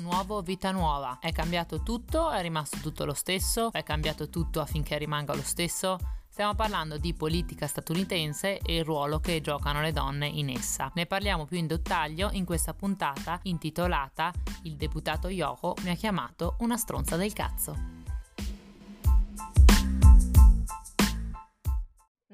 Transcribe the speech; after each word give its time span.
nuovo, 0.00 0.42
vita 0.42 0.70
nuova. 0.72 1.18
È 1.20 1.30
cambiato 1.30 1.82
tutto, 1.82 2.30
è 2.30 2.42
rimasto 2.42 2.78
tutto 2.78 3.04
lo 3.04 3.14
stesso, 3.14 3.70
è 3.72 3.82
cambiato 3.82 4.28
tutto 4.28 4.60
affinché 4.60 4.98
rimanga 4.98 5.34
lo 5.34 5.42
stesso. 5.42 5.98
Stiamo 6.28 6.54
parlando 6.54 6.96
di 6.96 7.12
politica 7.12 7.66
statunitense 7.66 8.58
e 8.58 8.76
il 8.76 8.84
ruolo 8.84 9.20
che 9.20 9.40
giocano 9.40 9.80
le 9.82 9.92
donne 9.92 10.26
in 10.26 10.48
essa. 10.48 10.90
Ne 10.94 11.06
parliamo 11.06 11.44
più 11.44 11.58
in 11.58 11.66
dettaglio 11.66 12.30
in 12.32 12.44
questa 12.44 12.72
puntata 12.72 13.38
intitolata 13.42 14.32
Il 14.62 14.76
deputato 14.76 15.28
Yoko 15.28 15.76
mi 15.82 15.90
ha 15.90 15.94
chiamato 15.94 16.56
una 16.60 16.76
stronza 16.76 17.16
del 17.16 17.32
cazzo. 17.32 17.99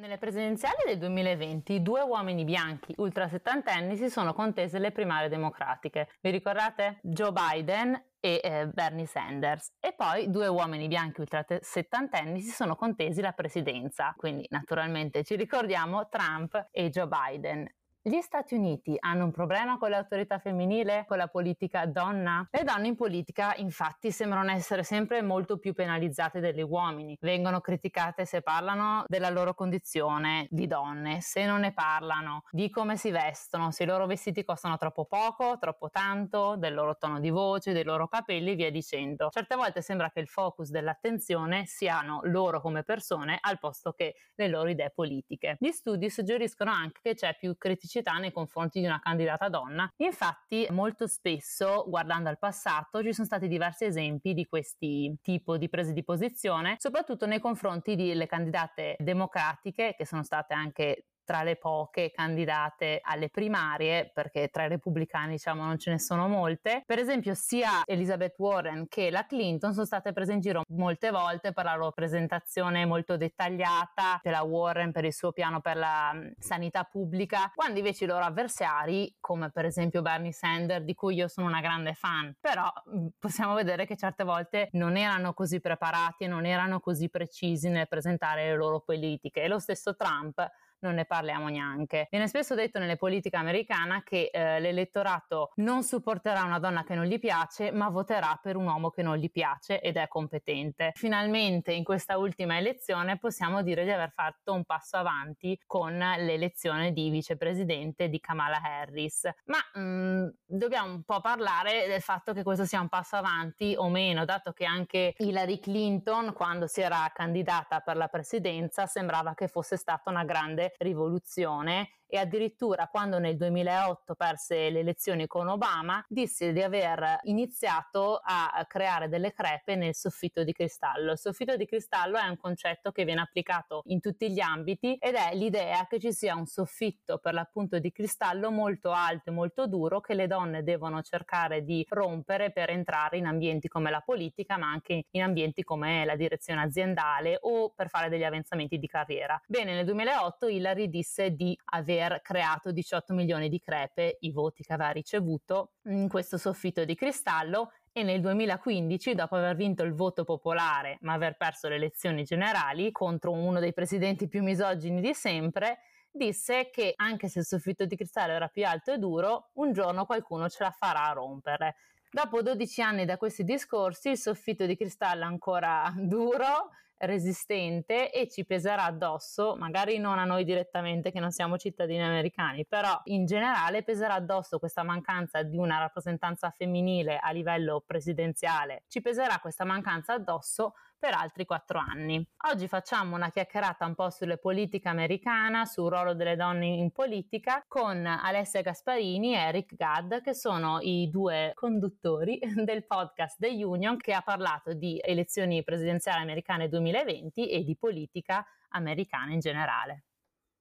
Nelle 0.07 0.19
presidenziali 0.19 0.77
del 0.87 0.99
2020 0.99 1.83
due 1.83 2.01
uomini 2.01 2.45
bianchi 2.45 2.95
ultra 2.99 3.29
settantenni 3.29 3.97
si 3.97 4.09
sono 4.09 4.35
contese 4.35 4.79
le 4.79 4.93
primarie 4.93 5.29
democratiche. 5.29 6.11
Vi 6.21 6.31
ricordate? 6.31 7.01
Joe 7.03 7.33
Biden 7.33 8.01
e 8.21 8.41
eh, 8.41 8.69
Bernie 8.69 9.07
Sanders. 9.07 9.73
E 9.81 9.95
poi 9.97 10.31
due 10.31 10.47
uomini 10.47 10.87
bianchi 10.87 11.19
ultra 11.19 11.45
settantenni 11.61 12.41
si 12.41 12.51
sono 12.51 12.77
contesi 12.77 13.21
la 13.21 13.33
presidenza. 13.33 14.15
Quindi 14.17 14.47
naturalmente 14.51 15.25
ci 15.25 15.35
ricordiamo 15.35 16.09
Trump 16.09 16.69
e 16.71 16.89
Joe 16.89 17.09
Biden. 17.09 17.69
Gli 18.09 18.21
Stati 18.21 18.55
Uniti 18.55 18.95
hanno 19.01 19.25
un 19.25 19.33
problema 19.33 19.79
con 19.79 19.91
l'autorità 19.91 20.39
femminile, 20.39 21.07
con 21.09 21.17
la 21.17 21.27
politica 21.27 21.87
donna? 21.87 22.47
Le 22.53 22.63
donne 22.63 22.87
in 22.87 22.95
politica 22.95 23.57
infatti 23.57 24.13
sembrano 24.13 24.53
essere 24.53 24.85
sempre 24.85 25.23
molto 25.23 25.59
più 25.59 25.75
penalizzate 25.75 26.39
degli 26.39 26.63
uomini. 26.63 27.19
Vengono 27.21 27.61
criticate 27.61 28.25
se 28.25 28.43
parlano 28.43 29.03
della 29.09 29.29
loro 29.29 29.55
condizione 29.55 30.47
di 30.51 30.69
donne, 30.69 31.21
se 31.21 31.47
non 31.47 31.63
ne 31.63 31.73
parlano, 31.73 32.45
di 32.53 32.71
come 32.71 32.97
si 32.97 33.11
vestono, 33.11 33.73
se 33.73 33.83
i 33.83 33.87
loro 33.87 34.07
vestiti 34.07 34.45
costano 34.45 34.77
troppo 34.77 35.07
poco, 35.07 35.59
troppo 35.59 35.91
tanto, 35.91 36.55
del 36.55 36.75
loro 36.75 36.97
tono 36.99 37.19
di 37.19 37.31
voce, 37.31 37.73
dei 37.73 37.83
loro 37.83 38.07
capelli, 38.07 38.55
via 38.55 38.71
dicendo. 38.71 39.31
Certe 39.33 39.57
volte 39.57 39.83
sembra 39.83 40.13
che 40.13 40.21
il 40.21 40.29
focus 40.29 40.71
dell'attenzione 40.71 41.67
siano 41.67 42.21
loro 42.23 42.61
come 42.61 42.85
persone 42.85 43.37
al 43.41 43.59
posto 43.59 43.95
che 43.95 44.15
le 44.37 44.47
loro 44.47 44.69
idee 44.69 44.93
politiche. 44.95 45.57
Gli 45.59 45.73
studi 45.73 46.09
suggeriscono 46.09 46.71
anche 46.71 47.01
che 47.03 47.15
c'è 47.15 47.37
più 47.37 47.57
criticità 47.59 47.95
criticità 47.97 48.13
nei 48.19 48.33
confronti 48.33 48.81
di 48.81 48.87
una 48.87 49.01
candidata 49.01 49.49
donna. 49.49 49.91
Infatti, 49.97 50.67
molto 50.71 51.07
spesso, 51.07 51.85
guardando 51.89 52.29
al 52.29 52.39
passato, 52.39 53.03
ci 53.03 53.13
sono 53.13 53.27
stati 53.27 53.49
diversi 53.49 53.85
esempi 53.85 54.35
di 54.35 54.47
questi 54.47 55.17
tipi 55.23 55.59
di 55.59 55.69
prese 55.69 55.93
di 55.93 56.05
posizione, 56.05 56.77
soprattutto 56.79 57.27
nei 57.27 57.41
confronti 57.41 57.95
delle 57.95 58.27
candidate 58.27 58.97
democratiche, 58.99 59.95
che 59.97 60.07
sono 60.07 60.23
state 60.23 60.55
anche 60.55 61.07
tra 61.27 61.43
le 61.43 61.57
poche 61.57 62.13
candidate 62.13 63.01
alle 63.03 63.29
primarie, 63.29 64.11
perché 64.15 64.49
tra 64.49 64.65
i 64.65 64.69
repubblicani 64.69 65.33
diciamo 65.33 65.65
non 65.65 65.77
ce 65.77 65.91
ne 65.91 65.99
sono 65.99 66.29
molte. 66.29 66.83
Per 66.87 66.99
esempio 66.99 67.35
sia 67.35 67.83
Elizabeth 67.85 68.39
Warren 68.39 68.87
che 68.89 69.11
la 69.11 69.27
Clinton 69.27 69.73
sono 69.73 69.85
state 69.85 70.13
prese 70.13 70.33
in 70.33 70.41
giro 70.41 70.63
molte 70.69 71.11
volte 71.11 71.53
per 71.53 71.65
la 71.65 71.75
loro 71.75 71.91
presentazione 71.91 72.87
molto 72.87 73.17
dettagliata 73.17 74.21
della 74.23 74.43
Warren 74.43 74.93
per 74.93 75.05
il 75.05 75.13
suo 75.13 75.33
piano 75.33 75.61
per 75.61 75.77
la 75.77 76.15
sanità 76.39 76.85
pubblica, 76.85 77.51
quando 77.55 77.79
invece 77.79 78.05
i 78.05 78.07
loro 78.07 78.25
avversari, 78.25 79.17
come 79.21 79.51
per 79.51 79.65
esempio 79.65 80.03
Bernie 80.03 80.33
Sanders, 80.33 80.85
di 80.85 80.95
cui 80.95 81.17
io 81.17 81.27
sono 81.27 81.49
una 81.49 81.61
grande 81.61 81.95
fan, 81.95 82.35
però 82.41 82.73
possiamo 83.19 83.55
vedere 83.55 83.85
che 83.85 83.97
certe 83.97 84.23
volte 84.23 84.69
non 84.73 84.97
erano 84.97 85.35
così 85.35 85.61
preparati 85.61 86.25
e 86.25 86.29
non 86.29 86.47
erano 86.47 86.79
così 86.79 87.11
precisi 87.11 87.69
nel 87.69 87.89
presentare 87.89 88.47
le 88.47 88.57
loro 88.57 88.81
politiche. 88.81 89.43
E 89.43 89.49
lo 89.49 89.59
stesso 89.59 89.97
Trump 89.97 90.47
non 90.87 90.95
ne 90.95 91.05
parliamo 91.05 91.49
neanche. 91.49 92.07
Viene 92.11 92.29
spesso 92.29 92.55
detto 92.55 92.79
nelle 92.79 92.97
politiche 92.97 93.37
americane 93.37 94.03
che 94.05 94.31
eh, 94.33 94.61
l'elettorato 94.61 95.51
non 95.57 95.83
supporterà 95.83 96.45
una 96.45 96.59
donna 96.59 96.85
che 96.85 96.95
non 96.95 97.05
gli 97.05 97.19
piace, 97.19 97.73
ma 97.73 97.89
voterà 97.89 98.39
per 98.41 98.57
un 98.57 98.67
uomo 98.67 98.91
che 98.91 99.03
non 99.03 99.17
gli 99.17 99.31
piace 99.31 99.81
ed 99.81 99.97
è 99.97 100.09
competente. 100.09 100.93
Finalmente 100.95 101.73
in 101.73 101.85
questa 101.85 102.17
ultima 102.17 102.57
elezione 102.57 103.19
possiamo 103.19 103.63
dire 103.63 103.85
di 103.85 103.91
aver 103.91 104.13
fatto 104.15 104.53
un 104.53 104.65
passo 104.65 104.97
avanti 104.97 105.61
con 105.67 105.97
l'elezione 105.97 106.93
di 106.93 107.11
vicepresidente 107.11 108.09
di 108.09 108.21
Kamala 108.21 108.61
Harris, 108.63 109.29
ma 109.47 109.59
mh, 109.75 109.81
mm, 109.81 110.27
dobbiamo 110.47 110.93
un 110.93 111.03
po' 111.03 111.21
parlare 111.21 111.87
del 111.89 112.01
fatto 112.01 112.33
che 112.33 112.43
questo 112.43 112.65
sia 112.65 112.81
un 112.81 112.89
passo 112.89 113.17
avanti 113.17 113.75
o 113.77 113.89
meno, 113.89 114.25
dato 114.25 114.53
che 114.53 114.65
anche 114.65 115.15
Hillary 115.19 115.59
Clinton 115.59 116.33
quando 116.33 116.67
si 116.67 116.81
era 116.81 117.11
candidata 117.13 117.81
per 117.81 117.97
la 117.97 118.09
presidenza 118.09 118.87
sembrava 118.87 119.35
che 119.35 119.49
fosse 119.49 119.77
stata 119.77 120.11
una 120.11 120.25
grande 120.25 120.75
rivoluzione 120.79 121.91
e 122.09 122.19
addirittura 122.19 122.89
quando 122.89 123.19
nel 123.19 123.37
2008 123.37 124.15
perse 124.15 124.71
le 124.71 124.81
elezioni 124.81 125.27
con 125.27 125.49
Obama 125.49 126.05
disse 126.09 126.53
di 126.53 126.63
aver 126.63 127.21
iniziato 127.23 128.21
a 128.23 128.65
creare 128.67 129.09
delle 129.09 129.33
crepe 129.33 129.77
nel 129.77 129.95
soffitto 129.95 130.45
di 130.45 130.53
cristallo. 130.53 131.13
Il 131.13 131.19
soffitto 131.19 131.57
di 131.57 131.67
cristallo 131.67 132.19
è 132.19 132.27
un 132.29 132.37
concetto 132.37 132.93
che 132.93 133.05
viene 133.05 133.21
applicato 133.21 133.83
in 133.87 134.01
tutti 134.01 134.31
gli 134.31 134.41
ambiti 134.41 134.97
ed 134.99 135.15
è 135.15 135.35
l'idea 135.35 135.87
che 135.87 135.99
ci 135.99 136.13
sia 136.13 136.35
un 136.35 136.47
soffitto 136.47 137.19
per 137.19 137.35
l'appunto 137.35 137.79
di 137.79 137.91
cristallo 137.91 138.51
molto 138.51 138.93
alto 138.93 139.31
e 139.31 139.33
molto 139.33 139.67
duro 139.67 140.01
che 140.01 140.15
le 140.15 140.27
donne 140.27 140.63
devono 140.63 141.03
cercare 141.03 141.65
di 141.65 141.85
rompere 141.89 142.53
per 142.53 142.71
entrare 142.71 143.19
in 143.19 143.27
ambienti 143.27 143.69
come 143.69 143.91
la 143.91 144.01
politica 144.01 144.57
ma 144.57 144.71
anche 144.71 145.07
in 145.11 145.23
ambienti 145.23 145.63
come 145.63 146.05
la 146.05 146.17
direzione 146.17 146.63
aziendale 146.63 147.39
o 147.41 147.71
per 147.71 147.89
fare 147.89 148.09
degli 148.09 148.25
avanzamenti 148.25 148.79
di 148.79 148.87
carriera. 148.87 149.41
Bene, 149.47 149.75
nel 149.75 149.85
2008 149.85 150.49
Hillary 150.49 150.89
disse 150.89 151.35
di 151.35 151.59
aver 151.67 151.96
aver 152.01 152.21
creato 152.23 152.71
18 152.71 153.15
milioni 153.15 153.49
di 153.49 153.61
crepe, 153.61 154.19
i 154.21 154.33
voti 154.33 154.63
che 154.63 154.73
aveva 154.73 154.91
ricevuto 154.91 155.73
in 155.85 156.09
questo 156.09 156.39
soffitto 156.39 156.85
di 156.85 156.95
cristallo 156.95 157.73
e 157.93 158.03
nel 158.03 158.21
2015, 158.21 159.15
dopo 159.15 159.37
aver 159.37 159.57
vinto 159.57 159.83
il 159.83 159.95
voto 159.95 160.25
popolare 160.25 160.99
ma 161.01 161.15
aver 161.15 161.37
perso 161.37 161.69
le 161.69 161.77
elezioni 161.77 162.25
generali 162.25 162.93
contro 162.93 163.33
uno 163.33 163.59
dei 163.59 163.73
presidenti 163.73 164.29
più 164.29 164.43
misogini 164.43 165.01
di 165.01 165.15
sempre, 165.15 165.79
disse 166.11 166.71
che 166.71 166.93
anche 166.97 167.29
se 167.29 167.41
il 167.41 167.45
soffitto 167.45 167.85
di 167.85 167.97
cristallo 167.97 168.33
era 168.33 168.49
più 168.49 168.67
alto 168.67 168.93
e 168.93 168.99
duro, 168.99 169.51
un 169.55 169.73
giorno 169.73 170.05
qualcuno 170.05 170.49
ce 170.49 170.65
la 170.65 170.71
farà 170.71 171.09
a 171.09 171.13
rompere. 171.13 171.77
Dopo 172.11 172.43
12 172.43 172.83
anni 172.83 173.05
da 173.05 173.17
questi 173.17 173.45
discorsi, 173.45 174.11
il 174.11 174.19
soffitto 174.19 174.65
di 174.65 174.77
cristallo 174.77 175.23
è 175.23 175.27
ancora 175.27 175.93
duro, 175.97 176.71
resistente 176.99 178.11
e 178.11 178.29
ci 178.29 178.45
peserà 178.45 178.85
addosso, 178.85 179.57
magari 179.57 179.99
non 179.99 180.19
a 180.19 180.25
noi 180.25 180.45
direttamente 180.45 181.11
che 181.11 181.21
non 181.21 181.31
siamo 181.31 181.59
cittadini 181.59 182.03
americani, 182.03 182.65
però 182.67 182.99
in 183.05 183.27
generale 183.27 183.83
peserà 183.83 184.15
addosso 184.15 184.59
questa 184.59 184.83
mancanza 184.83 185.43
di 185.43 185.59
una 185.59 185.79
rappresentanza 185.79 186.51
femminile 186.51 187.19
a 187.19 187.31
livello 187.31 187.83
presidenziale, 187.87 188.85
ci 188.89 189.01
peserà 189.01 189.39
questa 189.39 189.65
mancanza 189.65 190.15
addosso 190.15 190.75
per 190.99 191.15
altri 191.15 191.45
quattro 191.45 191.79
anni. 191.79 192.25
Oggi 192.51 192.69
facciamo 192.69 193.17
una 193.17 193.31
chiacchierata 193.31 193.85
un 193.85 193.95
po' 193.95 194.11
sulle 194.11 194.39
politiche 194.39 194.89
americane, 194.89 195.67
sul 195.67 195.91
ruolo 195.91 196.15
delle 196.15 196.37
donne 196.37 196.67
in 196.67 196.91
politica 196.91 197.63
con 197.67 198.05
Alessia 198.07 198.63
Gasparini 198.63 199.35
e 199.35 199.39
Eric 199.39 199.75
Gadd 199.75 200.15
che 200.23 200.35
sono 200.35 200.79
i 200.81 201.09
due 201.11 201.53
conduttori 201.55 202.39
del 202.65 202.87
podcast 202.87 203.39
The 203.39 203.65
Union 203.65 203.97
che 203.97 204.13
ha 204.13 204.23
parlato 204.23 204.73
di 204.73 205.01
elezioni 205.03 205.63
presidenziali 205.63 206.23
americane 206.23 206.69
2020 206.69 207.49
e 207.51 207.63
di 207.63 207.77
politica 207.77 208.45
americana 208.71 209.33
in 209.33 209.41
generale. 209.41 210.05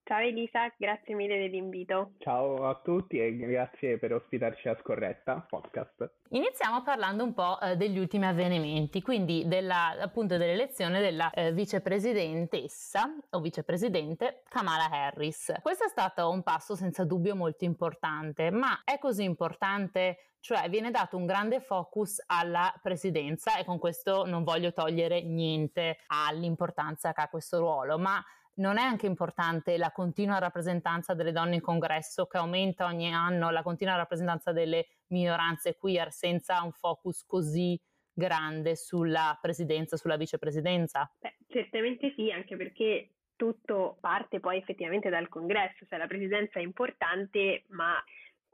Ciao 0.07 0.19
Elisa, 0.19 0.71
grazie 0.77 1.15
mille 1.15 1.35
dell'invito. 1.35 2.11
Ciao 2.19 2.67
a 2.67 2.75
tutti 2.75 3.17
e 3.17 3.35
grazie 3.35 3.97
per 3.97 4.13
ospitarci 4.13 4.69
a 4.69 4.77
Scorretta 4.79 5.43
Podcast. 5.49 6.07
Iniziamo 6.29 6.83
parlando 6.83 7.23
un 7.23 7.33
po' 7.33 7.59
eh, 7.59 7.75
degli 7.75 7.97
ultimi 7.97 8.27
avvenimenti, 8.27 9.01
quindi 9.01 9.47
della, 9.47 9.97
appunto 9.99 10.37
dell'elezione 10.37 11.01
della 11.01 11.31
eh, 11.31 11.51
vicepresidentessa 11.53 13.15
o 13.31 13.39
vicepresidente 13.39 14.43
Kamala 14.47 14.91
Harris. 14.91 15.53
Questo 15.63 15.85
è 15.85 15.89
stato 15.89 16.29
un 16.29 16.43
passo 16.43 16.75
senza 16.75 17.03
dubbio 17.03 17.35
molto 17.35 17.63
importante, 17.63 18.51
ma 18.51 18.83
è 18.83 18.99
così 18.99 19.23
importante 19.23 20.19
cioè 20.39 20.69
viene 20.69 20.91
dato 20.91 21.17
un 21.17 21.25
grande 21.25 21.59
focus 21.59 22.21
alla 22.27 22.71
presidenza 22.79 23.57
e 23.57 23.65
con 23.65 23.79
questo 23.79 24.27
non 24.27 24.43
voglio 24.43 24.71
togliere 24.71 25.23
niente 25.23 25.97
all'importanza 26.05 27.11
che 27.13 27.21
ha 27.21 27.29
questo 27.29 27.57
ruolo, 27.57 27.97
ma 27.97 28.23
non 28.55 28.77
è 28.77 28.81
anche 28.81 29.05
importante 29.05 29.77
la 29.77 29.91
continua 29.91 30.37
rappresentanza 30.37 31.13
delle 31.13 31.31
donne 31.31 31.55
in 31.55 31.61
congresso 31.61 32.25
che 32.25 32.37
aumenta 32.37 32.85
ogni 32.85 33.13
anno, 33.13 33.49
la 33.49 33.63
continua 33.63 33.95
rappresentanza 33.95 34.51
delle 34.51 34.87
minoranze 35.07 35.77
queer 35.77 36.11
senza 36.11 36.61
un 36.61 36.71
focus 36.71 37.25
così 37.25 37.79
grande 38.13 38.75
sulla 38.75 39.37
presidenza, 39.41 39.97
sulla 39.97 40.15
vicepresidenza? 40.15 41.11
Beh, 41.19 41.35
certamente 41.47 42.13
sì, 42.15 42.31
anche 42.31 42.55
perché 42.55 43.09
tutto 43.35 43.97
parte 43.99 44.39
poi 44.39 44.57
effettivamente 44.57 45.09
dal 45.09 45.27
congresso, 45.27 45.85
cioè 45.89 45.97
la 45.97 46.07
presidenza 46.07 46.59
è 46.59 46.61
importante, 46.61 47.65
ma 47.69 48.01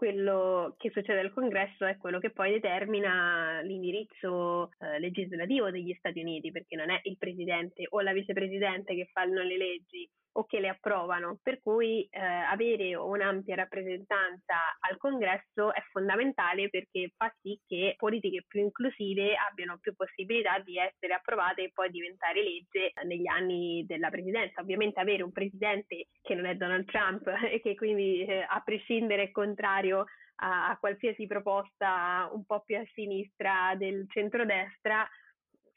quello 0.02 0.74
che 0.80 0.90
succede 0.90 1.20
al 1.20 1.32
congresso 1.32 1.86
è 1.86 1.96
quello 1.98 2.18
che 2.18 2.32
poi 2.32 2.54
determina 2.54 3.62
l'indirizzo 3.62 4.72
eh, 4.80 4.98
legislativo 4.98 5.70
degli 5.70 5.94
Stati 5.94 6.22
Uniti, 6.22 6.50
perché 6.50 6.76
non 6.76 6.90
è 6.90 7.00
il 7.04 7.20
presidente 7.20 7.86
o 7.88 8.02
la 8.02 8.12
vicepresidente 8.12 8.96
che 8.96 9.12
fanno 9.14 9.44
le 9.44 9.58
leggi, 9.58 10.10
o 10.34 10.46
che 10.46 10.60
le 10.60 10.70
approvano, 10.70 11.40
per 11.42 11.62
cui 11.62 12.08
eh, 12.10 12.20
avere 12.20 12.96
un'ampia 12.96 13.56
rappresentanza 13.56 14.56
al 14.80 14.98
congresso 14.98 15.74
è 15.74 15.82
fondamentale 15.92 16.70
perché 16.70 17.12
fa 17.16 17.34
sì 17.42 17.60
che 17.66 17.96
politiche 17.98 18.46
più 18.48 18.62
inclusive 18.62 19.36
abbiano 19.36 19.78
più 19.80 19.94
possibilità 19.96 20.60
di 20.60 20.78
essere 20.78 21.14
approvate 21.14 21.64
e 21.64 21.72
poi 21.74 21.90
diventare 21.90 22.44
legge 22.44 22.92
negli 23.04 23.28
anni 23.28 23.84
della 23.86 24.10
presidenza. 24.10 24.62
Ovviamente 24.62 25.00
avere 25.00 25.24
un 25.24 25.32
presidente 25.32 26.08
che 26.22 26.36
non 26.36 26.46
è 26.46 26.56
Donald 26.56 26.86
Trump 26.86 27.28
e 27.52 27.60
che 27.62 27.76
quindi 27.76 28.24
eh, 28.24 28.46
a 28.48 28.62
prescindere 28.64 29.24
è 29.24 29.32
contrario 29.32 30.06
a, 30.42 30.70
a 30.70 30.78
qualsiasi 30.78 31.28
proposta 31.28 32.30
un 32.32 32.46
po' 32.46 32.62
più 32.62 32.78
a 32.78 32.86
sinistra 32.94 33.74
del 33.76 34.06
centrodestra 34.10 35.08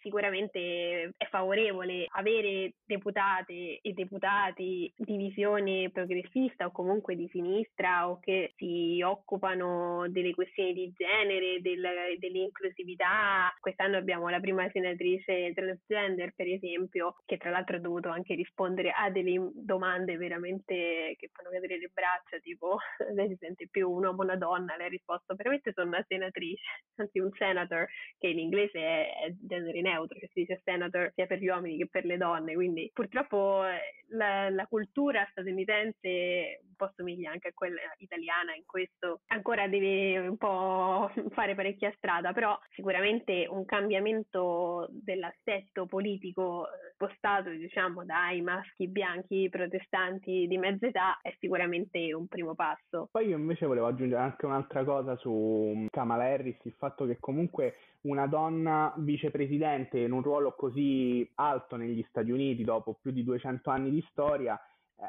sicuramente 0.04 1.14
è 1.16 1.26
favorevole 1.30 2.06
avere 2.10 2.74
deputate 2.84 3.80
e 3.80 3.92
deputati 3.94 4.92
di 4.94 5.16
visione 5.16 5.90
progressista 5.90 6.66
o 6.66 6.72
comunque 6.72 7.16
di 7.16 7.26
sinistra 7.32 8.10
o 8.10 8.20
che 8.20 8.52
si 8.56 9.00
occupano 9.02 10.04
delle 10.10 10.34
questioni 10.34 10.74
di 10.74 10.92
genere, 10.94 11.62
del, 11.62 11.82
dell'inclusività. 12.18 13.50
Quest'anno 13.58 13.96
abbiamo 13.96 14.28
la 14.28 14.40
prima 14.40 14.68
senatrice 14.70 15.52
transgender, 15.54 16.34
per 16.36 16.48
esempio, 16.48 17.16
che 17.24 17.38
tra 17.38 17.48
l'altro 17.48 17.76
ha 17.76 17.80
dovuto 17.80 18.10
anche 18.10 18.34
rispondere 18.34 18.92
a 18.94 19.08
delle 19.08 19.50
domande 19.54 20.18
veramente 20.18 21.16
che 21.16 21.30
fanno 21.32 21.48
cadere 21.48 21.78
le 21.78 21.90
braccia, 21.92 22.38
tipo 22.40 22.76
lei 23.14 23.28
si 23.28 23.36
sente 23.40 23.68
più 23.70 23.90
un 23.90 24.04
uomo 24.04 24.20
o 24.20 24.24
una 24.24 24.36
donna, 24.36 24.76
lei 24.76 24.86
ha 24.86 24.90
risposto 24.90 25.34
veramente 25.34 25.72
sono 25.72 25.88
una 25.88 26.04
senatrice, 26.06 26.62
anzi 26.96 27.18
un 27.20 27.30
senator, 27.32 27.86
che 28.18 28.28
in 28.28 28.38
inglese 28.38 28.78
è, 28.78 29.32
genere 29.40 29.80
neutro 29.80 29.93
neutro, 29.94 30.18
che 30.18 30.28
si 30.32 30.40
dice 30.40 30.60
senator 30.64 31.12
sia 31.14 31.26
per 31.26 31.38
gli 31.38 31.48
uomini 31.48 31.76
che 31.76 31.88
per 31.88 32.04
le 32.04 32.16
donne, 32.16 32.54
quindi 32.54 32.90
purtroppo 32.92 33.64
eh, 33.64 34.04
la, 34.08 34.50
la 34.50 34.66
cultura 34.66 35.26
statunitense 35.30 36.60
un 36.66 36.74
po' 36.76 36.92
somiglia 36.96 37.30
anche 37.30 37.48
a 37.48 37.52
quella 37.54 37.80
italiana 37.98 38.54
in 38.54 38.64
questo, 38.66 39.20
ancora 39.28 39.68
deve 39.68 40.18
un 40.18 40.36
po' 40.36 41.10
fare 41.30 41.54
parecchia 41.54 41.92
strada, 41.96 42.32
però 42.32 42.58
sicuramente 42.74 43.46
un 43.48 43.64
cambiamento 43.64 44.88
dell'assetto 44.90 45.86
politico 45.86 46.66
eh, 46.66 46.92
spostato 46.94 47.50
diciamo 47.50 48.04
dai 48.04 48.40
maschi 48.40 48.88
bianchi 48.88 49.48
protestanti 49.50 50.46
di 50.46 50.58
mezza 50.58 50.86
età 50.86 51.18
è 51.22 51.34
sicuramente 51.38 52.12
un 52.12 52.26
primo 52.26 52.54
passo. 52.54 53.08
Poi 53.10 53.28
io 53.28 53.36
invece 53.36 53.66
volevo 53.66 53.86
aggiungere 53.86 54.20
anche 54.20 54.46
un'altra 54.46 54.84
cosa 54.84 55.16
su 55.16 55.86
Kamala 55.90 56.24
Harris, 56.24 56.56
il 56.64 56.74
fatto 56.76 57.06
che 57.06 57.18
comunque 57.20 57.76
una 58.04 58.26
donna 58.26 58.92
vicepresidente 58.96 59.83
in 59.92 60.12
un 60.12 60.22
ruolo 60.22 60.54
così 60.54 61.28
alto 61.36 61.76
negli 61.76 62.04
Stati 62.08 62.30
Uniti 62.30 62.64
dopo 62.64 62.96
più 63.00 63.10
di 63.10 63.24
200 63.24 63.70
anni 63.70 63.90
di 63.90 64.04
storia 64.10 64.58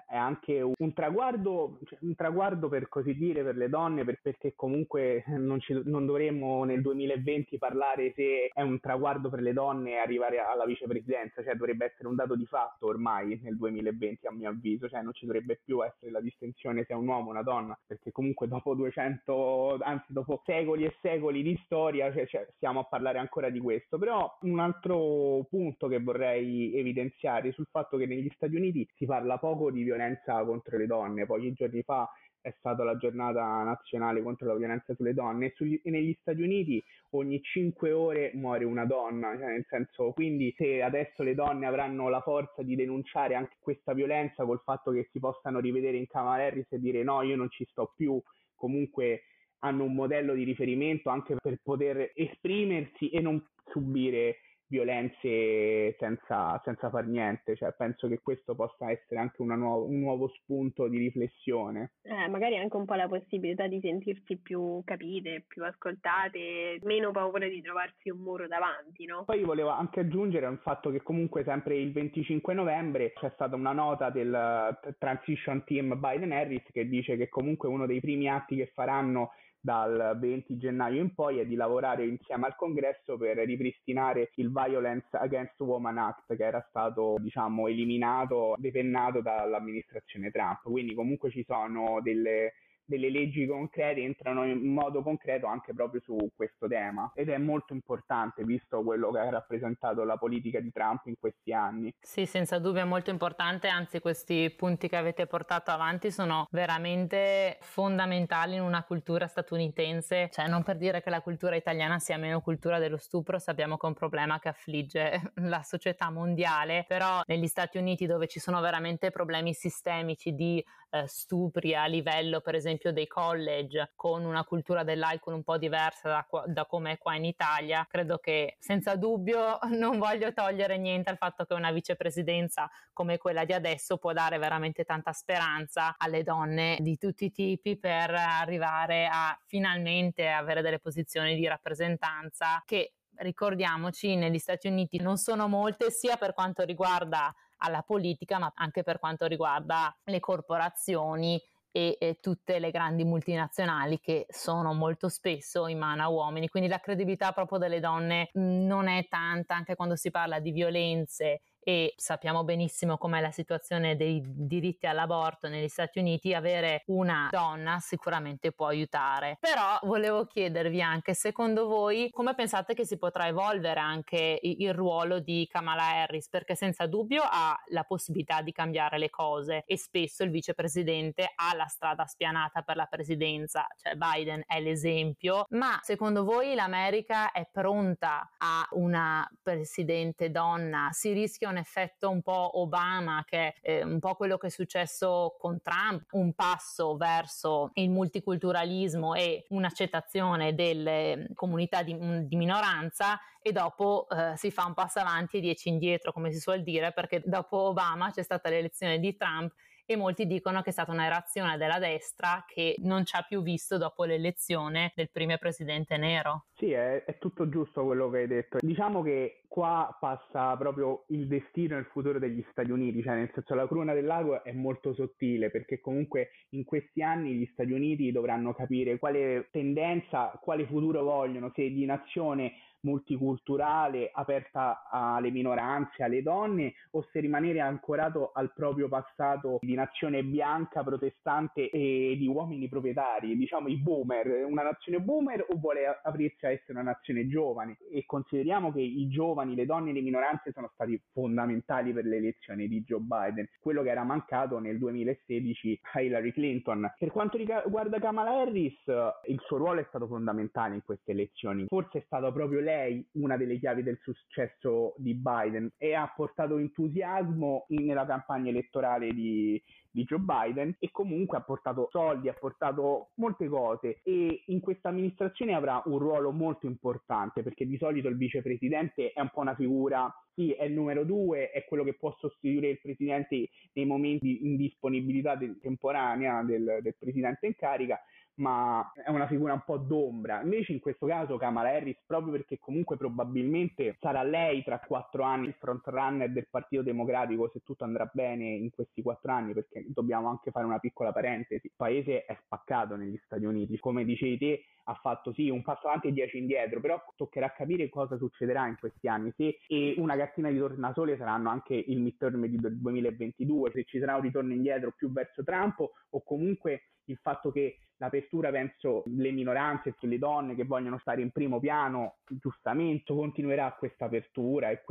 è 0.07 0.15
anche 0.15 0.61
un 0.61 0.93
traguardo, 0.93 1.79
cioè 1.85 1.97
un 2.01 2.15
traguardo 2.15 2.67
per 2.67 2.89
così 2.89 3.15
dire 3.15 3.43
per 3.43 3.55
le 3.55 3.69
donne, 3.69 4.03
per, 4.03 4.19
perché 4.21 4.53
comunque 4.55 5.23
non, 5.27 5.59
ci, 5.59 5.79
non, 5.85 6.05
dovremmo 6.05 6.63
nel 6.63 6.81
2020 6.81 7.57
parlare 7.57 8.13
se 8.15 8.49
è 8.53 8.61
un 8.61 8.79
traguardo 8.79 9.29
per 9.29 9.41
le 9.41 9.53
donne 9.53 9.97
arrivare 9.97 10.39
alla 10.39 10.65
vicepresidenza, 10.65 11.43
cioè 11.43 11.55
dovrebbe 11.55 11.85
essere 11.85 12.07
un 12.07 12.15
dato 12.15 12.35
di 12.35 12.45
fatto 12.45 12.87
ormai 12.87 13.39
nel 13.43 13.57
2020 13.57 14.27
a 14.27 14.31
mio 14.31 14.49
avviso, 14.49 14.89
cioè 14.89 15.01
non 15.01 15.13
ci 15.13 15.25
dovrebbe 15.25 15.59
più 15.63 15.83
essere 15.83 16.11
la 16.11 16.21
distinzione 16.21 16.83
se 16.85 16.93
è 16.93 16.95
un 16.95 17.07
uomo 17.07 17.27
o 17.27 17.31
una 17.31 17.43
donna, 17.43 17.77
perché 17.85 18.11
comunque 18.11 18.47
dopo 18.47 18.73
200, 18.73 19.77
anzi 19.81 20.13
dopo 20.13 20.41
secoli 20.45 20.85
e 20.85 20.95
secoli 21.01 21.43
di 21.43 21.59
storia, 21.65 22.11
cioè, 22.11 22.25
cioè, 22.27 22.47
stiamo 22.55 22.79
a 22.79 22.85
parlare 22.85 23.19
ancora 23.19 23.49
di 23.49 23.59
questo. 23.59 23.97
Però 23.97 24.37
un 24.41 24.59
altro 24.59 25.45
punto 25.49 25.87
che 25.87 25.99
vorrei 25.99 26.75
evidenziare 26.75 27.51
sul 27.51 27.67
fatto 27.69 27.97
che 27.97 28.05
negli 28.05 28.31
Stati 28.35 28.55
Uniti 28.55 28.87
si 28.95 29.05
parla 29.05 29.37
poco 29.37 29.69
di 29.75 29.83
violenza 29.83 30.43
contro 30.43 30.77
le 30.77 30.87
donne. 30.87 31.25
Pochi 31.25 31.53
giorni 31.53 31.81
fa 31.83 32.09
è 32.45 32.53
stata 32.59 32.83
la 32.83 32.95
giornata 32.95 33.63
nazionale 33.63 34.21
contro 34.21 34.47
la 34.47 34.55
violenza 34.55 34.93
sulle 34.93 35.15
donne 35.15 35.47
e, 35.47 35.53
sugli, 35.55 35.81
e 35.83 35.89
negli 35.89 36.15
Stati 36.21 36.43
Uniti 36.43 36.83
ogni 37.11 37.41
5 37.41 37.91
ore 37.91 38.31
muore 38.35 38.65
una 38.65 38.85
donna, 38.85 39.35
cioè 39.35 39.47
nel 39.47 39.65
senso 39.67 40.11
quindi 40.11 40.53
se 40.55 40.83
adesso 40.83 41.23
le 41.23 41.33
donne 41.33 41.65
avranno 41.65 42.07
la 42.07 42.21
forza 42.21 42.61
di 42.61 42.75
denunciare 42.75 43.33
anche 43.33 43.55
questa 43.59 43.93
violenza 43.93 44.45
col 44.45 44.61
fatto 44.63 44.91
che 44.91 45.09
si 45.11 45.19
possano 45.19 45.59
rivedere 45.59 45.97
in 45.97 46.05
Kamala 46.05 46.43
Harris 46.43 46.71
e 46.71 46.79
dire 46.79 47.01
no 47.01 47.23
io 47.23 47.35
non 47.35 47.49
ci 47.49 47.65
sto 47.71 47.91
più, 47.95 48.21
comunque 48.53 49.23
hanno 49.59 49.83
un 49.83 49.95
modello 49.95 50.35
di 50.35 50.43
riferimento 50.43 51.09
anche 51.09 51.35
per 51.41 51.59
poter 51.63 52.11
esprimersi 52.13 53.09
e 53.09 53.21
non 53.21 53.43
subire 53.71 54.37
violenze 54.67 55.95
senza, 55.97 56.59
senza 56.63 56.89
far 56.89 57.05
niente, 57.05 57.55
cioè 57.55 57.73
penso 57.73 58.07
che 58.07 58.19
questo 58.21 58.55
possa 58.55 58.89
essere 58.91 59.19
anche 59.19 59.43
nuovo, 59.43 59.85
un 59.85 59.99
nuovo 59.99 60.27
spunto 60.29 60.87
di 60.87 60.97
riflessione. 60.97 61.91
Eh, 62.01 62.27
magari 62.29 62.57
anche 62.57 62.75
un 62.75 62.85
po' 62.85 62.95
la 62.95 63.07
possibilità 63.07 63.67
di 63.67 63.79
sentirsi 63.79 64.37
più 64.37 64.81
capite, 64.83 65.45
più 65.47 65.63
ascoltate, 65.63 66.79
meno 66.83 67.11
paura 67.11 67.47
di 67.47 67.61
trovarsi 67.61 68.09
un 68.09 68.19
muro 68.19 68.47
davanti, 68.47 69.05
no? 69.05 69.23
Poi 69.25 69.43
volevo 69.43 69.69
anche 69.69 70.01
aggiungere 70.01 70.47
un 70.47 70.59
fatto 70.59 70.89
che 70.89 71.01
comunque 71.01 71.43
sempre 71.43 71.75
il 71.77 71.91
25 71.91 72.53
novembre 72.53 73.13
c'è 73.13 73.29
stata 73.33 73.55
una 73.55 73.71
nota 73.71 74.09
del 74.09 74.77
Transition 74.97 75.63
Team 75.63 75.99
Biden-Harris 75.99 76.63
che 76.71 76.87
dice 76.87 77.17
che 77.17 77.29
comunque 77.29 77.69
uno 77.69 77.85
dei 77.85 77.99
primi 77.99 78.29
atti 78.29 78.55
che 78.55 78.71
faranno 78.73 79.31
dal 79.65 80.15
20 80.19 80.57
gennaio 80.57 81.01
in 81.01 81.15
poi 81.15 81.39
è 81.39 81.45
di 81.47 81.55
lavorare 81.55 82.05
insieme 82.05 82.45
al 82.45 82.55
congresso 82.55 83.17
per 83.17 83.37
ripristinare 83.37 84.29
il 84.35 84.51
Violence 84.51 85.07
Against 85.17 85.59
Women 85.59 85.97
Act 85.97 86.35
che 86.35 86.43
era 86.43 86.63
stato 86.69 87.15
diciamo 87.19 87.67
eliminato, 87.67 88.53
depennato 88.59 89.21
dall'amministrazione 89.21 90.29
Trump. 90.29 90.61
Quindi 90.61 90.93
comunque 90.93 91.31
ci 91.31 91.43
sono 91.47 91.99
delle 92.03 92.53
delle 92.85 93.09
leggi 93.09 93.45
concrete 93.47 94.01
entrano 94.01 94.45
in 94.45 94.73
modo 94.73 95.01
concreto 95.01 95.47
anche 95.47 95.73
proprio 95.73 96.01
su 96.01 96.15
questo 96.35 96.67
tema 96.67 97.11
ed 97.15 97.29
è 97.29 97.37
molto 97.37 97.73
importante 97.73 98.43
visto 98.43 98.83
quello 98.83 99.11
che 99.11 99.19
ha 99.19 99.29
rappresentato 99.29 100.03
la 100.03 100.17
politica 100.17 100.59
di 100.59 100.71
Trump 100.71 101.05
in 101.07 101.15
questi 101.19 101.53
anni. 101.53 101.93
Sì, 101.99 102.25
senza 102.25 102.59
dubbio 102.59 102.81
è 102.81 102.85
molto 102.85 103.09
importante, 103.09 103.67
anzi 103.67 103.99
questi 103.99 104.53
punti 104.55 104.87
che 104.87 104.95
avete 104.95 105.25
portato 105.25 105.71
avanti 105.71 106.11
sono 106.11 106.47
veramente 106.51 107.57
fondamentali 107.61 108.55
in 108.55 108.61
una 108.61 108.83
cultura 108.83 109.27
statunitense, 109.27 110.29
cioè 110.31 110.47
non 110.47 110.63
per 110.63 110.77
dire 110.77 111.01
che 111.01 111.09
la 111.09 111.21
cultura 111.21 111.55
italiana 111.55 111.99
sia 111.99 112.17
meno 112.17 112.41
cultura 112.41 112.79
dello 112.79 112.97
stupro, 112.97 113.39
sappiamo 113.39 113.77
che 113.77 113.85
è 113.85 113.89
un 113.89 113.95
problema 113.95 114.39
che 114.39 114.49
affligge 114.49 115.31
la 115.35 115.63
società 115.63 116.09
mondiale, 116.11 116.85
però 116.87 117.21
negli 117.25 117.47
Stati 117.47 117.77
Uniti 117.77 118.05
dove 118.05 118.27
ci 118.27 118.39
sono 118.39 118.61
veramente 118.61 119.11
problemi 119.11 119.53
sistemici 119.53 120.33
di 120.33 120.63
eh, 120.95 121.07
stupri 121.07 121.75
a 121.75 121.85
livello 121.85 122.39
per 122.39 122.55
esempio 122.55 122.93
dei 122.93 123.07
college 123.07 123.91
con 123.95 124.23
una 124.23 124.45
cultura 124.45 124.83
dell'alcol 124.83 125.33
un 125.33 125.43
po' 125.43 125.57
diversa 125.57 126.09
da, 126.09 126.43
da 126.45 126.65
come 126.65 126.93
è 126.93 126.97
qua 126.97 127.15
in 127.15 127.25
Italia, 127.25 127.85
credo 127.89 128.17
che 128.17 128.55
senza 128.59 128.95
dubbio 128.95 129.59
non 129.77 129.97
voglio 129.97 130.31
togliere 130.31 130.77
niente 130.77 131.09
al 131.09 131.17
fatto 131.17 131.45
che 131.45 131.53
una 131.53 131.71
vicepresidenza 131.71 132.69
come 132.93 133.17
quella 133.17 133.43
di 133.43 133.53
adesso 133.53 133.97
può 133.97 134.13
dare 134.13 134.37
veramente 134.37 134.85
tanta 134.85 135.11
speranza 135.11 135.95
alle 135.97 136.23
donne 136.23 136.77
di 136.79 136.97
tutti 136.97 137.25
i 137.25 137.31
tipi 137.31 137.77
per 137.77 138.11
arrivare 138.11 139.09
a 139.11 139.37
finalmente 139.45 140.29
avere 140.29 140.61
delle 140.61 140.79
posizioni 140.79 141.35
di 141.35 141.47
rappresentanza 141.47 142.61
che 142.65 142.93
ricordiamoci 143.17 144.15
negli 144.15 144.39
Stati 144.39 144.67
Uniti 144.67 145.01
non 145.01 145.17
sono 145.17 145.47
molte 145.47 145.91
sia 145.91 146.17
per 146.17 146.33
quanto 146.33 146.63
riguarda 146.63 147.33
alla 147.65 147.81
politica, 147.81 148.39
ma 148.39 148.51
anche 148.55 148.83
per 148.83 148.99
quanto 148.99 149.25
riguarda 149.25 149.95
le 150.05 150.19
corporazioni 150.19 151.41
e, 151.71 151.97
e, 151.99 152.19
tutte 152.21 152.59
le 152.59 152.71
grandi 152.71 153.03
multinazionali 153.03 153.99
che 153.99 154.25
sono 154.29 154.73
molto 154.73 155.09
spesso 155.09 155.67
in 155.67 155.77
mano 155.77 156.03
a 156.03 156.07
uomini. 156.07 156.47
Quindi 156.47 156.69
la 156.69 156.79
credibilità 156.79 157.33
proprio 157.33 157.59
delle 157.59 157.81
donne 157.81 158.29
non 158.33 158.87
è 158.87 159.07
tanta 159.09 159.55
anche 159.55 159.75
quando 159.75 159.97
si 159.97 160.09
parla 160.09 160.39
di 160.39 160.51
violenze 160.51 161.41
e 161.67 161.95
sappiamo 161.97 162.43
benissimo 162.43 162.99
com'è 162.99 163.19
la 163.19 163.31
situazione 163.31 163.95
dei 163.95 164.21
diritti 164.23 164.85
all'aborto 164.85 165.47
negli 165.47 165.67
Stati 165.67 165.97
Uniti, 165.97 166.35
avere 166.35 166.83
una 166.87 167.27
donna 167.31 167.79
sicuramente 167.79 168.51
può 168.51 168.67
aiutare. 168.67 169.37
Però 169.39 169.79
volevo 169.81 170.27
chiedervi 170.27 170.79
anche, 170.79 171.15
secondo 171.15 171.65
voi, 171.65 172.11
come 172.11 172.35
pensate 172.35 172.75
che 172.75 172.85
si 172.85 172.99
potrà 172.99 173.25
evolvere 173.25 173.79
anche 173.79 174.39
il 174.43 174.73
ruolo 174.75 175.19
di 175.19 175.47
Kamala 175.49 175.87
Harris? 175.87 176.29
Perché 176.29 176.53
senza 176.53 176.85
dubbio 176.85 177.23
ha 177.27 177.59
la 177.69 177.83
possibilità 177.83 178.43
di 178.43 178.51
cambiare 178.51 178.99
le 178.99 179.09
cose 179.09 179.63
e 179.65 179.75
spesso 179.75 180.21
il 180.21 180.29
vicepresidente 180.29 181.31
ha 181.33 181.55
la 181.55 181.65
strada 181.65 182.05
spianata 182.05 182.61
per 182.61 182.75
la 182.75 182.85
presidenza, 182.85 183.65
cioè 183.75 183.95
Biden 183.95 184.43
è 184.45 184.59
l'esempio, 184.59 185.47
ma 185.49 185.79
secondo 185.81 186.23
voi 186.23 186.53
l'America 186.53 187.31
è 187.31 187.49
pronta 187.51 188.33
a 188.37 188.67
una 188.73 189.27
presidente 189.41 190.29
donna? 190.29 190.89
Si 190.91 191.11
rischia 191.11 191.53
un 191.55 191.57
effetto 191.57 192.09
un 192.09 192.21
po' 192.21 192.59
Obama, 192.59 193.23
che 193.25 193.53
è 193.61 193.77
eh, 193.79 193.83
un 193.83 193.99
po' 193.99 194.15
quello 194.15 194.37
che 194.37 194.47
è 194.47 194.49
successo 194.49 195.35
con 195.39 195.61
Trump, 195.61 196.11
un 196.11 196.33
passo 196.33 196.97
verso 196.97 197.71
il 197.75 197.89
multiculturalismo 197.89 199.15
e 199.15 199.45
un'accettazione 199.49 200.53
delle 200.53 201.29
comunità 201.33 201.81
di, 201.81 201.97
di 202.27 202.35
minoranza 202.35 203.19
e 203.41 203.51
dopo 203.51 204.07
eh, 204.09 204.35
si 204.35 204.51
fa 204.51 204.65
un 204.65 204.73
passo 204.73 204.99
avanti 204.99 205.37
e 205.37 205.39
dieci 205.39 205.69
indietro, 205.69 206.11
come 206.11 206.31
si 206.31 206.39
suol 206.39 206.61
dire, 206.61 206.91
perché 206.91 207.21
dopo 207.25 207.57
Obama 207.57 208.11
c'è 208.11 208.23
stata 208.23 208.49
l'elezione 208.49 208.99
di 208.99 209.15
Trump 209.15 209.53
e 209.85 209.95
molti 209.95 210.25
dicono 210.25 210.61
che 210.61 210.69
è 210.69 210.73
stata 210.73 210.91
una 210.91 211.07
reazione 211.07 211.57
della 211.57 211.79
destra 211.79 212.43
che 212.47 212.75
non 212.79 213.05
ci 213.05 213.15
ha 213.15 213.25
più 213.27 213.41
visto 213.41 213.77
dopo 213.77 214.03
l'elezione 214.03 214.91
del 214.95 215.09
primo 215.11 215.37
presidente 215.37 215.97
nero. 215.97 216.45
Sì, 216.55 216.71
è, 216.71 217.03
è 217.03 217.17
tutto 217.17 217.49
giusto 217.49 217.83
quello 217.83 218.09
che 218.09 218.17
hai 218.19 218.27
detto. 218.27 218.57
Diciamo 218.61 219.01
che 219.01 219.41
qua 219.47 219.95
passa 219.99 220.55
proprio 220.57 221.05
il 221.09 221.27
destino 221.27 221.75
e 221.75 221.79
il 221.79 221.85
futuro 221.85 222.19
degli 222.19 222.43
Stati 222.51 222.71
Uniti, 222.71 223.01
cioè 223.01 223.15
nel 223.15 223.31
senso 223.33 223.53
la 223.55 223.67
cruna 223.67 223.93
del 223.93 224.05
lago 224.05 224.43
è 224.43 224.51
molto 224.51 224.93
sottile 224.93 225.49
perché 225.49 225.79
comunque 225.79 226.29
in 226.49 226.63
questi 226.63 227.01
anni 227.01 227.33
gli 227.33 227.49
Stati 227.53 227.71
Uniti 227.71 228.11
dovranno 228.11 228.53
capire 228.53 228.97
quale 228.97 229.49
tendenza, 229.51 230.37
quale 230.41 230.65
futuro 230.65 231.03
vogliono, 231.03 231.51
se 231.53 231.69
di 231.69 231.85
nazione 231.85 232.53
multiculturale, 232.85 234.11
aperta 234.13 234.87
alle 234.89 235.31
minoranze, 235.31 236.03
alle 236.03 236.21
donne, 236.21 236.73
o 236.91 237.05
se 237.11 237.19
rimanere 237.19 237.59
ancorato 237.59 238.31
al 238.33 238.53
proprio 238.53 238.87
passato 238.87 239.57
di 239.61 239.73
nazione 239.73 240.23
bianca, 240.23 240.83
protestante 240.83 241.69
e 241.69 242.15
di 242.17 242.27
uomini 242.27 242.69
proprietari, 242.69 243.35
diciamo 243.35 243.67
i 243.67 243.77
boomer, 243.77 244.45
una 244.45 244.63
nazione 244.63 245.01
boomer 245.01 245.45
o 245.49 245.57
vuole 245.57 245.99
aprirsi 246.03 246.45
a 246.45 246.51
essere 246.51 246.73
una 246.79 246.83
nazione 246.83 247.27
giovane? 247.27 247.77
E 247.91 248.05
consideriamo 248.05 248.71
che 248.71 248.81
i 248.81 249.07
giovani, 249.09 249.55
le 249.55 249.65
donne 249.65 249.89
e 249.89 249.93
le 249.93 250.01
minoranze 250.01 250.51
sono 250.51 250.69
stati 250.73 251.01
fondamentali 251.11 251.91
per 251.91 252.05
l'elezione 252.05 252.67
di 252.67 252.83
Joe 252.83 253.01
Biden, 253.01 253.49
quello 253.59 253.81
che 253.81 253.89
era 253.89 254.03
mancato 254.03 254.59
nel 254.59 254.77
2016 254.77 255.79
a 255.93 256.01
Hillary 256.01 256.31
Clinton. 256.31 256.93
Per 256.97 257.11
quanto 257.11 257.37
riguarda 257.37 257.99
Kamala 257.99 258.41
Harris, 258.41 258.79
il 259.25 259.39
suo 259.45 259.57
ruolo 259.57 259.79
è 259.79 259.85
stato 259.87 260.05
fondamentale 260.05 260.75
in 260.75 260.83
queste 260.83 261.11
elezioni, 261.11 261.65
forse 261.67 261.99
è 261.99 262.03
stato 262.05 262.31
proprio 262.31 262.59
lei 262.59 262.74
lei 262.75 263.07
una 263.13 263.37
delle 263.37 263.57
chiavi 263.57 263.83
del 263.83 263.99
successo 264.01 264.95
di 264.97 265.13
Biden 265.13 265.71
e 265.77 265.93
ha 265.93 266.11
portato 266.13 266.57
entusiasmo 266.57 267.65
in, 267.69 267.85
nella 267.85 268.05
campagna 268.05 268.49
elettorale 268.49 269.11
di, 269.13 269.61
di 269.89 270.03
Joe 270.03 270.19
Biden 270.19 270.75
e 270.79 270.91
comunque 270.91 271.37
ha 271.37 271.41
portato 271.41 271.87
soldi, 271.91 272.27
ha 272.27 272.33
portato 272.33 273.11
molte 273.15 273.47
cose 273.47 274.01
e 274.03 274.43
in 274.47 274.59
questa 274.59 274.89
amministrazione 274.89 275.53
avrà 275.53 275.81
un 275.85 275.97
ruolo 275.99 276.31
molto 276.31 276.67
importante 276.67 277.41
perché 277.43 277.65
di 277.65 277.77
solito 277.77 278.09
il 278.09 278.17
vicepresidente 278.17 279.13
è 279.13 279.21
un 279.21 279.29
po' 279.33 279.41
una 279.41 279.55
figura, 279.55 280.13
sì, 280.33 280.51
è 280.51 280.65
il 280.65 280.73
numero 280.73 281.05
due, 281.05 281.51
è 281.51 281.63
quello 281.65 281.83
che 281.83 281.93
può 281.93 282.13
sostituire 282.19 282.69
il 282.69 282.81
presidente 282.81 283.49
nei 283.73 283.85
momenti 283.85 284.25
di 284.25 284.45
indisponibilità 284.45 285.35
del, 285.35 285.57
temporanea 285.61 286.43
del, 286.43 286.79
del 286.81 286.95
presidente 286.99 287.47
in 287.47 287.55
carica, 287.55 287.99
ma 288.35 288.91
è 288.93 289.09
una 289.09 289.27
figura 289.27 289.53
un 289.53 289.63
po' 289.65 289.77
d'ombra. 289.77 290.41
Invece 290.41 290.73
in 290.73 290.79
questo 290.79 291.05
caso 291.05 291.37
Kamala 291.37 291.69
Harris, 291.69 292.01
proprio 292.05 292.31
perché 292.31 292.57
comunque 292.59 292.97
probabilmente 292.97 293.97
sarà 293.99 294.23
lei 294.23 294.63
tra 294.63 294.79
quattro 294.79 295.23
anni 295.23 295.47
il 295.47 295.55
front 295.59 295.85
runner 295.87 296.31
del 296.31 296.47
Partito 296.49 296.81
Democratico 296.81 297.49
se 297.51 297.61
tutto 297.63 297.83
andrà 297.83 298.09
bene 298.11 298.45
in 298.45 298.69
questi 298.71 299.01
quattro 299.01 299.31
anni, 299.31 299.53
perché 299.53 299.85
dobbiamo 299.87 300.29
anche 300.29 300.51
fare 300.51 300.65
una 300.65 300.79
piccola 300.79 301.11
parentesi. 301.11 301.67
Il 301.67 301.73
paese 301.75 302.25
è 302.25 302.37
spaccato 302.43 302.95
negli 302.95 303.19
Stati 303.23 303.45
Uniti, 303.45 303.79
come 303.79 304.03
dicevi 304.03 304.37
te, 304.37 304.65
ha 304.87 304.93
fatto 304.95 305.33
sì 305.33 305.49
un 305.49 305.63
passo 305.63 305.87
avanti 305.87 306.07
e 306.07 306.11
dieci 306.11 306.37
indietro, 306.37 306.79
però 306.79 307.01
toccherà 307.15 307.51
capire 307.51 307.89
cosa 307.89 308.17
succederà 308.17 308.67
in 308.67 308.75
questi 308.77 309.07
anni, 309.07 309.33
se 309.35 309.57
e 309.67 309.95
una 309.97 310.15
cartina 310.15 310.49
di 310.49 310.57
tornasole 310.57 311.17
saranno 311.17 311.49
anche 311.49 311.73
il 311.73 311.99
midterm 311.99 312.45
del 312.45 312.79
2022, 312.79 313.71
se 313.71 313.83
ci 313.85 313.99
sarà 313.99 314.15
un 314.15 314.21
ritorno 314.21 314.53
indietro 314.53 314.93
più 314.95 315.11
verso 315.11 315.43
Trump 315.43 315.79
o 315.79 316.23
comunque 316.23 316.81
il 317.05 317.17
fatto 317.21 317.51
che 317.51 317.79
l'apertura 317.97 318.49
verso 318.51 319.03
le 319.07 319.31
minoranze 319.31 319.95
e 319.99 320.07
le 320.07 320.17
donne 320.17 320.55
che 320.55 320.65
vogliono 320.65 320.97
stare 320.99 321.21
in 321.21 321.31
primo 321.31 321.59
piano, 321.59 322.17
giustamente 322.27 323.13
continuerà 323.13 323.73
questa 323.77 324.05
apertura 324.05 324.69
e, 324.69 324.81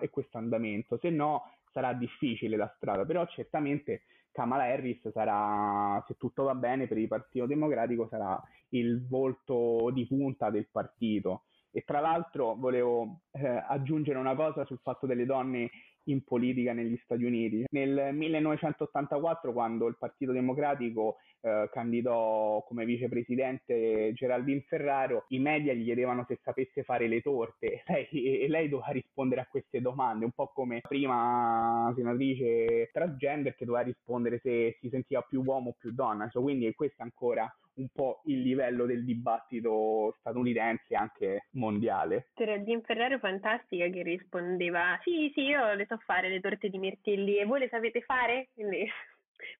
e 0.00 0.10
questo 0.10 0.38
andamento, 0.38 0.98
se 0.98 1.10
no 1.10 1.42
sarà 1.70 1.92
difficile 1.92 2.56
la 2.56 2.72
strada, 2.76 3.04
però 3.04 3.26
certamente 3.26 4.02
Kamala 4.34 4.64
Harris 4.64 5.10
sarà, 5.12 6.02
se 6.08 6.16
tutto 6.16 6.42
va 6.44 6.54
bene 6.54 6.88
per 6.88 6.98
il 6.98 7.06
Partito 7.06 7.46
Democratico, 7.46 8.08
sarà 8.08 8.40
il 8.70 9.06
volto 9.06 9.90
di 9.92 10.06
punta 10.06 10.50
del 10.50 10.68
partito. 10.70 11.44
E 11.70 11.82
tra 11.84 12.00
l'altro 12.00 12.54
volevo 12.56 13.20
eh, 13.32 13.46
aggiungere 13.46 14.18
una 14.18 14.34
cosa 14.34 14.64
sul 14.64 14.80
fatto 14.82 15.06
delle 15.06 15.24
donne 15.24 15.70
in 16.04 16.22
politica 16.24 16.72
negli 16.72 16.96
Stati 17.04 17.24
Uniti. 17.24 17.64
Nel 17.70 18.14
1984, 18.14 19.52
quando 19.52 19.86
il 19.86 19.96
Partito 19.96 20.32
Democratico 20.32 21.16
eh, 21.44 21.68
candidò 21.70 22.64
come 22.66 22.86
vicepresidente 22.86 24.12
Geraldine 24.14 24.64
Ferraro, 24.66 25.26
i 25.28 25.38
media 25.38 25.74
gli 25.74 25.84
chiedevano 25.84 26.24
se 26.26 26.38
sapesse 26.42 26.84
fare 26.84 27.06
le 27.06 27.20
torte 27.20 27.82
lei, 27.86 28.40
e 28.40 28.48
lei 28.48 28.70
doveva 28.70 28.92
rispondere 28.92 29.42
a 29.42 29.46
queste 29.46 29.82
domande, 29.82 30.24
un 30.24 30.32
po' 30.32 30.50
come 30.54 30.80
prima 30.80 31.92
senatrice 31.94 32.88
transgender 32.92 33.54
che 33.56 33.66
doveva 33.66 33.84
rispondere 33.84 34.38
se 34.38 34.78
si 34.80 34.88
sentiva 34.88 35.20
più 35.20 35.42
uomo 35.44 35.70
o 35.70 35.76
più 35.78 35.92
donna. 35.92 36.30
Quindi 36.32 36.72
questo 36.74 37.02
è 37.02 37.04
ancora 37.04 37.54
un 37.74 37.88
po' 37.92 38.22
il 38.26 38.40
livello 38.40 38.86
del 38.86 39.04
dibattito 39.04 40.14
statunitense 40.20 40.86
e 40.88 40.96
anche 40.96 41.46
mondiale. 41.52 42.28
Geraldine 42.34 42.82
Ferraro 42.82 43.18
fantastica 43.18 43.86
che 43.88 44.02
rispondeva 44.02 44.98
sì 45.02 45.30
sì 45.34 45.42
io 45.42 45.74
le 45.74 45.86
so 45.86 45.98
fare 46.04 46.28
le 46.28 46.40
torte 46.40 46.68
di 46.68 46.78
mirtilli 46.78 47.36
e 47.36 47.44
voi 47.44 47.60
le 47.60 47.68
sapete 47.68 48.00
fare? 48.02 48.48
Quindi 48.54 48.86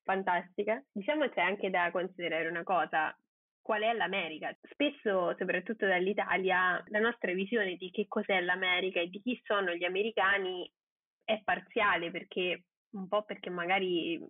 fantastica. 0.02 0.83
Diciamo 0.93 1.28
c'è 1.28 1.40
anche 1.40 1.71
da 1.71 1.90
considerare 1.90 2.49
una 2.49 2.62
cosa, 2.62 3.16
qual 3.61 3.83
è 3.83 3.93
l'America. 3.93 4.57
Spesso, 4.71 5.35
soprattutto 5.38 5.87
dall'Italia, 5.87 6.83
la 6.88 6.99
nostra 6.99 7.33
visione 7.33 7.76
di 7.76 7.90
che 7.90 8.07
cos'è 8.07 8.40
l'America 8.40 9.00
e 9.00 9.09
di 9.09 9.21
chi 9.21 9.40
sono 9.45 9.75
gli 9.75 9.85
americani 9.85 10.71
è 11.25 11.40
parziale 11.43 12.11
perché 12.11 12.64
un 12.95 13.09
po' 13.09 13.25
perché 13.25 13.50
magari 13.50 14.21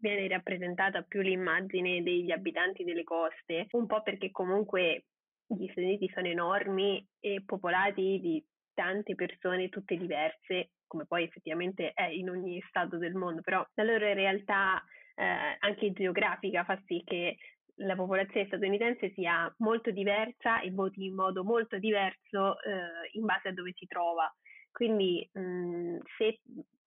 viene 0.00 0.28
rappresentata 0.28 1.02
più 1.02 1.20
l'immagine 1.20 2.02
degli 2.02 2.30
abitanti 2.30 2.84
delle 2.84 3.04
coste, 3.04 3.66
un 3.72 3.86
po' 3.86 4.02
perché 4.02 4.30
comunque 4.30 5.06
gli 5.46 5.64
Stati 5.64 5.82
Uniti 5.86 6.08
sono 6.14 6.28
enormi 6.28 7.04
e 7.18 7.42
popolati 7.44 8.20
di 8.20 8.44
tante 8.74 9.14
persone 9.14 9.68
tutte 9.68 9.96
diverse, 9.96 10.70
come 10.88 11.06
poi 11.06 11.22
effettivamente 11.22 11.92
è 11.92 12.06
in 12.06 12.28
ogni 12.28 12.60
stato 12.68 12.98
del 12.98 13.14
mondo, 13.14 13.40
però 13.42 13.64
la 13.74 13.84
loro 13.84 14.12
realtà 14.12 14.82
eh, 15.14 15.56
anche 15.60 15.92
geografica 15.92 16.64
fa 16.64 16.80
sì 16.86 17.02
che 17.04 17.36
la 17.80 17.94
popolazione 17.94 18.46
statunitense 18.46 19.12
sia 19.12 19.52
molto 19.58 19.90
diversa 19.90 20.60
e 20.60 20.72
voti 20.72 21.04
in 21.04 21.14
modo 21.14 21.44
molto 21.44 21.78
diverso 21.78 22.60
eh, 22.60 23.10
in 23.12 23.24
base 23.24 23.48
a 23.48 23.52
dove 23.52 23.72
si 23.76 23.86
trova. 23.86 24.28
Quindi 24.72 25.28
mh, 25.32 25.98
se 26.16 26.40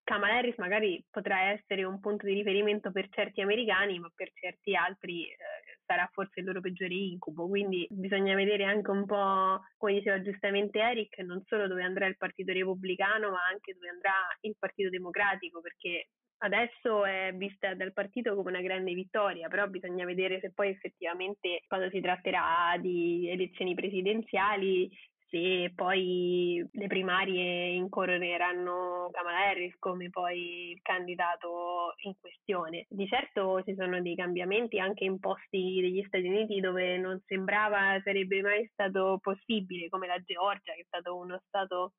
Kamala 0.04 0.36
Harris 0.38 0.58
magari 0.58 1.04
potrà 1.10 1.52
essere 1.52 1.84
un 1.84 2.00
punto 2.00 2.26
di 2.26 2.34
riferimento 2.34 2.92
per 2.92 3.08
certi 3.10 3.42
americani, 3.42 4.00
ma 4.00 4.12
per 4.14 4.32
certi 4.34 4.76
altri 4.76 5.26
eh, 5.26 5.80
sarà 5.92 6.10
forse 6.14 6.40
il 6.40 6.46
loro 6.46 6.62
peggiore 6.62 6.94
incubo. 6.94 7.48
Quindi 7.48 7.86
bisogna 7.90 8.34
vedere 8.36 8.64
anche 8.64 8.90
un 8.90 9.06
po', 9.06 9.62
come 9.78 9.94
diceva 9.94 10.22
giustamente 10.22 10.80
Eric, 10.80 11.18
non 11.20 11.44
solo 11.48 11.68
dove 11.68 11.84
andrà 11.84 12.06
il 12.06 12.16
Partito 12.18 12.54
Repubblicano, 12.54 13.32
ma 13.32 13.46
anche 13.52 13.74
dove 13.74 13.90
andrà 13.90 14.14
il 14.42 14.56
Partito 14.58 14.90
Democratico, 14.90 15.60
perché 15.60 16.08
adesso 16.44 17.06
è 17.06 17.34
vista 17.36 17.76
dal 17.76 17.94
partito 17.94 18.36
come 18.36 18.50
una 18.50 18.62
grande 18.62 18.94
vittoria, 18.94 19.48
però 19.48 19.68
bisogna 19.68 20.06
vedere 20.06 20.40
se 20.40 20.52
poi 20.52 20.70
effettivamente 20.70 21.62
quando 21.68 21.90
si 21.90 22.02
tratterà 22.02 22.78
di 22.80 23.30
elezioni 23.30 23.76
presidenziali 23.76 24.90
se 25.32 25.72
poi 25.74 26.68
le 26.74 26.88
primarie 26.88 27.70
incoroneranno 27.70 29.10
Kamala 29.12 29.48
Harris 29.48 29.74
come 29.80 30.10
poi 30.10 30.72
il 30.72 30.82
candidato 30.82 31.94
in 32.04 32.14
questione. 32.20 32.86
Di 32.90 33.08
certo 33.08 33.64
ci 33.64 33.74
sono 33.76 34.02
dei 34.02 34.16
cambiamenti 34.16 34.78
anche 34.78 35.06
imposti 35.06 35.80
degli 35.80 36.04
Stati 36.06 36.28
Uniti 36.28 36.60
dove 36.60 36.98
non 36.98 37.20
sembrava 37.26 38.00
sarebbe 38.04 38.42
mai 38.42 38.68
stato 38.74 39.20
possibile, 39.22 39.88
come 39.88 40.08
la 40.08 40.20
Georgia, 40.20 40.74
che 40.74 40.82
è 40.82 40.86
stato 40.86 41.16
uno 41.16 41.42
stato 41.48 41.94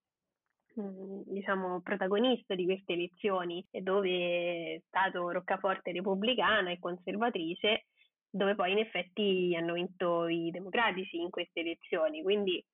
mm, 0.78 1.22
diciamo 1.24 1.80
protagonista 1.80 2.54
di 2.54 2.66
queste 2.66 2.92
elezioni 2.92 3.66
e 3.70 3.80
dove 3.80 4.74
è 4.74 4.82
stato 4.88 5.30
roccaforte 5.30 5.90
repubblicana 5.90 6.70
e 6.70 6.78
conservatrice 6.78 7.86
dove 8.34 8.54
poi 8.54 8.72
in 8.72 8.78
effetti 8.78 9.54
hanno 9.54 9.74
vinto 9.74 10.26
i 10.26 10.50
democratici 10.50 11.18
in 11.20 11.28
queste 11.28 11.60
elezioni 11.60 12.22
quindi 12.22 12.64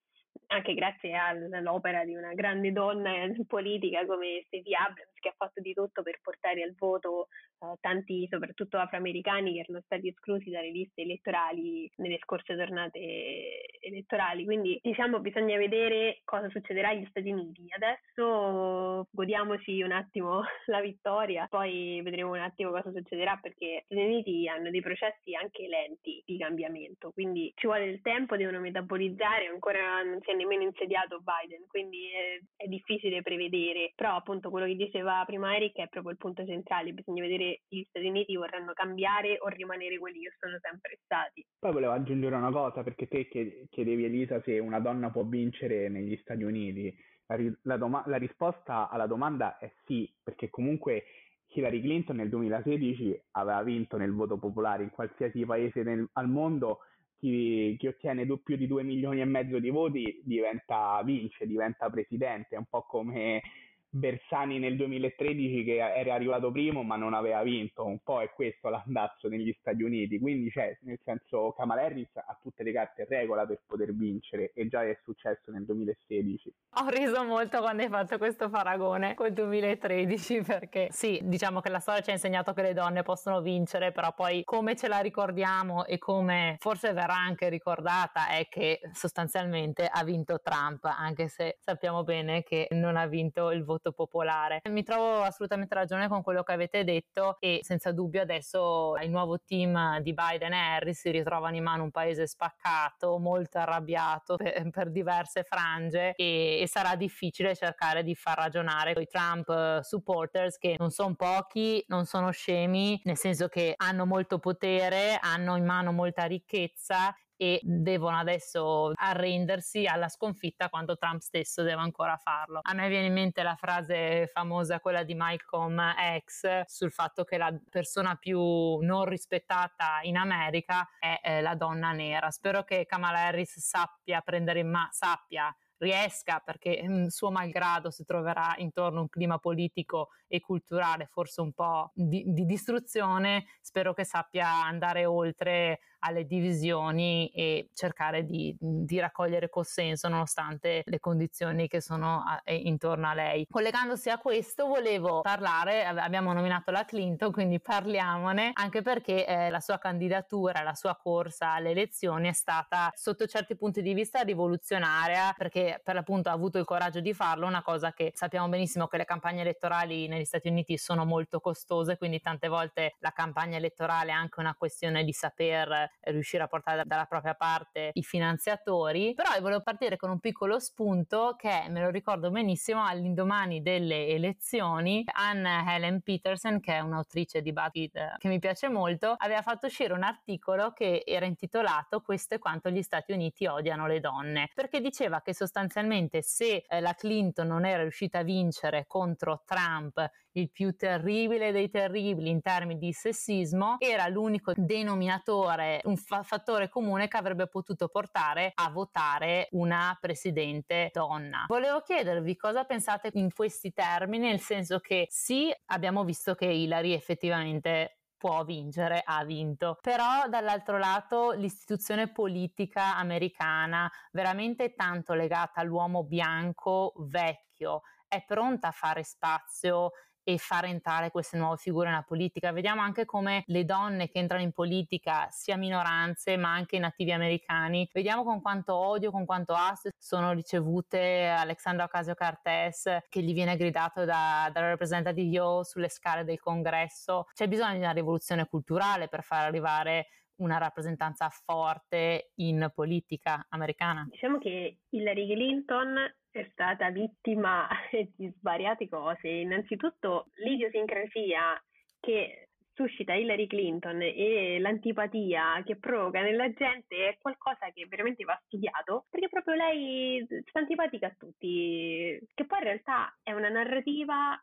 anche 0.47 0.75
grazie 0.75 1.15
all'opera 1.15 2.05
di 2.05 2.15
una 2.15 2.35
grande 2.35 2.73
donna 2.73 3.13
politica 3.47 4.07
come 4.07 4.43
Stacey 4.47 4.75
Abrams 4.75 5.19
che 5.19 5.29
ha 5.29 5.35
fatto 5.37 5.61
di 5.61 5.75
tutto 5.75 6.03
per 6.03 6.21
portare 6.23 6.63
al 6.63 6.75
voto 6.77 7.29
uh, 7.59 7.75
tanti, 7.81 8.27
soprattutto 8.31 8.79
afroamericani, 8.79 9.55
che 9.55 9.61
erano 9.61 9.83
stati 9.85 10.09
esclusi 10.09 10.51
dalle 10.51 10.71
liste 10.71 11.03
elettorali 11.03 11.91
nelle 11.97 12.19
scorse 12.23 12.57
tornate 12.57 13.79
elettorali. 13.81 14.45
Quindi 14.45 14.79
diciamo 14.83 15.21
bisogna 15.21 15.57
vedere 15.57 16.21
cosa 16.25 16.49
succederà 16.51 16.91
agli 16.91 17.07
Stati 17.11 17.31
Uniti. 17.31 17.67
Adesso 17.69 19.09
godiamoci 19.11 19.83
un 19.83 19.93
attimo 19.93 20.43
la 20.67 20.81
vittoria, 20.81 21.47
poi 21.49 22.01
vedremo 22.03 22.33
un 22.33 22.41
attimo 22.41 22.71
cosa 22.71 22.91
succederà 22.91 23.39
perché 23.41 23.85
gli 23.89 23.95
Stati 23.95 24.07
Uniti 24.07 24.49
hanno 24.49 24.71
dei 24.71 24.81
processi 24.81 25.35
anche 25.35 25.67
lenti 25.67 26.23
di 26.25 26.39
cambiamento, 26.39 27.11
quindi 27.11 27.53
ci 27.57 27.67
vuole 27.67 27.87
del 27.87 28.01
tempo, 28.03 28.37
devono 28.37 28.61
metabolizzare, 28.61 29.47
ancora 29.47 30.03
non 30.03 30.21
si 30.23 30.28
è 30.33 30.37
nemmeno 30.37 30.63
insediato 30.63 31.21
Biden, 31.21 31.67
quindi 31.67 32.11
è, 32.11 32.41
è 32.57 32.67
difficile 32.67 33.23
prevedere, 33.23 33.93
però 33.95 34.17
appunto 34.17 34.51
quello 34.51 34.67
che 34.67 34.77
diceva 34.77 35.23
prima 35.27 35.55
Eric 35.55 35.77
è 35.77 35.89
proprio 35.89 36.13
il 36.13 36.19
punto 36.19 36.45
centrale, 36.45 36.93
bisogna 36.93 37.23
vedere 37.23 37.63
gli 37.69 37.83
Stati 37.89 38.07
Uniti 38.07 38.37
vorranno 38.37 38.73
cambiare 38.73 39.39
o 39.41 39.49
rimanere 39.49 39.99
quelli 39.99 40.21
che 40.21 40.35
sono 40.39 40.59
sempre 40.61 40.99
stati. 41.05 41.45
Poi 41.59 41.73
volevo 41.73 41.93
aggiungere 41.93 42.35
una 42.35 42.51
cosa 42.51 42.83
perché 42.83 43.09
te 43.09 43.29
chiedevi 43.71 44.05
Elisa 44.05 44.41
se 44.43 44.59
una 44.59 44.81
donna 44.81 45.11
può 45.11 45.25
vincere 45.25 45.89
negli 45.89 46.17
Stati 46.19 46.43
Uniti. 46.43 46.95
La, 47.27 47.37
la, 47.63 47.77
doma- 47.77 48.05
la 48.07 48.17
risposta 48.17 48.89
alla 48.89 49.07
domanda 49.07 49.59
è 49.59 49.71
sì, 49.85 50.11
perché 50.23 50.49
comunque 50.49 51.05
Hillary 51.49 51.81
Clinton 51.81 52.17
nel 52.17 52.29
2016 52.29 53.23
aveva 53.33 53.63
vinto 53.63 53.97
nel 53.97 54.13
voto 54.13 54.39
popolare 54.39 54.83
in 54.83 54.91
qualsiasi 54.91 55.45
paese 55.45 55.83
nel, 55.83 56.09
al 56.13 56.29
mondo, 56.29 56.81
chi, 57.19 57.77
chi 57.79 57.87
ottiene 57.87 58.27
più 58.43 58.57
di 58.57 58.67
2 58.67 58.83
milioni 58.83 59.21
e 59.21 59.25
mezzo 59.25 59.59
di 59.59 59.71
voti 59.71 60.21
diventa, 60.25 61.03
vince, 61.05 61.47
diventa 61.47 61.91
presidente, 61.91 62.55
è 62.55 62.59
un 62.59 62.67
po' 62.69 62.83
come 62.83 63.43
Bersani 63.91 64.59
nel 64.59 64.77
2013 64.77 65.65
che 65.65 65.77
era 65.77 66.15
arrivato 66.15 66.53
primo 66.53 66.83
ma 66.83 66.97
non 66.97 67.15
aveva 67.15 67.43
vinto, 67.43 67.87
un 67.87 67.99
po' 68.03 68.21
è 68.21 68.31
questo 68.31 68.69
l'andazzo 68.69 69.29
negli 69.29 69.55
Stati 69.59 69.83
Uniti, 69.83 70.19
quindi 70.19 70.51
cioè, 70.51 70.77
nel 70.83 70.99
senso 71.03 71.53
Kamala 71.57 71.83
Harris 71.83 72.15
ha 72.17 72.39
tutte 72.41 72.63
le 72.63 72.73
carte 72.73 73.03
in 73.03 73.09
regola 73.09 73.47
per 73.47 73.63
poter 73.67 73.95
vincere 73.95 74.53
e 74.55 74.69
già 74.69 74.85
è 74.85 74.99
successo 75.03 75.51
nel 75.51 75.65
2016. 75.65 76.53
Ho 76.81 76.89
riso 76.89 77.25
molto 77.25 77.61
quando 77.61 77.83
hai 77.83 77.89
fatto 77.89 78.19
questo 78.19 78.51
paragone 78.51 79.15
col 79.15 79.33
2013 79.33 80.43
perché 80.43 80.89
sì, 80.91 81.21
diciamo 81.23 81.61
che 81.61 81.71
la 81.71 81.79
storia 81.79 82.03
ci 82.03 82.11
ha 82.11 82.13
insegnato 82.13 82.53
che 82.53 82.63
le 82.63 82.75
donne 82.75 83.03
possono 83.03 83.41
vincere, 83.41 83.91
però 83.93 84.13
poi 84.13 84.43
come 84.45 84.77
ce 84.77 84.89
la 84.89 84.99
ricordiamo 84.99 85.87
e 85.87 85.97
come 85.97 86.57
forse 86.59 86.93
verrà 86.93 87.15
anche 87.15 87.49
ricordata 87.49 88.29
è 88.29 88.47
che 88.49 88.81
sostanzialmente 88.93 89.89
ha 89.91 90.05
vinto 90.05 90.41
Trump, 90.43 90.85
anche 90.85 91.29
se 91.29 91.57
sappiamo 91.61 92.05
bene 92.05 92.43
che 92.43 92.67
non 92.73 92.97
ha 92.97 93.07
vinto 93.07 93.51
il 93.51 93.65
voto 93.65 93.78
voto 93.79 93.93
popolare. 93.93 94.61
Mi 94.69 94.83
trovo 94.83 95.23
assolutamente 95.23 95.75
ragione 95.75 96.09
con 96.09 96.23
quello 96.23 96.43
che 96.43 96.53
avete 96.53 96.85
detto 96.85 97.37
e 97.39 97.61
senza 97.63 97.93
dubbio 97.93 98.21
adesso 98.21 98.97
il 99.01 99.11
nuovo 99.11 99.41
team 99.41 100.01
di 100.01 100.13
Biden 100.13 100.53
e 100.53 100.57
Harris 100.57 101.01
si 101.01 101.11
ritrovano 101.11 101.57
in 101.57 101.63
mano 101.63 101.85
un 101.85 101.91
paese 101.91 102.27
spaccato, 102.27 103.19
molto 103.19 103.59
arrabbiato 103.59 104.37
per, 104.37 104.69
per 104.71 104.91
diverse 104.91 105.45
frange 105.45 106.13
e, 106.17 106.61
e, 106.61 106.67
sarà 106.67 106.97
difficile 106.97 107.55
cercare 107.55 108.03
di 108.03 108.15
far 108.15 108.37
ragionare 108.37 108.93
i 109.01 109.07
Trump 109.07 109.49
eh, 109.49 109.79
supporters 109.83 110.59
che 110.59 110.75
non 110.79 110.91
sono 110.91 111.15
pochi, 111.15 111.83
non 111.87 112.05
sono 112.05 112.31
scemi, 112.31 113.01
nel 113.05 113.17
senso 113.17 113.49
che 113.49 113.75
hanno 113.77 114.05
molto 114.05 114.39
potere, 114.39 115.19
hanno 115.21 115.57
in 115.57 115.65
mano 115.65 115.93
molta 115.93 116.25
ricchezza 116.25 117.15
e 117.41 117.61
devono 117.63 118.19
adesso 118.19 118.91
arrendersi 118.95 119.87
alla 119.87 120.09
sconfitta 120.09 120.69
quando 120.69 120.97
Trump 120.97 121.21
stesso 121.21 121.63
deve 121.63 121.81
ancora 121.81 122.17
farlo. 122.17 122.59
A 122.63 122.75
me 122.75 122.89
viene 122.89 123.07
in 123.07 123.13
mente 123.13 123.45
la 123.45 123.55
frase 123.55 124.27
famosa, 124.27 124.81
quella 124.81 125.05
di 125.05 125.15
Malcolm 125.15 125.81
X, 126.25 126.65
sul 126.67 126.91
fatto 126.91 127.23
che 127.23 127.39
la 127.39 127.57
persona 127.71 128.17
più 128.17 128.79
non 128.81 129.05
rispettata 129.05 130.01
in 130.03 130.17
America 130.17 130.89
è 130.99 131.21
eh, 131.23 131.41
la 131.41 131.55
donna 131.55 131.93
nera. 131.93 132.31
Spero 132.33 132.65
che 132.65 132.87
Kamala 132.87 133.27
Harris 133.27 133.61
sappia 133.61 134.21
prendere 134.21 134.59
in 134.59 134.71
mano, 134.71 134.89
sappia 134.91 135.55
riesca, 135.79 136.41
perché 136.45 136.83
mm, 136.85 137.07
suo 137.07 137.31
malgrado 137.31 137.91
si 137.91 138.05
troverà 138.05 138.55
intorno 138.59 139.03
un 139.03 139.09
clima 139.09 139.39
politico 139.39 140.09
e 140.29 140.41
culturale 140.41 141.07
forse 141.11 141.41
un 141.41 141.53
po' 141.53 141.91
di, 141.95 142.25
di 142.27 142.45
distruzione, 142.45 143.47
spero 143.61 143.95
che 143.95 144.05
sappia 144.05 144.49
andare 144.49 145.05
oltre 145.05 145.81
alle 146.01 146.27
divisioni 146.27 147.29
e 147.29 147.71
cercare 147.75 148.25
di, 148.25 148.55
di 148.59 148.99
raccogliere 148.99 149.49
consenso 149.49 150.09
nonostante 150.09 150.83
le 150.85 151.01
condizioni 151.01 151.69
che 151.69 151.81
sono 151.81 152.23
a, 152.25 152.41
intorno 152.53 153.09
a 153.09 153.15
lei. 153.15 153.47
Collegandosi 153.51 154.11
a 154.11 154.19
questo 154.19 154.67
volevo 154.67 155.21
parlare, 155.23 155.85
abbiamo 155.85 156.33
nominato 156.33 156.71
la 156.71 156.85
Clinton, 156.85 157.33
quindi 157.33 157.61
parliamone, 157.61 158.51
anche 158.55 158.83
perché 158.83 159.27
eh, 159.27 159.51
la 159.51 159.61
sua 159.61 159.79
candidatura, 159.79 160.63
la 160.63 160.75
sua 160.75 160.97
corsa 160.97 161.53
alle 161.53 161.71
elezioni 161.71 162.29
è 162.29 162.33
stata 162.33 162.93
sotto 162.95 163.27
certi 163.27 163.57
punti 163.57 163.83
di 163.83 163.95
vista 163.95 164.21
rivoluzionaria 164.21 165.35
perché 165.37 165.81
per 165.83 165.95
l'appunto 165.95 166.29
ha 166.29 166.33
avuto 166.33 166.59
il 166.59 166.65
coraggio 166.65 167.01
di 167.01 167.15
farlo, 167.15 167.47
una 167.47 167.63
cosa 167.63 167.93
che 167.93 168.13
sappiamo 168.15 168.49
benissimo 168.49 168.87
che 168.87 168.99
le 168.99 169.05
campagne 169.05 169.41
elettorali 169.41 170.07
negli 170.07 170.18
Stati 170.25 170.49
Uniti 170.49 170.77
sono 170.79 171.05
molto 171.05 171.41
costose, 171.41 171.97
quindi 171.97 172.21
tante 172.21 172.49
volte 172.49 172.95
la 172.99 173.13
campagna 173.13 173.57
elettorale 173.57 174.11
è 174.11 174.15
anche 174.15 174.41
una 174.41 174.55
questione 174.55 175.05
di 175.05 175.13
saper 175.13 175.91
riuscire 176.01 176.43
a 176.43 176.47
portare 176.47 176.83
dalla 176.85 177.07
propria 177.07 177.35
parte 177.35 177.91
i 177.95 178.03
finanziatori, 178.03 179.15
però 179.15 179.35
io 179.35 179.41
volevo 179.41 179.63
partire 179.63 179.97
con 179.97 180.11
un 180.11 180.21
piccolo 180.21 180.59
spunto 180.59 181.35
che 181.37 181.67
me 181.69 181.81
lo 181.81 181.91
ricordo 181.91 182.31
benissimo 182.31 182.85
all'indomani 182.85 183.63
delle 183.63 184.09
elezioni 184.09 185.05
Anne 185.13 185.65
Helen 185.67 186.01
Peterson 186.01 186.61
che 186.61 186.75
è 186.75 186.81
un'autrice 186.81 187.43
di 187.43 187.53
BuzzFeed 187.53 188.17
che 188.19 188.29
mi 188.29 188.39
piace 188.39 188.69
molto 188.69 189.15
aveva 189.17 189.43
fatto 189.43 189.67
uscire 189.67 189.93
un 189.93 190.03
articolo 190.03 190.73
che 190.73 191.03
era 191.07 191.27
intitolato 191.27 192.01
questo 192.01 192.35
è 192.35 192.39
quanto 192.39 192.71
gli 192.71 192.83
Stati 192.83 193.13
Uniti 193.13 193.47
odiano 193.47 193.87
le 193.87 194.01
donne 194.01 194.51
perché 194.55 194.81
diceva 194.81 195.21
che 195.21 195.35
sostanzialmente 195.35 196.23
se 196.23 196.65
eh, 196.69 196.81
la 196.81 196.95
Clinton 196.95 197.47
non 197.47 197.65
era 197.65 197.83
riuscita 197.83 198.19
a 198.19 198.23
vincere 198.23 198.87
contro 198.87 199.43
Trump 199.45 200.08
il 200.33 200.51
più 200.51 200.75
terribile 200.77 201.53
dei 201.53 201.69
terribili 201.69 202.31
in 202.31 202.41
termini 202.41 202.79
di 202.79 202.93
sessismo, 202.93 203.77
era 203.79 204.07
l'unico 204.09 204.53
denominatore, 204.55 205.81
un 205.85 205.97
fa- 205.97 206.23
fattore 206.23 206.69
comune 206.69 207.09
che 207.09 207.17
avrebbe 207.17 207.49
potuto 207.49 207.89
portare 207.89 208.53
a 208.55 208.71
votare 208.71 209.49
una 209.53 209.97
presidente 210.01 210.91
donna. 210.93 211.45
Volevo 211.49 211.81
chiedervi 211.81 212.37
cosa 212.37 212.65
pensate 212.65 213.11
in 213.15 213.33
questi 213.33 213.73
termini, 213.73 214.29
nel 214.29 214.41
senso 214.41 214.79
che 214.79 215.07
sì, 215.11 215.53
abbiamo 215.67 216.05
visto 216.05 216.35
che 216.35 216.47
Hillary 216.47 216.93
effettivamente 216.93 217.99
può 218.19 218.45
vincere, 218.45 219.01
ha 219.05 219.25
vinto. 219.25 219.79
Però 219.81 220.29
dall'altro 220.29 220.77
lato 220.77 221.31
l'istituzione 221.31 222.11
politica 222.11 222.97
americana, 222.97 223.91
veramente 224.13 224.75
tanto 224.75 225.15
legata 225.15 225.61
all'uomo 225.61 226.03
bianco 226.05 226.93
vecchio, 226.97 227.83
è 228.09 228.25
pronta 228.25 228.69
a 228.69 228.73
fare 228.73 229.05
spazio 229.05 229.93
e 230.29 230.37
far 230.37 230.67
entrare 230.67 231.11
queste 231.11 231.39
nuove 231.39 231.57
figure 231.57 231.89
nella 231.89 232.03
politica. 232.03 232.53
Vediamo 232.53 232.83
anche 232.83 233.07
come 233.07 233.45
le 233.47 233.65
donne 233.65 234.09
che 234.09 234.19
entrano 234.19 234.43
in 234.43 234.53
politica, 234.53 235.27
sia 235.31 235.57
minoranze 235.57 236.37
ma 236.37 236.53
anche 236.53 236.77
i 236.77 236.81
nativi 236.81 237.13
americani, 237.13 237.89
vediamo 237.95 238.25
con 238.25 238.43
quanto 238.43 238.75
odio, 238.75 239.11
con 239.11 239.25
quanto 239.25 239.55
astio 239.55 239.91
sono 239.97 240.33
ricevute 240.33 241.29
Alexandra 241.29 241.85
Ocasio-Cortez 241.85 242.99
che 243.09 243.23
gli 243.23 243.33
viene 243.33 243.57
gridato 243.57 244.05
da, 244.05 244.51
dalla 244.53 244.69
representative 244.69 245.29
Yo 245.31 245.65
sulle 245.65 245.89
scale 245.89 246.25
del 246.25 246.41
congresso. 246.41 247.25
C'è 247.33 247.49
bisogno 247.49 247.73
di 247.73 247.79
una 247.79 247.93
rivoluzione 247.93 248.47
culturale 248.47 249.09
per 249.09 249.23
far 249.23 249.47
arrivare 249.47 250.09
una 250.39 250.59
rappresentanza 250.59 251.29
forte 251.31 252.33
in 252.37 252.71
politica 252.75 253.47
americana? 253.49 254.07
Diciamo 254.11 254.39
che 254.39 254.81
Hillary 254.91 255.27
Clinton 255.27 255.97
è 256.41 256.49
stata 256.53 256.91
vittima 256.91 257.69
di 258.17 258.33
svariate 258.39 258.89
cose. 258.89 259.29
Innanzitutto 259.29 260.27
l'idiosincrasia 260.37 261.63
che 262.01 262.49
suscita 262.75 263.15
Hillary 263.15 263.49
Clinton 263.49 264.01
e 264.03 264.59
l'antipatia 264.61 265.63
che 265.65 265.77
provoca 265.77 266.23
nella 266.23 266.53
gente 266.53 267.09
è 267.09 267.19
qualcosa 267.21 267.71
che 267.75 267.87
veramente 267.89 268.23
va 268.23 268.41
studiato 268.47 269.07
perché 269.11 269.29
proprio 269.29 269.55
lei 269.55 270.25
sta 270.47 270.61
antipatica 270.61 271.09
a 271.09 271.15
tutti, 271.19 272.17
che 272.35 272.47
poi 272.47 272.59
in 272.59 272.65
realtà 272.65 273.19
è 273.25 273.33
una 273.33 273.49
narrativa 273.49 274.41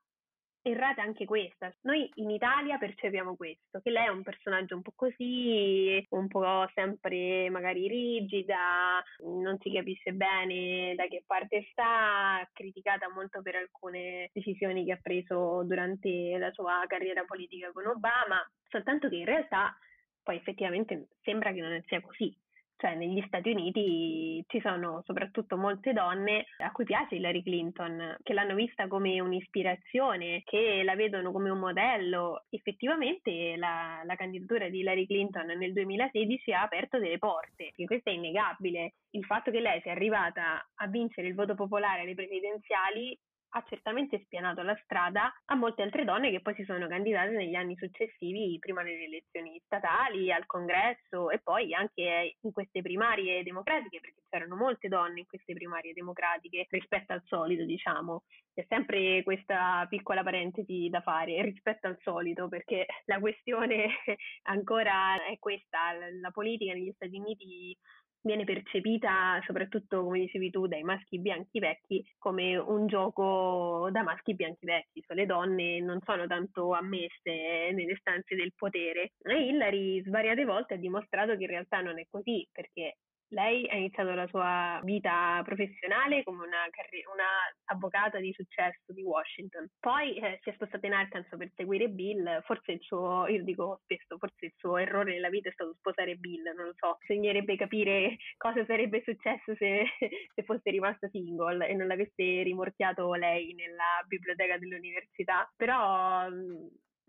errata 0.70 1.04
anche 1.04 1.26
questa. 1.26 1.74
Noi 1.82 2.10
in 2.16 2.32
Italia 2.32 2.78
percepiamo 2.78 3.36
questo, 3.36 3.80
che 3.82 3.92
lei 3.92 4.08
è 4.08 4.10
un 4.10 4.24
personaggio 4.24 4.76
un 4.76 4.82
po' 4.82 4.94
così, 4.96 6.04
un 6.10 6.28
po' 6.28 6.68
sempre 6.74 7.50
magari 7.52 7.88
rigida, 7.88 9.04
non 9.20 9.58
si 9.60 9.72
capisce 9.72 10.14
bene 10.14 10.96
da 10.96 11.08
che 11.08 11.24
parte 11.26 11.68
sta, 11.72 12.48
criticata 12.52 13.10
molto 13.14 13.42
per 13.44 13.56
alcune 13.56 14.30
decisioni 14.34 14.84
che 14.86 14.94
ha 14.94 15.00
preso 15.02 15.64
durante 15.64 16.38
la 16.40 16.52
sua 16.52 16.84
carriera 16.88 17.24
politica 17.26 17.72
con 17.72 17.86
Obama, 17.86 18.42
soltanto 18.68 19.08
che 19.08 19.18
in 19.18 19.26
realtà 19.26 19.78
poi 20.24 20.38
effettivamente 20.38 21.10
sembra 21.22 21.52
che 21.54 21.62
non 21.62 21.80
sia 21.86 22.02
così 22.02 22.36
cioè 22.78 22.96
negli 22.96 23.24
Stati 23.28 23.52
Uniti 23.52 24.44
ci 24.48 24.60
sono 24.60 25.02
soprattutto 25.06 25.58
molte 25.58 25.94
donne 25.94 26.46
a 26.58 26.72
cui 26.72 26.86
piace 26.86 27.16
Hillary 27.16 27.42
Clinton, 27.42 28.18
che 28.22 28.34
l'hanno 28.34 28.56
vista 28.56 28.88
come 28.88 29.20
un'ispirazione, 29.20 30.42
che 30.44 30.82
la 30.84 30.96
vedono 30.96 31.32
come 31.32 31.50
un 31.50 31.60
modello. 31.60 32.46
Effettivamente 32.50 33.56
la, 33.58 34.02
la 34.04 34.16
candidatura 34.16 34.70
di 34.70 34.80
Hillary 34.80 35.06
Clinton 35.06 35.46
nel 35.46 35.74
2016 35.74 36.52
ha 36.54 36.62
aperto 36.64 37.00
delle 37.00 37.18
porte, 37.18 37.72
e 37.76 37.86
questo 37.86 38.10
è 38.10 38.14
innegabile. 38.14 38.96
Il 39.12 39.26
fatto 39.26 39.52
che 39.52 39.60
lei 39.62 39.82
sia 39.82 39.92
arrivata 39.92 40.66
a 40.76 40.88
vincere 40.88 41.28
il 41.28 41.36
voto 41.36 41.56
popolare 41.56 42.02
alle 42.02 42.16
presidenziali 42.16 43.18
ha 43.56 43.64
certamente 43.68 44.22
spianato 44.26 44.62
la 44.64 44.78
strada 44.84 45.34
a 45.46 45.56
molte 45.56 45.82
altre 45.82 46.04
donne 46.04 46.30
che 46.30 46.42
poi 46.42 46.54
si 46.56 46.66
sono 46.66 46.88
candidate 46.88 47.30
negli 47.30 47.56
anni 47.56 47.76
successivi, 47.78 48.58
prima 48.60 48.82
nelle 48.82 49.06
elezioni 49.06 49.62
statali, 49.64 50.32
al 50.32 50.46
congresso 50.46 51.30
e 51.30 51.40
poi 51.42 51.74
anche 51.74 52.36
in 52.42 52.52
queste 52.52 52.82
primarie 52.82 53.44
democratiche, 53.44 54.02
perché 54.02 54.24
c'erano 54.30 54.58
molte 54.58 54.90
donne 54.90 55.22
in 55.22 55.26
queste 55.26 55.54
primarie 55.54 55.94
democratiche 55.94 56.68
rispetto 56.70 57.14
al 57.14 57.24
solito, 57.26 57.64
diciamo. 57.64 58.24
C'è 58.54 58.66
sempre 58.68 59.24
questa 59.24 59.86
piccola 59.90 60.22
parentesi 60.22 60.90
da 60.90 61.00
fare 61.00 61.42
rispetto 61.44 61.88
al 61.88 61.98
solito, 62.02 62.50
perché 62.50 62.86
la 63.06 63.20
questione 63.20 63.88
ancora 64.44 65.26
è 65.26 65.40
questa, 65.40 65.94
la 66.20 66.32
politica 66.32 66.74
negli 66.74 66.92
Stati 66.94 67.18
Uniti 67.18 67.78
viene 68.26 68.44
percepita, 68.44 69.40
soprattutto 69.46 70.04
come 70.04 70.20
dicevi 70.20 70.50
tu, 70.50 70.68
dai 70.68 70.82
maschi 70.82 71.20
bianchi 71.20 71.60
vecchi, 71.60 72.04
come 72.18 72.58
un 72.58 72.88
gioco 72.88 73.88
da 73.92 74.02
maschi 74.04 74.34
bianchi 74.34 74.66
vecchi, 74.66 75.02
cioè 75.02 75.16
le 75.16 75.26
donne 75.26 75.80
non 75.80 76.00
sono 76.04 76.26
tanto 76.26 76.74
ammesse 76.74 77.72
nelle 77.72 77.96
stanze 78.00 78.36
del 78.36 78.54
potere. 78.56 79.14
E 79.22 79.48
Hillary 79.48 80.04
svariate 80.04 80.44
volte 80.44 80.74
ha 80.74 80.78
dimostrato 80.78 81.36
che 81.36 81.44
in 81.44 81.50
realtà 81.50 81.82
non 81.82 82.00
è 82.00 82.06
così, 82.10 82.48
perché 82.52 82.98
lei 83.30 83.68
ha 83.70 83.76
iniziato 83.76 84.14
la 84.14 84.28
sua 84.28 84.80
vita 84.84 85.42
professionale 85.44 86.24
come 86.24 86.46
una, 86.46 86.68
carri- 86.70 87.04
una 87.12 87.28
avvocata 87.66 88.20
di 88.20 88.32
successo 88.34 88.94
di 88.94 89.04
Washington. 89.04 89.68
Poi 89.80 90.18
eh, 90.18 90.40
si 90.42 90.50
è 90.50 90.54
spostata 90.54 90.86
in 90.86 90.94
Arkansas 90.94 91.38
per 91.38 91.52
seguire 91.56 91.90
Bill. 91.90 92.42
Forse 92.44 92.74
il 92.74 92.80
suo, 92.82 93.28
io 93.28 93.44
dico 93.44 93.80
spesso, 93.84 94.18
forse 94.18 94.46
il 94.46 94.54
suo 94.58 94.78
errore 94.78 95.14
nella 95.14 95.30
vita 95.30 95.50
è 95.50 95.54
stato 95.54 95.74
sposare 95.78 96.16
Bill, 96.16 96.44
non 96.56 96.68
lo 96.68 96.74
so. 96.76 96.98
Bisognerebbe 97.06 97.56
capire 97.56 98.18
cosa 98.38 98.64
sarebbe 98.66 99.02
successo 99.04 99.56
se, 99.56 99.86
se 100.34 100.44
fosse 100.44 100.70
rimasta 100.70 101.08
single 101.10 101.68
e 101.68 101.74
non 101.74 101.88
l'avesse 101.88 102.44
rimorchiato 102.44 103.14
lei 103.14 103.54
nella 103.54 104.04
biblioteca 104.08 104.58
dell'università. 104.58 105.52
Però 105.56 106.28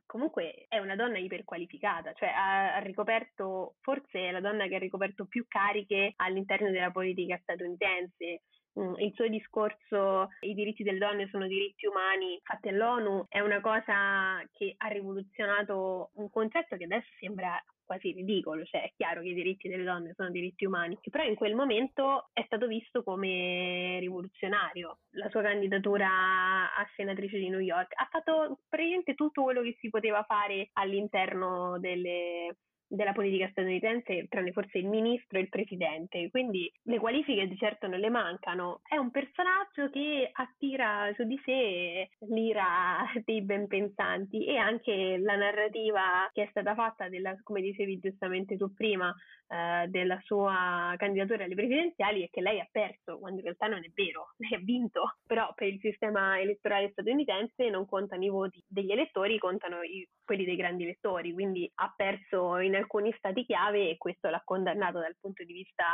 comunque 0.07 0.67
è 0.69 0.79
una 0.79 0.97
donna 0.97 1.19
iperqualificata, 1.19 2.13
cioè 2.15 2.29
ha, 2.29 2.77
ha, 2.77 2.79
ricoperto, 2.79 3.75
forse 3.81 4.29
è 4.29 4.31
la 4.31 4.41
donna 4.41 4.67
che 4.67 4.77
ha 4.77 4.79
ricoperto 4.79 5.27
più 5.27 5.45
cariche 5.49 6.15
all'interno 6.17 6.71
della 6.71 6.91
politica 6.91 7.39
statunitense. 7.43 8.43
Mm, 8.79 8.95
il 8.99 9.13
suo 9.15 9.27
discorso, 9.29 10.29
i 10.41 10.55
diritti 10.55 10.83
delle 10.83 10.99
donne 10.99 11.29
sono 11.29 11.47
diritti 11.47 11.87
umani 11.87 12.39
fatti 12.43 12.69
all'ONU, 12.69 13.25
è 13.29 13.41
una 13.41 13.61
cosa 13.61 14.43
che 14.53 14.75
ha 14.77 14.89
rivoluzionato 14.89 16.11
un 16.15 16.31
concetto 16.31 16.77
che 16.77 16.85
adesso 16.85 17.09
sembra 17.19 17.59
quasi 17.87 18.13
ridicolo, 18.13 18.65
cioè 18.65 18.83
è 18.83 18.93
chiaro 18.95 19.23
che 19.23 19.29
i 19.29 19.35
diritti 19.35 19.69
delle 19.69 19.85
donne 19.85 20.13
sono 20.15 20.31
diritti 20.31 20.67
umani, 20.67 20.99
però 21.11 21.25
in 21.25 21.37
quel 21.37 21.55
momento 21.55 22.29
è 22.33 22.43
stato 22.45 22.67
visto 22.67 23.03
come 23.03 23.99
rivoluzionario. 24.01 24.99
La 25.13 25.31
sua 25.31 25.43
candidatura 25.43 26.07
a 26.07 26.87
senatrice 26.95 27.39
di 27.39 27.49
New 27.49 27.61
York 27.61 27.93
ha 27.95 28.09
fatto 28.11 28.59
praticamente 28.69 29.15
tutto 29.15 29.43
quello 29.43 29.63
che 29.63 29.77
si 29.79 29.89
poteva 29.89 30.23
fare 30.25 30.69
all'interno 30.75 31.79
delle 31.79 32.57
della 32.89 33.13
politica 33.13 33.49
statunitense, 33.51 34.27
tranne 34.29 34.53
forse 34.53 34.79
il 34.79 34.87
ministro 34.87 35.39
e 35.39 35.43
il 35.43 35.49
presidente, 35.49 36.31
quindi 36.31 36.71
le 36.85 36.99
qualifiche 36.99 37.49
di 37.49 37.57
certo 37.57 37.87
non 37.87 37.99
le 37.99 38.11
mancano. 38.11 38.81
È 38.87 38.97
un 38.97 39.11
personaggio 39.11 39.91
che 39.91 40.31
attira 40.33 41.13
su 41.15 41.25
di 41.25 41.41
sé 41.45 42.09
l'ira 42.29 43.05
dei 43.25 43.43
ben 43.43 43.67
pensanti. 43.67 44.45
E 44.45 44.57
anche 44.57 45.19
la 45.19 45.37
narrativa 45.37 46.31
che 46.33 46.45
è 46.45 46.49
stata 46.51 46.75
fatta 46.75 47.09
della, 47.09 47.37
come 47.43 47.61
dicevi 47.61 47.99
giustamente 47.99 48.57
tu 48.57 48.73
prima, 48.73 49.15
eh, 49.49 49.87
della 49.89 50.19
sua 50.25 50.95
candidatura 50.97 51.45
alle 51.45 51.55
presidenziali 51.55 52.23
è 52.23 52.31
che 52.31 52.41
lei 52.41 52.59
ha 52.59 52.69
perso, 52.71 53.19
quando 53.19 53.39
in 53.39 53.45
realtà 53.45 53.67
non 53.67 53.85
è 53.85 53.91
vero, 53.95 54.33
lei 54.39 54.55
ha 54.55 54.63
vinto, 54.63 55.19
però 55.27 55.53
per 55.55 55.69
il 55.69 55.79
sistema 55.81 56.41
elettorale 56.41 56.91
statunitense 56.91 57.69
non 57.71 57.87
contano 57.87 58.25
i 58.25 58.29
voti 58.29 58.63
degli 58.67 58.91
elettori, 58.91 59.39
contano 59.39 59.83
i, 59.83 60.07
quelli 60.25 60.45
dei 60.45 60.57
grandi 60.57 60.83
elettori, 60.83 61.33
quindi 61.33 61.71
ha 61.77 61.93
perso 61.95 62.59
in 62.59 62.75
alcuni 62.77 63.13
stati 63.19 63.45
chiave 63.45 63.91
e 63.91 63.97
questo 63.97 64.29
l'ha 64.29 64.43
condannato 64.45 64.99
dal 64.99 65.17
punto 65.21 65.45
di 65.45 65.53
vista 65.53 65.85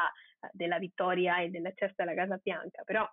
eh, 0.40 0.48
della 0.52 0.78
vittoria 0.78 1.38
e 1.38 1.48
dell'accesso 1.48 2.02
alla 2.02 2.14
Casa 2.14 2.38
Bianca, 2.42 2.82
però 2.84 3.08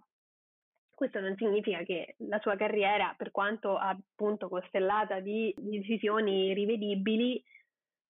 questo 0.99 1.21
non 1.21 1.35
significa 1.37 1.81
che 1.83 2.15
la 2.27 2.39
sua 2.39 2.57
carriera, 2.57 3.13
per 3.17 3.31
quanto 3.31 3.77
appunto 3.77 4.49
costellata 4.49 5.21
di 5.21 5.53
decisioni 5.57 6.53
rivedibili, 6.53 7.41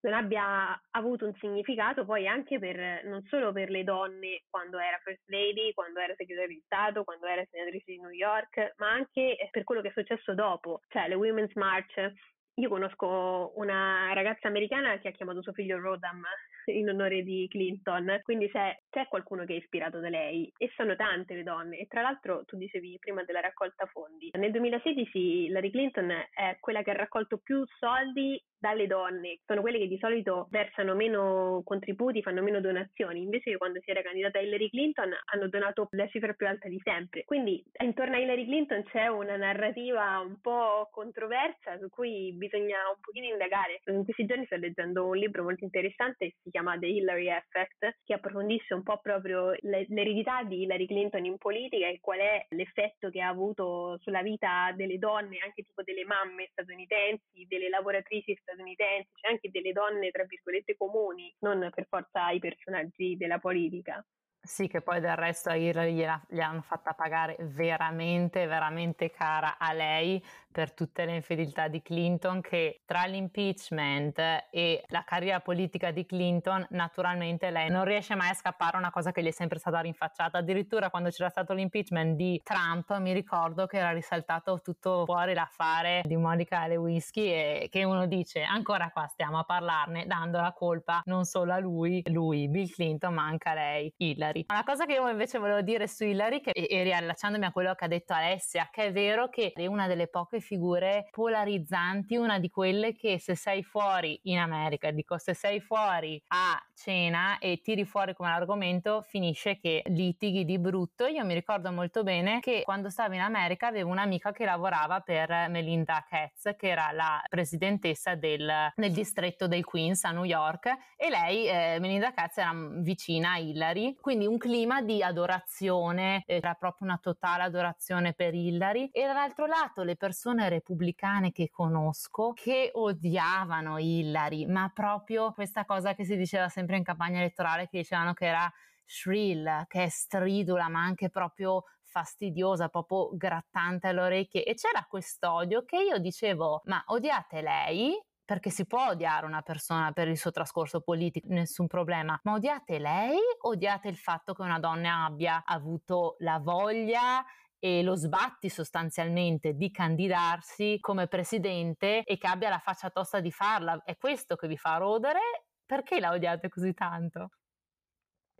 non 0.01 0.13
abbia 0.13 0.81
avuto 0.91 1.25
un 1.25 1.35
significato 1.35 2.05
poi 2.05 2.27
anche 2.27 2.57
per, 2.57 3.03
non 3.05 3.21
solo 3.27 3.51
per 3.51 3.69
le 3.69 3.83
donne 3.83 4.43
quando 4.49 4.79
era 4.79 4.97
First 5.03 5.27
Lady, 5.27 5.73
quando 5.73 5.99
era 5.99 6.15
segretario 6.15 6.55
di 6.55 6.61
Stato, 6.65 7.03
quando 7.03 7.27
era 7.27 7.45
senatrice 7.49 7.91
di 7.91 7.99
New 7.99 8.09
York, 8.09 8.73
ma 8.77 8.89
anche 8.89 9.37
per 9.51 9.63
quello 9.63 9.81
che 9.81 9.89
è 9.89 9.93
successo 9.93 10.33
dopo, 10.33 10.81
cioè 10.87 11.07
le 11.07 11.15
Women's 11.15 11.53
March. 11.55 12.13
Io 12.59 12.67
conosco 12.67 13.53
una 13.55 14.11
ragazza 14.13 14.49
americana 14.49 14.97
che 14.97 15.07
ha 15.07 15.11
chiamato 15.11 15.41
suo 15.41 15.53
figlio 15.53 15.79
Rodham 15.79 16.21
in 16.65 16.89
onore 16.89 17.23
di 17.23 17.47
Clinton, 17.49 18.19
quindi 18.21 18.49
c'è, 18.49 18.77
c'è 18.89 19.07
qualcuno 19.07 19.45
che 19.45 19.53
è 19.53 19.57
ispirato 19.57 20.01
da 20.01 20.09
lei 20.09 20.51
e 20.57 20.69
sono 20.75 20.97
tante 20.97 21.35
le 21.35 21.43
donne 21.43 21.77
e 21.77 21.87
tra 21.87 22.01
l'altro 22.01 22.43
tu 22.43 22.57
dicevi 22.57 22.97
prima 22.99 23.23
della 23.23 23.39
raccolta 23.39 23.85
fondi. 23.85 24.29
Nel 24.33 24.51
2016 24.51 25.47
Larry 25.47 25.71
Clinton 25.71 26.11
è 26.33 26.57
quella 26.59 26.83
che 26.83 26.91
ha 26.91 26.95
raccolto 26.95 27.37
più 27.37 27.63
soldi 27.79 28.43
dalle 28.59 28.87
donne, 28.87 29.39
sono 29.45 29.61
quelle 29.61 29.79
che 29.79 29.87
di 29.87 29.97
solito 29.97 30.47
versano 30.51 30.93
meno 30.93 31.61
contributi, 31.63 32.21
fanno 32.21 32.41
meno 32.41 32.59
donazioni, 32.59 33.21
invece 33.21 33.57
quando 33.57 33.79
si 33.81 33.89
era 33.89 34.01
candidata 34.01 34.39
Hillary 34.39 34.69
Clinton 34.69 35.11
hanno 35.31 35.47
donato 35.47 35.87
la 35.91 36.07
cifra 36.07 36.33
più 36.33 36.45
alta 36.45 36.67
di 36.67 36.79
sempre. 36.83 37.23
Quindi 37.23 37.63
intorno 37.81 38.15
a 38.15 38.19
Hillary 38.19 38.45
Clinton 38.45 38.83
c'è 38.83 39.07
una 39.07 39.37
narrativa 39.37 40.19
un 40.19 40.39
po' 40.41 40.89
controversa 40.91 41.77
su 41.79 41.89
cui 41.89 42.33
bisogna 42.33 42.77
un 42.93 42.99
pochino 42.99 43.27
indagare. 43.27 43.81
In 43.85 44.03
questi 44.03 44.25
giorni 44.25 44.45
sto 44.45 44.57
leggendo 44.57 45.07
un 45.07 45.15
libro 45.15 45.43
molto 45.43 45.63
interessante 45.63 46.35
si 46.41 46.49
chiama 46.49 46.77
The 46.77 46.87
Hillary 46.87 47.29
Effect, 47.29 47.99
che 48.03 48.13
approfondisce 48.13 48.73
un 48.73 48.83
po' 48.83 48.99
proprio 49.01 49.53
l'eredità 49.61 50.43
di 50.43 50.63
Hillary 50.63 50.85
Clinton 50.85 51.23
in 51.25 51.37
politica 51.37 51.87
e 51.87 51.99
qual 52.01 52.19
è 52.19 52.45
l'effetto 52.49 53.09
che 53.09 53.21
ha 53.21 53.29
avuto 53.29 53.97
sulla 54.01 54.21
vita 54.21 54.73
delle 54.75 54.97
donne, 54.97 55.39
anche 55.41 55.63
tipo 55.63 55.81
delle 55.83 56.03
mamme 56.03 56.49
statunitensi, 56.51 57.45
delle 57.47 57.69
lavoratrici 57.69 58.35
statunitensi 58.35 58.47
statunitensi, 58.49 59.09
c'è 59.13 59.29
anche 59.29 59.49
delle 59.51 59.71
donne, 59.71 60.09
tra 60.11 60.23
virgolette, 60.23 60.75
comuni, 60.75 61.33
non 61.39 61.69
per 61.73 61.85
forza 61.87 62.29
i 62.31 62.39
personaggi 62.39 63.15
della 63.15 63.39
politica. 63.39 64.03
Sì, 64.41 64.67
che 64.67 64.81
poi 64.81 65.01
del 65.01 65.17
resto 65.17 65.49
a 65.49 65.55
Hillary 65.55 65.93
gli 65.93 66.39
hanno 66.39 66.61
fatta 66.61 66.93
pagare 66.93 67.35
veramente, 67.39 68.47
veramente 68.47 69.11
cara 69.11 69.57
a 69.57 69.73
lei 69.73 70.23
per 70.51 70.73
tutte 70.73 71.05
le 71.05 71.15
infedeltà 71.15 71.67
di 71.67 71.81
Clinton 71.81 72.41
che 72.41 72.81
tra 72.85 73.05
l'impeachment 73.05 74.17
e 74.49 74.83
la 74.87 75.03
carriera 75.05 75.39
politica 75.39 75.91
di 75.91 76.05
Clinton 76.05 76.65
naturalmente 76.71 77.51
lei 77.51 77.69
non 77.69 77.85
riesce 77.85 78.15
mai 78.15 78.29
a 78.29 78.33
scappare 78.33 78.77
una 78.77 78.91
cosa 78.91 79.11
che 79.11 79.21
gli 79.21 79.27
è 79.27 79.31
sempre 79.31 79.59
stata 79.59 79.79
rinfacciata. 79.79 80.39
Addirittura 80.39 80.89
quando 80.89 81.09
c'era 81.09 81.29
stato 81.29 81.53
l'impeachment 81.53 82.15
di 82.15 82.41
Trump 82.43 82.97
mi 82.97 83.13
ricordo 83.13 83.67
che 83.67 83.77
era 83.77 83.91
risaltato 83.91 84.59
tutto 84.61 85.05
fuori 85.05 85.33
l'affare 85.33 86.01
di 86.03 86.15
Monica 86.15 86.65
Lewinsky 86.67 87.27
e 87.31 87.67
che 87.69 87.83
uno 87.83 88.07
dice 88.07 88.41
ancora 88.41 88.89
qua 88.91 89.05
stiamo 89.07 89.37
a 89.37 89.43
parlarne 89.43 90.05
dando 90.07 90.39
la 90.41 90.53
colpa 90.53 91.01
non 91.05 91.25
solo 91.25 91.53
a 91.53 91.59
lui, 91.59 92.01
lui 92.07 92.49
Bill 92.49 92.69
Clinton 92.69 93.13
ma 93.13 93.23
anche 93.23 93.49
a 93.49 93.53
lei 93.53 93.93
Hillary. 93.97 94.45
Una 94.49 94.63
cosa 94.63 94.85
che 94.85 94.93
io 94.93 95.07
invece 95.07 95.37
volevo 95.37 95.61
dire 95.61 95.87
su 95.87 96.03
Hillary 96.05 96.41
che, 96.41 96.51
e, 96.51 96.67
e 96.69 96.83
riallacciandomi 96.83 97.45
a 97.45 97.51
quello 97.51 97.73
che 97.75 97.85
ha 97.85 97.87
detto 97.87 98.13
Alessia 98.13 98.69
che 98.71 98.85
è 98.85 98.91
vero 98.91 99.29
che 99.29 99.51
è 99.55 99.65
una 99.65 99.87
delle 99.87 100.07
poche 100.07 100.39
figure 100.49 101.07
polarizzanti, 101.11 102.15
una 102.15 102.39
di 102.39 102.49
quelle 102.49 102.95
che 102.95 103.19
se 103.19 103.35
sei 103.35 103.61
fuori 103.61 104.19
in 104.23 104.39
America, 104.39 104.89
dico 104.89 105.19
se 105.19 105.35
sei 105.35 105.59
fuori 105.59 106.19
a 106.29 106.59
cena 106.73 107.37
e 107.37 107.61
tiri 107.61 107.85
fuori 107.85 108.15
come 108.15 108.31
argomento, 108.31 109.03
finisce 109.03 109.59
che 109.59 109.83
litighi 109.85 110.45
di 110.45 110.57
brutto. 110.57 111.05
Io 111.05 111.23
mi 111.23 111.35
ricordo 111.35 111.71
molto 111.71 112.01
bene 112.01 112.39
che 112.39 112.63
quando 112.63 112.89
stavo 112.89 113.13
in 113.13 113.19
America 113.19 113.67
avevo 113.67 113.91
un'amica 113.91 114.31
che 114.31 114.45
lavorava 114.45 115.01
per 115.01 115.29
Melinda 115.49 116.03
Katz, 116.09 116.55
che 116.57 116.69
era 116.69 116.91
la 116.93 117.21
presidentessa 117.29 118.15
del, 118.15 118.71
del 118.75 118.91
distretto 118.91 119.47
del 119.47 119.63
Queens 119.63 120.03
a 120.05 120.11
New 120.11 120.23
York, 120.23 120.65
e 120.95 121.09
lei, 121.11 121.47
eh, 121.47 121.77
Melinda 121.79 122.11
Katz, 122.11 122.37
era 122.37 122.53
vicina 122.55 123.33
a 123.33 123.37
Hillary, 123.37 123.93
quindi 124.01 124.25
un 124.25 124.39
clima 124.39 124.81
di 124.81 125.03
adorazione, 125.03 126.23
era 126.25 126.55
proprio 126.55 126.87
una 126.87 126.97
totale 126.97 127.43
adorazione 127.43 128.13
per 128.13 128.33
Hillary, 128.33 128.89
e 128.91 129.05
dall'altro 129.05 129.45
lato 129.45 129.83
le 129.83 129.95
persone 129.95 130.28
persone 130.29 130.49
repubblicane 130.49 131.31
che 131.31 131.49
conosco 131.49 132.33
che 132.33 132.69
odiavano 132.73 133.79
Hillary, 133.79 134.45
ma 134.45 134.71
proprio 134.73 135.31
questa 135.31 135.65
cosa 135.65 135.95
che 135.95 136.05
si 136.05 136.15
diceva 136.15 136.49
sempre 136.49 136.77
in 136.77 136.83
campagna 136.83 137.19
elettorale 137.19 137.67
che 137.67 137.79
dicevano 137.79 138.13
che 138.13 138.25
era 138.27 138.51
shrill, 138.85 139.65
che 139.67 139.85
è 139.85 139.89
stridula, 139.89 140.67
ma 140.67 140.83
anche 140.83 141.09
proprio 141.09 141.63
fastidiosa, 141.83 142.69
proprio 142.69 143.09
grattante 143.15 143.87
alle 143.87 144.01
orecchie. 144.01 144.43
E 144.43 144.53
c'era 144.53 144.85
quest'odio 144.87 145.65
che 145.65 145.77
io 145.77 145.97
dicevo, 145.97 146.61
ma 146.65 146.83
odiate 146.87 147.41
lei? 147.41 147.99
Perché 148.23 148.51
si 148.51 148.67
può 148.67 148.89
odiare 148.89 149.25
una 149.25 149.41
persona 149.41 149.91
per 149.91 150.07
il 150.07 150.17
suo 150.17 150.29
trascorso 150.29 150.81
politico, 150.81 151.27
nessun 151.31 151.65
problema, 151.65 152.19
ma 152.23 152.33
odiate 152.33 152.77
lei, 152.77 153.17
odiate 153.41 153.87
il 153.87 153.97
fatto 153.97 154.33
che 154.33 154.43
una 154.43 154.59
donna 154.59 155.05
abbia 155.05 155.41
avuto 155.43 156.15
la 156.19 156.37
voglia 156.37 157.25
e 157.59 157.83
lo 157.83 157.95
sbatti 157.95 158.49
sostanzialmente 158.49 159.53
di 159.53 159.69
candidarsi 159.69 160.77
come 160.79 161.07
presidente 161.07 162.03
e 162.03 162.17
che 162.17 162.27
abbia 162.27 162.49
la 162.49 162.59
faccia 162.59 162.89
tosta 162.89 163.19
di 163.19 163.31
farla. 163.31 163.81
È 163.83 163.97
questo 163.97 164.35
che 164.35 164.47
vi 164.47 164.57
fa 164.57 164.77
rodere? 164.77 165.19
Perché 165.65 165.99
la 165.99 166.11
odiate 166.11 166.49
così 166.49 166.73
tanto? 166.73 167.29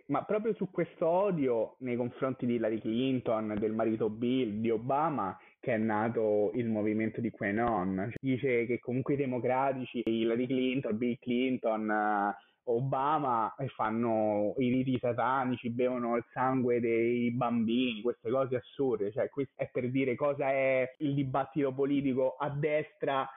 Ma 0.09 0.23
proprio 0.23 0.55
su 0.55 0.71
questo 0.71 1.05
odio 1.07 1.75
nei 1.79 1.95
confronti 1.95 2.47
di 2.47 2.55
Hillary 2.55 2.79
Clinton, 2.79 3.55
del 3.59 3.73
marito 3.73 4.09
Bill, 4.09 4.59
di 4.59 4.71
Obama, 4.71 5.37
che 5.59 5.75
è 5.75 5.77
nato 5.77 6.49
il 6.55 6.67
movimento 6.67 7.21
di 7.21 7.29
QAnon. 7.29 8.13
Dice 8.19 8.65
che 8.65 8.79
comunque 8.79 9.13
i 9.13 9.17
democratici, 9.17 10.01
Hillary 10.03 10.47
Clinton, 10.47 10.97
Bill 10.97 11.17
Clinton, 11.19 12.33
Obama 12.63 13.53
fanno 13.75 14.53
i 14.57 14.69
riti 14.69 14.97
satanici, 14.99 15.69
bevono 15.69 16.15
il 16.17 16.25
sangue 16.31 16.79
dei 16.79 17.31
bambini, 17.31 18.01
queste 18.01 18.29
cose 18.29 18.57
assurde. 18.57 19.11
Cioè, 19.11 19.29
questo 19.29 19.53
è 19.55 19.69
per 19.71 19.89
dire 19.89 20.15
cosa 20.15 20.51
è 20.51 20.95
il 20.99 21.13
dibattito 21.13 21.73
politico 21.73 22.35
a 22.37 22.49
destra 22.49 23.27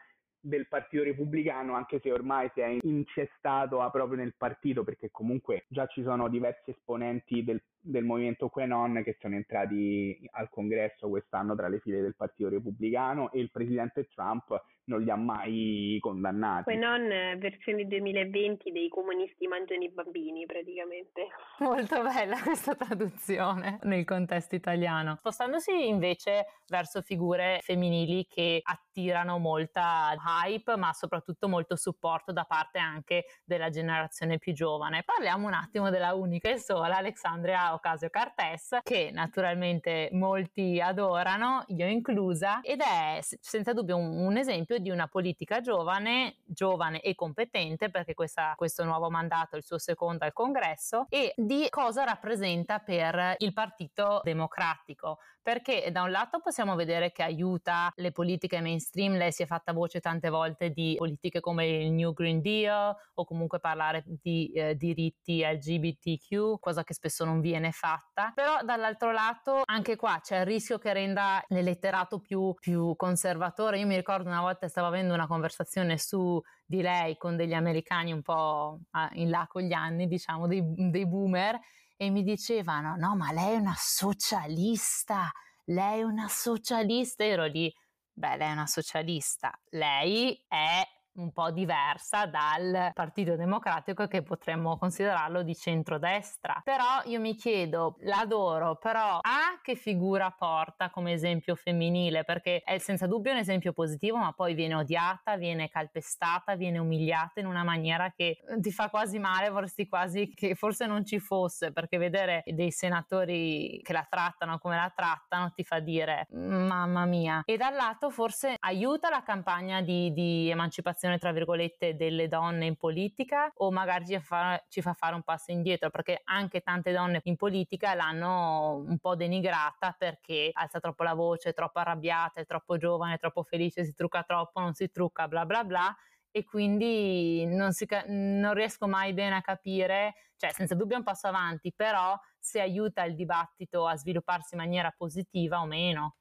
del 0.45 0.67
Partito 0.67 1.05
Repubblicano, 1.05 1.75
anche 1.75 2.01
se 2.01 2.11
ormai 2.11 2.51
si 2.53 2.61
è 2.61 2.77
incestato 2.83 3.89
proprio 3.93 4.19
nel 4.19 4.35
partito, 4.37 4.83
perché 4.83 5.11
comunque 5.11 5.65
già 5.69 5.87
ci 5.87 6.03
sono 6.03 6.29
diversi 6.29 6.71
esponenti 6.71 7.45
del, 7.45 7.63
del 7.83 8.05
movimento 8.05 8.49
Quenon 8.49 9.03
che 9.03 9.17
sono 9.21 9.35
entrati 9.35 10.19
al 10.33 10.49
congresso 10.49 11.09
quest'anno 11.09 11.57
tra 11.57 11.69
le 11.69 11.81
file 11.81 12.01
del 12.01 12.15
Partito 12.15 12.49
Repubblicano 12.49 13.33
e 13.33 13.41
il 13.41 13.51
presidente 13.51 14.07
Trump 14.07 14.61
non 14.85 15.03
li 15.03 15.11
ha 15.11 15.17
mai 15.17 15.99
condannati. 16.01 16.65
Quenon 16.65 17.39
versione 17.39 17.87
2020 17.87 18.73
dei 18.73 18.89
comunisti 18.89 19.47
mangiano 19.47 19.83
i 19.83 19.91
bambini 19.91 20.45
praticamente. 20.47 21.29
Molto 21.61 22.03
bella 22.03 22.41
questa 22.43 22.75
traduzione 22.75 23.79
nel 23.83 24.05
contesto 24.05 24.55
italiano. 24.55 25.17
Spostandosi 25.17 25.89
invece 25.89 26.47
verso 26.69 27.03
figure 27.03 27.59
femminili 27.63 28.27
che 28.27 28.61
attirano 28.63 29.39
molta 29.39 30.15
hype 30.15 30.77
ma 30.77 30.93
soprattutto 30.93 31.49
molto 31.49 31.77
supporto 31.77 32.33
da 32.33 32.45
parte 32.45 32.79
anche 32.79 33.25
della 33.45 33.71
generazione 33.71 34.39
più 34.39 34.53
giovane. 34.53 35.03
Parliamo 35.05 35.47
un 35.47 35.55
attimo 35.55 35.91
della 35.91 36.15
unica 36.15 36.51
e 36.51 36.59
sola 36.59 36.97
Alexandria 36.97 37.72
Ocasio-Cortez 37.75 38.79
che 38.83 39.11
naturalmente 39.13 40.09
molti 40.13 40.81
adorano, 40.81 41.65
io 41.69 41.87
inclusa, 41.87 42.61
ed 42.63 42.81
è 42.81 43.19
senza 43.21 43.73
dubbio 43.73 43.97
un, 43.97 44.25
un 44.25 44.37
esempio 44.37 44.79
di 44.79 44.91
una 44.91 45.09
politica 45.09 45.61
giovane, 45.61 46.37
giovane 46.45 47.01
e 47.01 47.15
competente 47.15 47.91
perché 47.91 48.15
questa, 48.15 48.55
questo 48.57 48.85
nuovo 48.85 49.11
mandato 49.11 49.55
è 49.55 49.59
il 49.59 49.65
suo 49.65 49.79
secondo 49.79 50.25
al 50.25 50.33
congresso 50.33 51.07
e 51.09 51.33
di 51.37 51.67
cosa 51.71 52.05
rappresenta 52.05 52.79
per 52.79 53.37
il 53.39 53.53
Partito 53.53 54.21
Democratico 54.23 55.19
perché 55.43 55.91
da 55.91 56.03
un 56.03 56.11
lato 56.11 56.41
possiamo 56.41 56.75
vedere 56.75 57.11
che 57.13 57.23
aiuta 57.23 57.93
le 57.97 58.13
politiche 58.13 58.61
mainstream, 58.61 59.17
lei 59.17 59.33
si 59.33 59.43
è 59.43 59.47
fatta 59.47 59.73
voce 59.73 60.01
tante 60.01 60.29
volte 60.29 60.71
di 60.71 60.95
politiche 60.97 61.41
come 61.41 61.67
il 61.67 61.93
New 61.93 62.13
Green 62.13 62.41
Deal 62.41 62.95
o 63.15 63.25
comunque 63.25 63.59
parlare 63.59 64.05
di 64.07 64.53
eh, 64.53 64.77
diritti 64.77 65.43
LGBTQ, 65.43 66.59
cosa 66.61 66.85
che 66.85 66.95
spesso 66.95 67.25
non 67.25 67.41
viene 67.41 67.73
fatta, 67.73 68.33
però 68.35 68.63
dall'altro 68.63 69.11
lato 69.11 69.63
anche 69.65 69.97
qua 69.97 70.21
c'è 70.23 70.41
il 70.41 70.47
rischio 70.47 70.79
che 70.79 70.93
renda 70.93 71.45
l'eletterato 71.49 72.21
più, 72.21 72.55
più 72.59 72.95
conservatore. 72.97 73.79
Io 73.79 73.87
mi 73.87 73.97
ricordo 73.97 74.29
una 74.29 74.41
volta 74.41 74.69
stavo 74.69 74.87
avendo 74.87 75.15
una 75.15 75.27
conversazione 75.27 75.99
su 75.99 76.41
di 76.65 76.81
lei 76.81 77.17
con 77.17 77.37
degli 77.37 77.53
americani 77.53 78.13
un 78.13 78.23
po' 78.23 78.81
in 79.13 79.29
là 79.29 79.47
con 79.49 79.63
gli 79.63 79.73
anni, 79.73 80.07
diciamo, 80.07 80.47
dei, 80.47 80.63
dei 80.91 81.07
boomer 81.07 81.59
e 81.97 82.11
mi 82.11 82.23
dicevano 82.23 82.97
no 82.97 83.17
ma 83.17 83.33
lei 83.33 83.55
è 83.55 83.57
una 83.57 83.75
socialista, 83.77 85.31
lei 85.67 86.01
è 86.01 86.03
una 86.03 86.29
socialista, 86.29 87.25
ero 87.25 87.45
lì, 87.47 87.73
beh 88.13 88.37
lei 88.37 88.49
è 88.49 88.53
una 88.53 88.67
socialista, 88.67 89.53
lei 89.71 90.45
è 90.49 90.83
un 91.15 91.33
po' 91.33 91.51
diversa 91.51 92.27
dal 92.27 92.91
Partito 92.95 93.37
Democratico 93.37 94.07
che 94.07 94.23
potremmo 94.23 94.79
considerarlo 94.79 95.43
di 95.43 95.55
centrodestra. 95.55 96.61
Però 96.65 97.03
io 97.05 97.21
mi 97.21 97.35
chiedo, 97.35 97.97
l'adoro, 98.01 98.77
però 98.77 99.19
A 99.23 99.61
che 99.63 99.75
figura 99.75 100.31
porta 100.31 100.91
come 100.91 101.13
esempio 101.13 101.55
femminile? 101.55 102.25
Perché 102.25 102.63
è 102.65 102.79
senza 102.79 103.07
dubbio 103.07 103.33
un 103.33 103.39
esempio 103.39 103.73
positivo, 103.73 104.17
ma 104.17 104.33
poi 104.33 104.55
viene 104.55 104.75
odiata, 104.75 105.37
viene 105.37 105.69
calpestata, 105.69 106.57
viene 106.57 106.79
umiliata 106.79 107.41
in 107.41 107.47
una 107.47 107.63
maniera 107.63 108.11
che 108.11 108.39
ti 108.61 108.73
fa 108.73 108.89
quasi 108.89 109.19
male, 109.19 109.51
vorresti 109.51 109.87
quasi 109.89 110.33
che 110.35 110.55
forse 110.55 110.87
non 110.87 111.05
ci 111.05 111.19
fosse, 111.19 111.73
perché 111.73 111.99
vedere 111.99 112.43
dei 112.47 112.71
senatori 112.71 113.81
che 113.83 113.93
la 113.93 114.07
trattano 114.09 114.59
come 114.59 114.77
la 114.77 114.93
trattano 114.95 115.51
ti 115.53 115.65
fa 115.65 115.81
dire 115.81 116.27
mamma 116.31 117.05
mia. 117.05 117.43
E 117.45 117.57
dal 117.57 117.75
lato 117.75 118.11
forse 118.11 118.57
aiuta 118.59 119.11
la 119.11 119.23
campagna 119.23 119.81
di, 119.83 120.13
di 120.13 120.51
emancipazione 120.51 121.02
partecipazione, 121.03 121.19
tra 121.19 121.33
virgolette, 121.33 121.97
delle 121.97 122.29
donne 122.29 122.67
in 122.67 122.77
politica 122.77 123.51
o 123.57 123.71
magari 123.71 124.07
ci 124.07 124.19
fa, 124.21 124.63
ci 124.69 124.81
fa 124.81 124.93
fare 124.93 125.15
un 125.15 125.23
passo 125.23 125.51
indietro? 125.51 125.91
Perché 125.91 126.21
anche 126.25 126.61
tante 126.61 126.93
donne 126.93 127.21
in 127.25 127.37
politica 127.37 127.95
l'hanno 127.95 128.77
un 128.87 128.99
po' 128.99 129.17
denigrata 129.17 129.95
perché 129.99 130.51
alza 130.53 130.79
troppo 130.79 131.03
la 131.03 131.15
voce, 131.15 131.51
è 131.51 131.55
troppo 131.55 131.81
arrabbiata, 131.81 132.41
è 132.41 132.47
troppo 132.47 132.77
giovane, 132.77 133.15
è 133.15 133.19
troppo 133.19 133.43
felice, 133.43 133.85
si 133.85 133.95
trucca 133.95 134.23
troppo, 134.23 134.61
non 134.61 134.75
si 134.75 134.91
trucca, 134.91 135.27
bla 135.27 135.45
bla 135.45 135.65
bla 135.65 135.97
e 136.35 136.45
quindi 136.45 137.45
non, 137.45 137.73
si, 137.73 137.87
non, 138.07 138.55
riesco 138.55 138.89
mai 138.89 139.13
bene 139.13 139.37
a 139.37 139.43
capire, 139.43 140.15
cioè 140.37 140.51
senza 140.51 140.75
dubbio 140.75 140.95
è 140.95 140.99
un 140.99 141.05
passo 141.05 141.27
avanti, 141.27 141.75
però 141.77 142.19
se 142.39 142.59
aiuta 142.59 143.05
il 143.05 143.15
dibattito 143.15 143.87
a 143.87 143.97
svilupparsi 143.97 144.55
in 144.55 144.61
maniera 144.61 144.91
positiva 144.97 145.61
o 145.61 145.67
meno. 145.67 146.17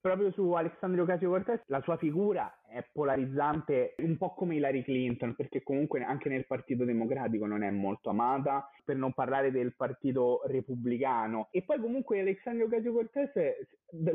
Proprio 0.00 0.30
su 0.30 0.52
Alessandro 0.52 1.02
Ocasio-Cortez 1.02 1.62
la 1.68 1.80
sua 1.80 1.96
figura 1.96 2.54
è 2.74 2.84
polarizzante 2.92 3.94
un 3.98 4.16
po' 4.16 4.34
come 4.34 4.56
Hillary 4.56 4.82
Clinton 4.82 5.36
perché 5.36 5.62
comunque 5.62 6.02
anche 6.02 6.28
nel 6.28 6.44
Partito 6.44 6.84
Democratico 6.84 7.46
non 7.46 7.62
è 7.62 7.70
molto 7.70 8.10
amata 8.10 8.68
per 8.84 8.96
non 8.96 9.14
parlare 9.14 9.52
del 9.52 9.76
Partito 9.76 10.42
Repubblicano. 10.46 11.48
E 11.52 11.62
poi 11.62 11.78
comunque 11.78 12.20
Alessandro 12.20 12.66
Ocasio-Cortez 12.66 13.30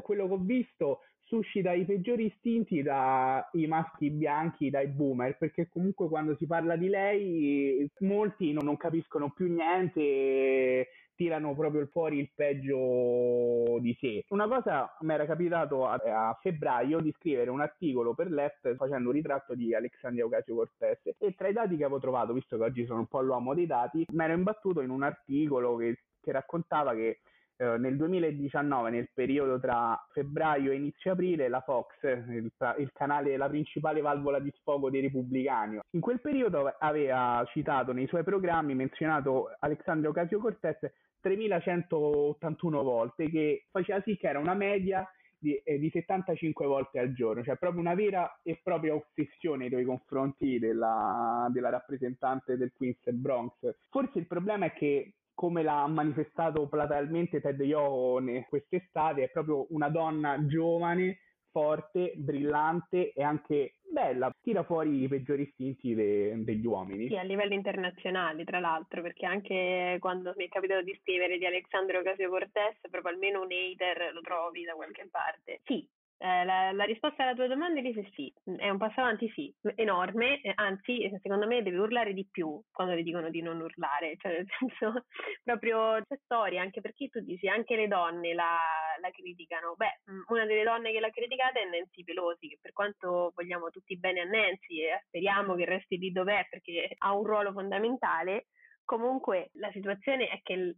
quello 0.02 0.28
che 0.28 0.34
ho 0.34 0.38
visto 0.38 1.00
suscita 1.22 1.72
i 1.72 1.86
peggiori 1.86 2.26
istinti 2.26 2.82
dai 2.82 3.68
maschi 3.68 4.10
bianchi, 4.10 4.70
dai 4.70 4.88
boomer, 4.88 5.38
perché 5.38 5.70
comunque 5.70 6.10
quando 6.10 6.36
si 6.36 6.46
parla 6.46 6.76
di 6.76 6.90
lei 6.90 7.90
molti 8.00 8.52
non, 8.52 8.66
non 8.66 8.76
capiscono 8.76 9.32
più 9.32 9.48
niente 9.48 10.88
tirano 11.20 11.54
proprio 11.54 11.86
fuori 11.88 12.18
il 12.18 12.32
peggio 12.34 13.78
di 13.82 13.94
sé. 14.00 14.24
Una 14.30 14.48
cosa 14.48 14.96
mi 15.02 15.14
era 15.14 15.26
capitato 15.26 15.86
a, 15.86 15.96
a, 15.96 16.40
febbraio 16.42 17.02
di 17.02 17.14
scrivere 17.18 17.50
un 17.50 17.60
articolo 17.60 18.14
per 18.14 18.32
Left 18.32 18.74
facendo 18.76 19.10
un 19.10 19.16
ritratto 19.16 19.54
di 19.54 19.76
Alexandria 19.76 20.24
Ocasio-Cortez 20.24 21.16
e 21.18 21.34
tra 21.36 21.50
i 21.50 21.54
dati 21.54 21.76
che 21.76 21.84
avevo 21.84 22.00
trovato, 22.00 22.32
visto 22.32 22.56
che 22.56 22.64
oggi 22.64 22.86
sono 22.86 23.00
un 23.00 23.08
po' 23.08 23.20
l'uomo 23.20 23.54
dei 23.54 23.66
dati, 23.66 24.06
mi 24.14 24.24
ero 24.24 24.32
imbattuto 24.32 24.80
in 24.80 24.92
un 24.92 25.04
articolo 25.04 25.76
che, 25.76 26.04
che 26.22 26.32
raccontava 26.32 26.94
che 26.94 27.20
eh, 27.58 27.78
nel 27.78 27.98
2019, 27.98 28.90
nel 28.90 29.10
periodo 29.14 29.60
tra 29.60 30.02
febbraio 30.14 30.72
e 30.72 30.76
inizio 30.76 31.12
aprile, 31.12 31.50
la 31.50 31.60
Fox, 31.60 32.02
il, 32.04 32.50
il, 32.78 32.92
canale, 32.94 33.36
la 33.36 33.50
principale 33.50 34.00
valvola 34.00 34.40
di 34.40 34.50
sfogo 34.60 34.90
dei 34.90 35.02
repubblicani, 35.02 35.82
in 35.90 36.00
quel 36.00 36.22
periodo 36.22 36.74
aveva 36.80 37.46
citato 37.52 37.92
nei 37.92 38.08
suoi 38.08 38.24
programmi, 38.24 38.74
menzionato 38.74 39.54
Alexandria 39.60 40.10
Ocasio-Cortez 40.12 40.90
3181 41.20 42.84
volte, 42.84 43.30
che 43.30 43.66
faceva 43.72 44.02
sì 44.02 44.18
che 44.18 44.28
era 44.28 44.40
una 44.40 44.54
media 44.54 45.08
di, 45.38 45.56
eh, 45.56 45.80
di, 45.80 45.90
75 45.90 46.66
volte 46.66 47.00
al 47.00 47.14
giorno, 47.14 47.44
cioè 47.44 47.58
proprio 47.58 47.82
una 47.82 47.96
vera 47.96 48.40
e 48.44 48.60
propria 48.62 48.94
ossessione 48.94 49.70
nei 49.70 49.86
confronti 49.86 50.60
della, 50.60 51.48
della 51.52 51.70
rappresentante 51.70 52.58
del 52.58 52.74
Queens 52.76 53.10
Bronx. 53.12 53.54
Forse 53.90 54.20
il 54.20 54.28
problema 54.28 54.66
è 54.66 54.74
che 54.74 55.14
come 55.34 55.64
l'ha 55.64 55.88
manifestato 55.88 56.68
platealmente 56.68 57.40
Ted 57.40 57.62
Yoho 57.62 58.22
quest'estate, 58.50 59.24
è 59.24 59.30
proprio 59.30 59.68
una 59.70 59.88
donna 59.88 60.46
giovane, 60.46 61.20
forte, 61.52 62.14
brillante 62.16 63.12
e 63.14 63.24
anche 63.24 63.76
bella, 63.90 64.32
tira 64.42 64.64
fuori 64.64 65.04
i 65.04 65.08
peggiori 65.08 65.44
istinti 65.44 65.94
de- 65.96 66.44
degli 66.44 66.66
uomini. 66.66 67.08
Sì, 67.08 67.18
a 67.18 67.24
livello 67.24 67.54
internazionale, 67.54 68.44
tra 68.44 68.60
l'altro, 68.60 69.02
perché 69.02 69.26
anche 69.26 69.98
quando 70.00 70.34
mi 70.38 70.46
è 70.46 70.50
capitato 70.50 70.84
di 70.84 70.98
scrivere 71.02 71.38
di 71.38 71.46
Alexandro 71.46 72.00
Ocasio 72.00 72.30
Cortez, 72.30 72.78
proprio 72.90 73.14
almeno 73.14 73.42
un 73.42 73.52
hater 73.52 74.14
lo 74.14 74.22
trovi 74.22 74.64
da 74.64 74.74
qualche 74.74 75.08
parte. 75.10 75.62
Sì, 75.66 75.88
Eh, 76.22 76.44
la, 76.44 76.74
la, 76.74 76.84
risposta 76.84 77.24
alla 77.24 77.34
tua 77.34 77.48
domanda 77.48 77.80
è 77.80 77.94
sì, 78.14 78.34
è 78.58 78.68
un 78.68 78.78
passo 78.78 79.00
avanti 79.00 79.30
sì, 79.30 79.56
enorme, 79.76 80.42
eh, 80.42 80.52
anzi 80.54 81.10
secondo 81.22 81.48
me 81.48 81.64
deve 81.64 81.78
urlare 81.78 82.12
di 82.12 82.28
più 82.30 82.62
quando 82.74 82.94
le 82.94 83.04
dicono 83.04 83.30
di 83.30 83.42
non 83.42 83.62
urlare, 83.62 84.18
cioè 84.20 84.34
nel 84.34 84.48
senso 84.60 85.06
proprio 85.42 86.02
c'è 86.06 86.20
storia, 86.26 86.62
anche 86.62 86.82
perché 86.82 87.08
tu 87.08 87.22
dici 87.22 87.48
anche 87.48 87.78
le 87.78 87.88
donne 87.88 88.34
la, 88.34 88.58
la 89.00 89.10
criticano, 89.12 89.76
beh 89.78 90.02
una 90.28 90.46
delle 90.46 90.64
donne 90.64 90.92
che 90.92 91.00
l'ha 91.00 91.10
criticata 91.10 91.62
è 91.62 91.70
Nancy 91.70 92.04
Pelosi, 92.04 92.50
che 92.50 92.58
per 92.60 92.74
quanto 92.74 93.32
vogliamo 93.34 93.70
tutti 93.70 93.98
bene 93.98 94.20
a 94.20 94.26
Nancy 94.26 94.82
e 94.82 95.02
speriamo 95.06 95.56
che 95.56 95.64
resti 95.64 95.98
lì 95.98 96.12
dov'è 96.12 96.48
perché 96.50 96.96
ha 96.98 97.16
un 97.16 97.24
ruolo 97.24 97.54
fondamentale, 97.54 98.48
comunque 98.84 99.52
la 99.54 99.72
situazione 99.72 100.28
è 100.28 100.42
che 100.44 100.76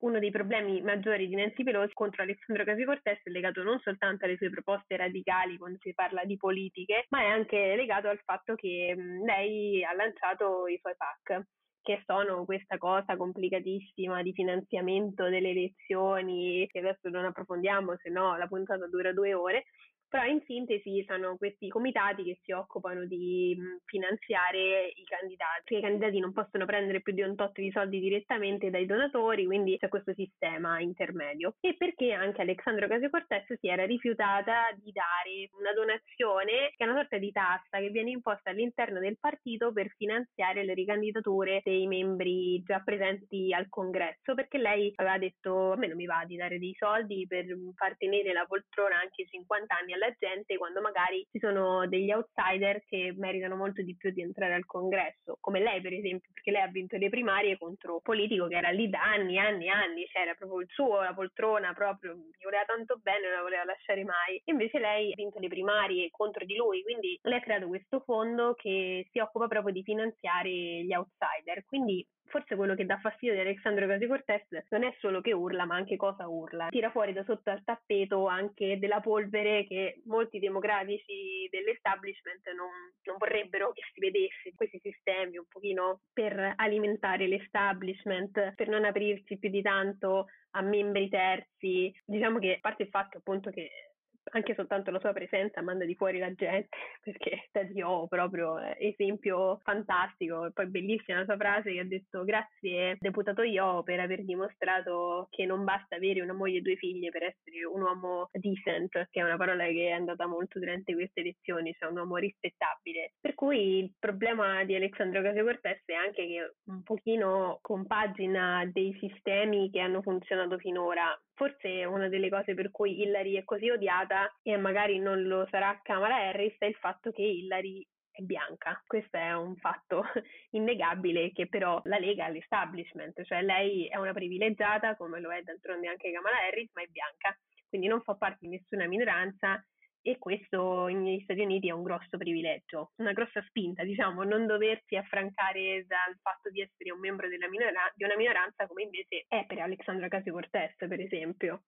uno 0.00 0.18
dei 0.18 0.30
problemi 0.30 0.80
maggiori 0.82 1.26
di 1.26 1.34
Nancy 1.34 1.64
Pelosi 1.64 1.92
contro 1.92 2.22
Alessandro 2.22 2.62
Ocasio-Cortez 2.62 3.20
è 3.24 3.30
legato 3.30 3.62
non 3.62 3.80
soltanto 3.80 4.24
alle 4.24 4.36
sue 4.36 4.50
proposte 4.50 4.96
radicali 4.96 5.56
quando 5.58 5.78
si 5.80 5.92
parla 5.94 6.24
di 6.24 6.36
politiche, 6.36 7.06
ma 7.10 7.22
è 7.22 7.26
anche 7.26 7.74
legato 7.76 8.08
al 8.08 8.20
fatto 8.24 8.54
che 8.54 8.94
lei 8.96 9.84
ha 9.84 9.94
lanciato 9.94 10.66
i 10.66 10.78
suoi 10.80 10.94
PAC 10.96 11.46
che 11.88 12.02
sono 12.04 12.44
questa 12.44 12.76
cosa 12.76 13.16
complicatissima 13.16 14.20
di 14.20 14.34
finanziamento 14.34 15.30
delle 15.30 15.50
elezioni, 15.50 16.66
che 16.66 16.80
adesso 16.80 17.08
non 17.08 17.24
approfondiamo, 17.24 17.96
se 17.96 18.10
no 18.10 18.36
la 18.36 18.46
puntata 18.46 18.86
dura 18.88 19.14
due 19.14 19.32
ore, 19.32 19.64
però 20.08 20.24
in 20.24 20.40
sintesi 20.46 21.04
sono 21.06 21.36
questi 21.36 21.68
comitati 21.68 22.24
che 22.24 22.38
si 22.42 22.52
occupano 22.52 23.04
di 23.04 23.56
finanziare 23.84 24.88
i 24.94 25.04
candidati. 25.04 25.76
I 25.76 25.80
candidati 25.80 26.18
non 26.18 26.32
possono 26.32 26.64
prendere 26.64 27.02
più 27.02 27.12
di 27.12 27.22
un 27.22 27.36
tot 27.36 27.52
di 27.58 27.70
soldi 27.70 28.00
direttamente 28.00 28.70
dai 28.70 28.86
donatori, 28.86 29.44
quindi 29.44 29.76
c'è 29.76 29.88
questo 29.88 30.14
sistema 30.14 30.80
intermedio. 30.80 31.54
E 31.60 31.76
perché 31.76 32.12
anche 32.12 32.40
Alexandro 32.40 32.86
Ocasio-Cortez 32.86 33.58
si 33.60 33.68
era 33.68 33.84
rifiutata 33.84 34.70
di 34.76 34.92
dare 34.92 35.50
una 35.58 35.72
donazione 35.74 36.72
che 36.76 36.84
è 36.84 36.88
una 36.88 36.96
sorta 36.96 37.18
di 37.18 37.30
tassa 37.30 37.78
che 37.78 37.90
viene 37.90 38.10
imposta 38.10 38.50
all'interno 38.50 39.00
del 39.00 39.18
partito 39.20 39.72
per 39.72 39.88
finanziare 39.96 40.64
le 40.64 40.74
ricandidature 40.74 41.60
dei 41.62 41.86
membri 41.86 42.62
già 42.62 42.80
presenti 42.80 43.52
al 43.52 43.68
congresso, 43.68 44.34
perché 44.34 44.56
lei 44.56 44.92
aveva 44.96 45.18
detto 45.18 45.72
a 45.72 45.76
me 45.76 45.86
non 45.86 45.96
mi 45.96 46.06
va 46.06 46.24
di 46.26 46.36
dare 46.36 46.58
dei 46.58 46.74
soldi 46.78 47.26
per 47.26 47.44
far 47.74 47.96
tenere 47.96 48.32
la 48.32 48.46
poltrona 48.46 48.98
anche 49.00 49.26
50 49.26 49.76
anni 49.76 49.92
alla 49.98 50.14
gente 50.18 50.56
quando 50.56 50.80
magari 50.80 51.26
ci 51.30 51.38
sono 51.38 51.86
degli 51.86 52.10
outsider 52.10 52.82
che 52.84 53.12
meritano 53.16 53.56
molto 53.56 53.82
di 53.82 53.96
più 53.96 54.10
di 54.10 54.22
entrare 54.22 54.54
al 54.54 54.64
congresso, 54.64 55.36
come 55.40 55.60
lei 55.60 55.80
per 55.80 55.92
esempio, 55.92 56.30
perché 56.32 56.50
lei 56.50 56.62
ha 56.62 56.68
vinto 56.68 56.96
le 56.96 57.08
primarie 57.08 57.58
contro 57.58 57.94
un 57.94 58.00
politico 58.00 58.46
che 58.46 58.56
era 58.56 58.70
lì 58.70 58.88
da 58.88 59.02
anni, 59.02 59.38
anni, 59.38 59.68
anni, 59.68 60.06
c'era 60.06 60.34
proprio 60.34 60.60
il 60.60 60.68
suo, 60.70 61.02
la 61.02 61.14
poltrona 61.14 61.72
proprio, 61.72 62.14
gli 62.14 62.44
voleva 62.44 62.64
tanto 62.64 62.98
bene, 63.02 63.26
non 63.26 63.36
la 63.36 63.42
voleva 63.42 63.64
lasciare 63.64 64.04
mai. 64.04 64.40
Invece 64.44 64.78
lei 64.78 65.12
ha 65.12 65.16
vinto 65.16 65.38
le 65.38 65.48
primarie 65.48 66.08
contro 66.10 66.44
di 66.44 66.54
lui, 66.54 66.82
quindi 66.82 67.18
lei 67.22 67.38
ha 67.38 67.42
creato 67.42 67.66
questo 67.66 68.00
fondo 68.00 68.54
che 68.54 69.06
si 69.10 69.18
occupa 69.18 69.48
proprio 69.48 69.72
di 69.72 69.82
finanziare 69.82 70.50
gli 70.50 70.94
outsider. 70.94 71.64
Quindi 71.64 72.06
forse 72.28 72.56
quello 72.56 72.74
che 72.74 72.86
dà 72.86 72.98
fastidio 72.98 73.34
di 73.34 73.40
Alexandro 73.40 73.84
Ocasio-Cortez 73.84 74.46
non 74.70 74.84
è 74.84 74.94
solo 74.98 75.20
che 75.20 75.32
urla, 75.32 75.64
ma 75.64 75.74
anche 75.74 75.96
cosa 75.96 76.28
urla. 76.28 76.68
Tira 76.68 76.90
fuori 76.90 77.12
da 77.12 77.24
sotto 77.24 77.50
al 77.50 77.64
tappeto 77.64 78.26
anche 78.26 78.78
della 78.78 79.00
polvere 79.00 79.66
che 79.66 80.00
molti 80.04 80.38
democratici 80.38 81.48
dell'establishment 81.50 82.46
non, 82.54 82.70
non 83.04 83.16
vorrebbero 83.18 83.72
che 83.72 83.82
si 83.92 84.00
vedesse 84.00 84.54
questi 84.54 84.78
sistemi 84.82 85.38
un 85.38 85.46
pochino 85.48 86.00
per 86.12 86.54
alimentare 86.56 87.26
l'establishment, 87.26 88.54
per 88.54 88.68
non 88.68 88.84
aprirsi 88.84 89.38
più 89.38 89.50
di 89.50 89.62
tanto 89.62 90.26
a 90.52 90.62
membri 90.62 91.08
terzi. 91.08 91.92
Diciamo 92.04 92.38
che 92.38 92.54
a 92.54 92.58
parte 92.60 92.84
il 92.84 92.88
fatto 92.88 93.18
appunto 93.18 93.50
che 93.50 93.87
anche 94.30 94.54
soltanto 94.54 94.90
la 94.90 95.00
sua 95.00 95.12
presenza 95.12 95.62
manda 95.62 95.84
di 95.84 95.94
fuori 95.94 96.18
la 96.18 96.32
gente, 96.32 96.68
perché 97.02 97.48
Tati 97.50 97.80
O 97.82 98.06
proprio 98.06 98.58
esempio 98.78 99.58
fantastico, 99.62 100.46
e 100.46 100.52
poi 100.52 100.68
bellissima 100.68 101.18
la 101.18 101.24
sua 101.24 101.36
frase 101.36 101.72
che 101.72 101.80
ha 101.80 101.84
detto 101.84 102.24
grazie 102.24 102.96
deputato 102.98 103.42
Io 103.42 103.82
per 103.82 104.00
aver 104.00 104.24
dimostrato 104.24 105.28
che 105.30 105.46
non 105.46 105.64
basta 105.64 105.96
avere 105.96 106.20
una 106.20 106.32
moglie 106.32 106.58
e 106.58 106.62
due 106.62 106.76
figlie 106.76 107.10
per 107.10 107.22
essere 107.22 107.64
un 107.64 107.82
uomo 107.82 108.28
decent, 108.32 109.08
che 109.10 109.20
è 109.20 109.22
una 109.22 109.36
parola 109.36 109.64
che 109.66 109.88
è 109.88 109.92
andata 109.92 110.26
molto 110.26 110.58
durante 110.58 110.94
queste 110.94 111.20
elezioni, 111.20 111.74
cioè 111.78 111.90
un 111.90 111.98
uomo 111.98 112.16
rispettabile. 112.16 113.12
Per 113.20 113.34
cui 113.34 113.78
il 113.78 113.92
problema 113.98 114.64
di 114.64 114.74
Alexandro 114.74 115.20
Ocasio-Cortez 115.20 115.82
è 115.84 115.94
anche 115.94 116.26
che 116.26 116.54
un 116.66 116.82
pochino 116.82 117.58
compagina 117.62 118.68
dei 118.72 118.96
sistemi 118.98 119.70
che 119.70 119.80
hanno 119.80 120.02
funzionato 120.02 120.58
finora 120.58 121.18
forse 121.38 121.84
una 121.84 122.08
delle 122.08 122.28
cose 122.28 122.52
per 122.54 122.72
cui 122.72 123.00
Hillary 123.00 123.36
è 123.36 123.44
così 123.44 123.70
odiata 123.70 124.36
e 124.42 124.56
magari 124.56 124.98
non 124.98 125.22
lo 125.22 125.46
sarà 125.48 125.78
Kamala 125.82 126.16
Harris 126.16 126.56
è 126.58 126.66
il 126.66 126.74
fatto 126.74 127.12
che 127.12 127.22
Hillary 127.22 127.86
è 128.10 128.22
bianca. 128.22 128.82
Questo 128.84 129.16
è 129.16 129.32
un 129.34 129.54
fatto 129.54 130.02
innegabile 130.50 131.30
che 131.30 131.46
però 131.46 131.80
la 131.84 131.98
lega 131.98 132.24
all'establishment, 132.24 133.22
cioè 133.22 133.42
lei 133.42 133.86
è 133.86 133.96
una 133.96 134.12
privilegiata 134.12 134.96
come 134.96 135.20
lo 135.20 135.32
è 135.32 135.40
d'altronde 135.42 135.86
anche 135.86 136.10
Kamala 136.10 136.38
Harris, 136.38 136.70
ma 136.74 136.82
è 136.82 136.86
bianca, 136.86 137.38
quindi 137.68 137.86
non 137.86 138.02
fa 138.02 138.16
parte 138.16 138.38
di 138.40 138.48
nessuna 138.48 138.88
minoranza 138.88 139.64
e 140.08 140.16
questo 140.16 140.86
negli 140.86 141.20
Stati 141.20 141.40
Uniti 141.40 141.68
è 141.68 141.72
un 141.72 141.82
grosso 141.82 142.16
privilegio, 142.16 142.92
una 142.96 143.12
grossa 143.12 143.44
spinta, 143.46 143.84
diciamo, 143.84 144.22
non 144.22 144.46
doversi 144.46 144.96
affrancare 144.96 145.84
dal 145.86 146.16
fatto 146.22 146.48
di 146.48 146.62
essere 146.62 146.92
un 146.92 146.98
membro 146.98 147.28
minora- 147.28 147.92
di 147.94 148.04
una 148.04 148.16
minoranza 148.16 148.66
come 148.66 148.84
invece 148.84 149.26
è 149.28 149.44
per 149.46 149.58
Alexandra 149.58 150.06
Ocasio-Cortez, 150.06 150.76
per 150.76 150.98
esempio. 150.98 151.64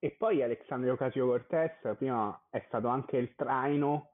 E 0.00 0.10
poi 0.18 0.42
Alexandria 0.42 0.92
Ocasio-Cortez 0.94 1.94
prima 1.96 2.46
è 2.50 2.64
stato 2.66 2.88
anche 2.88 3.16
il 3.18 3.32
traino 3.36 4.10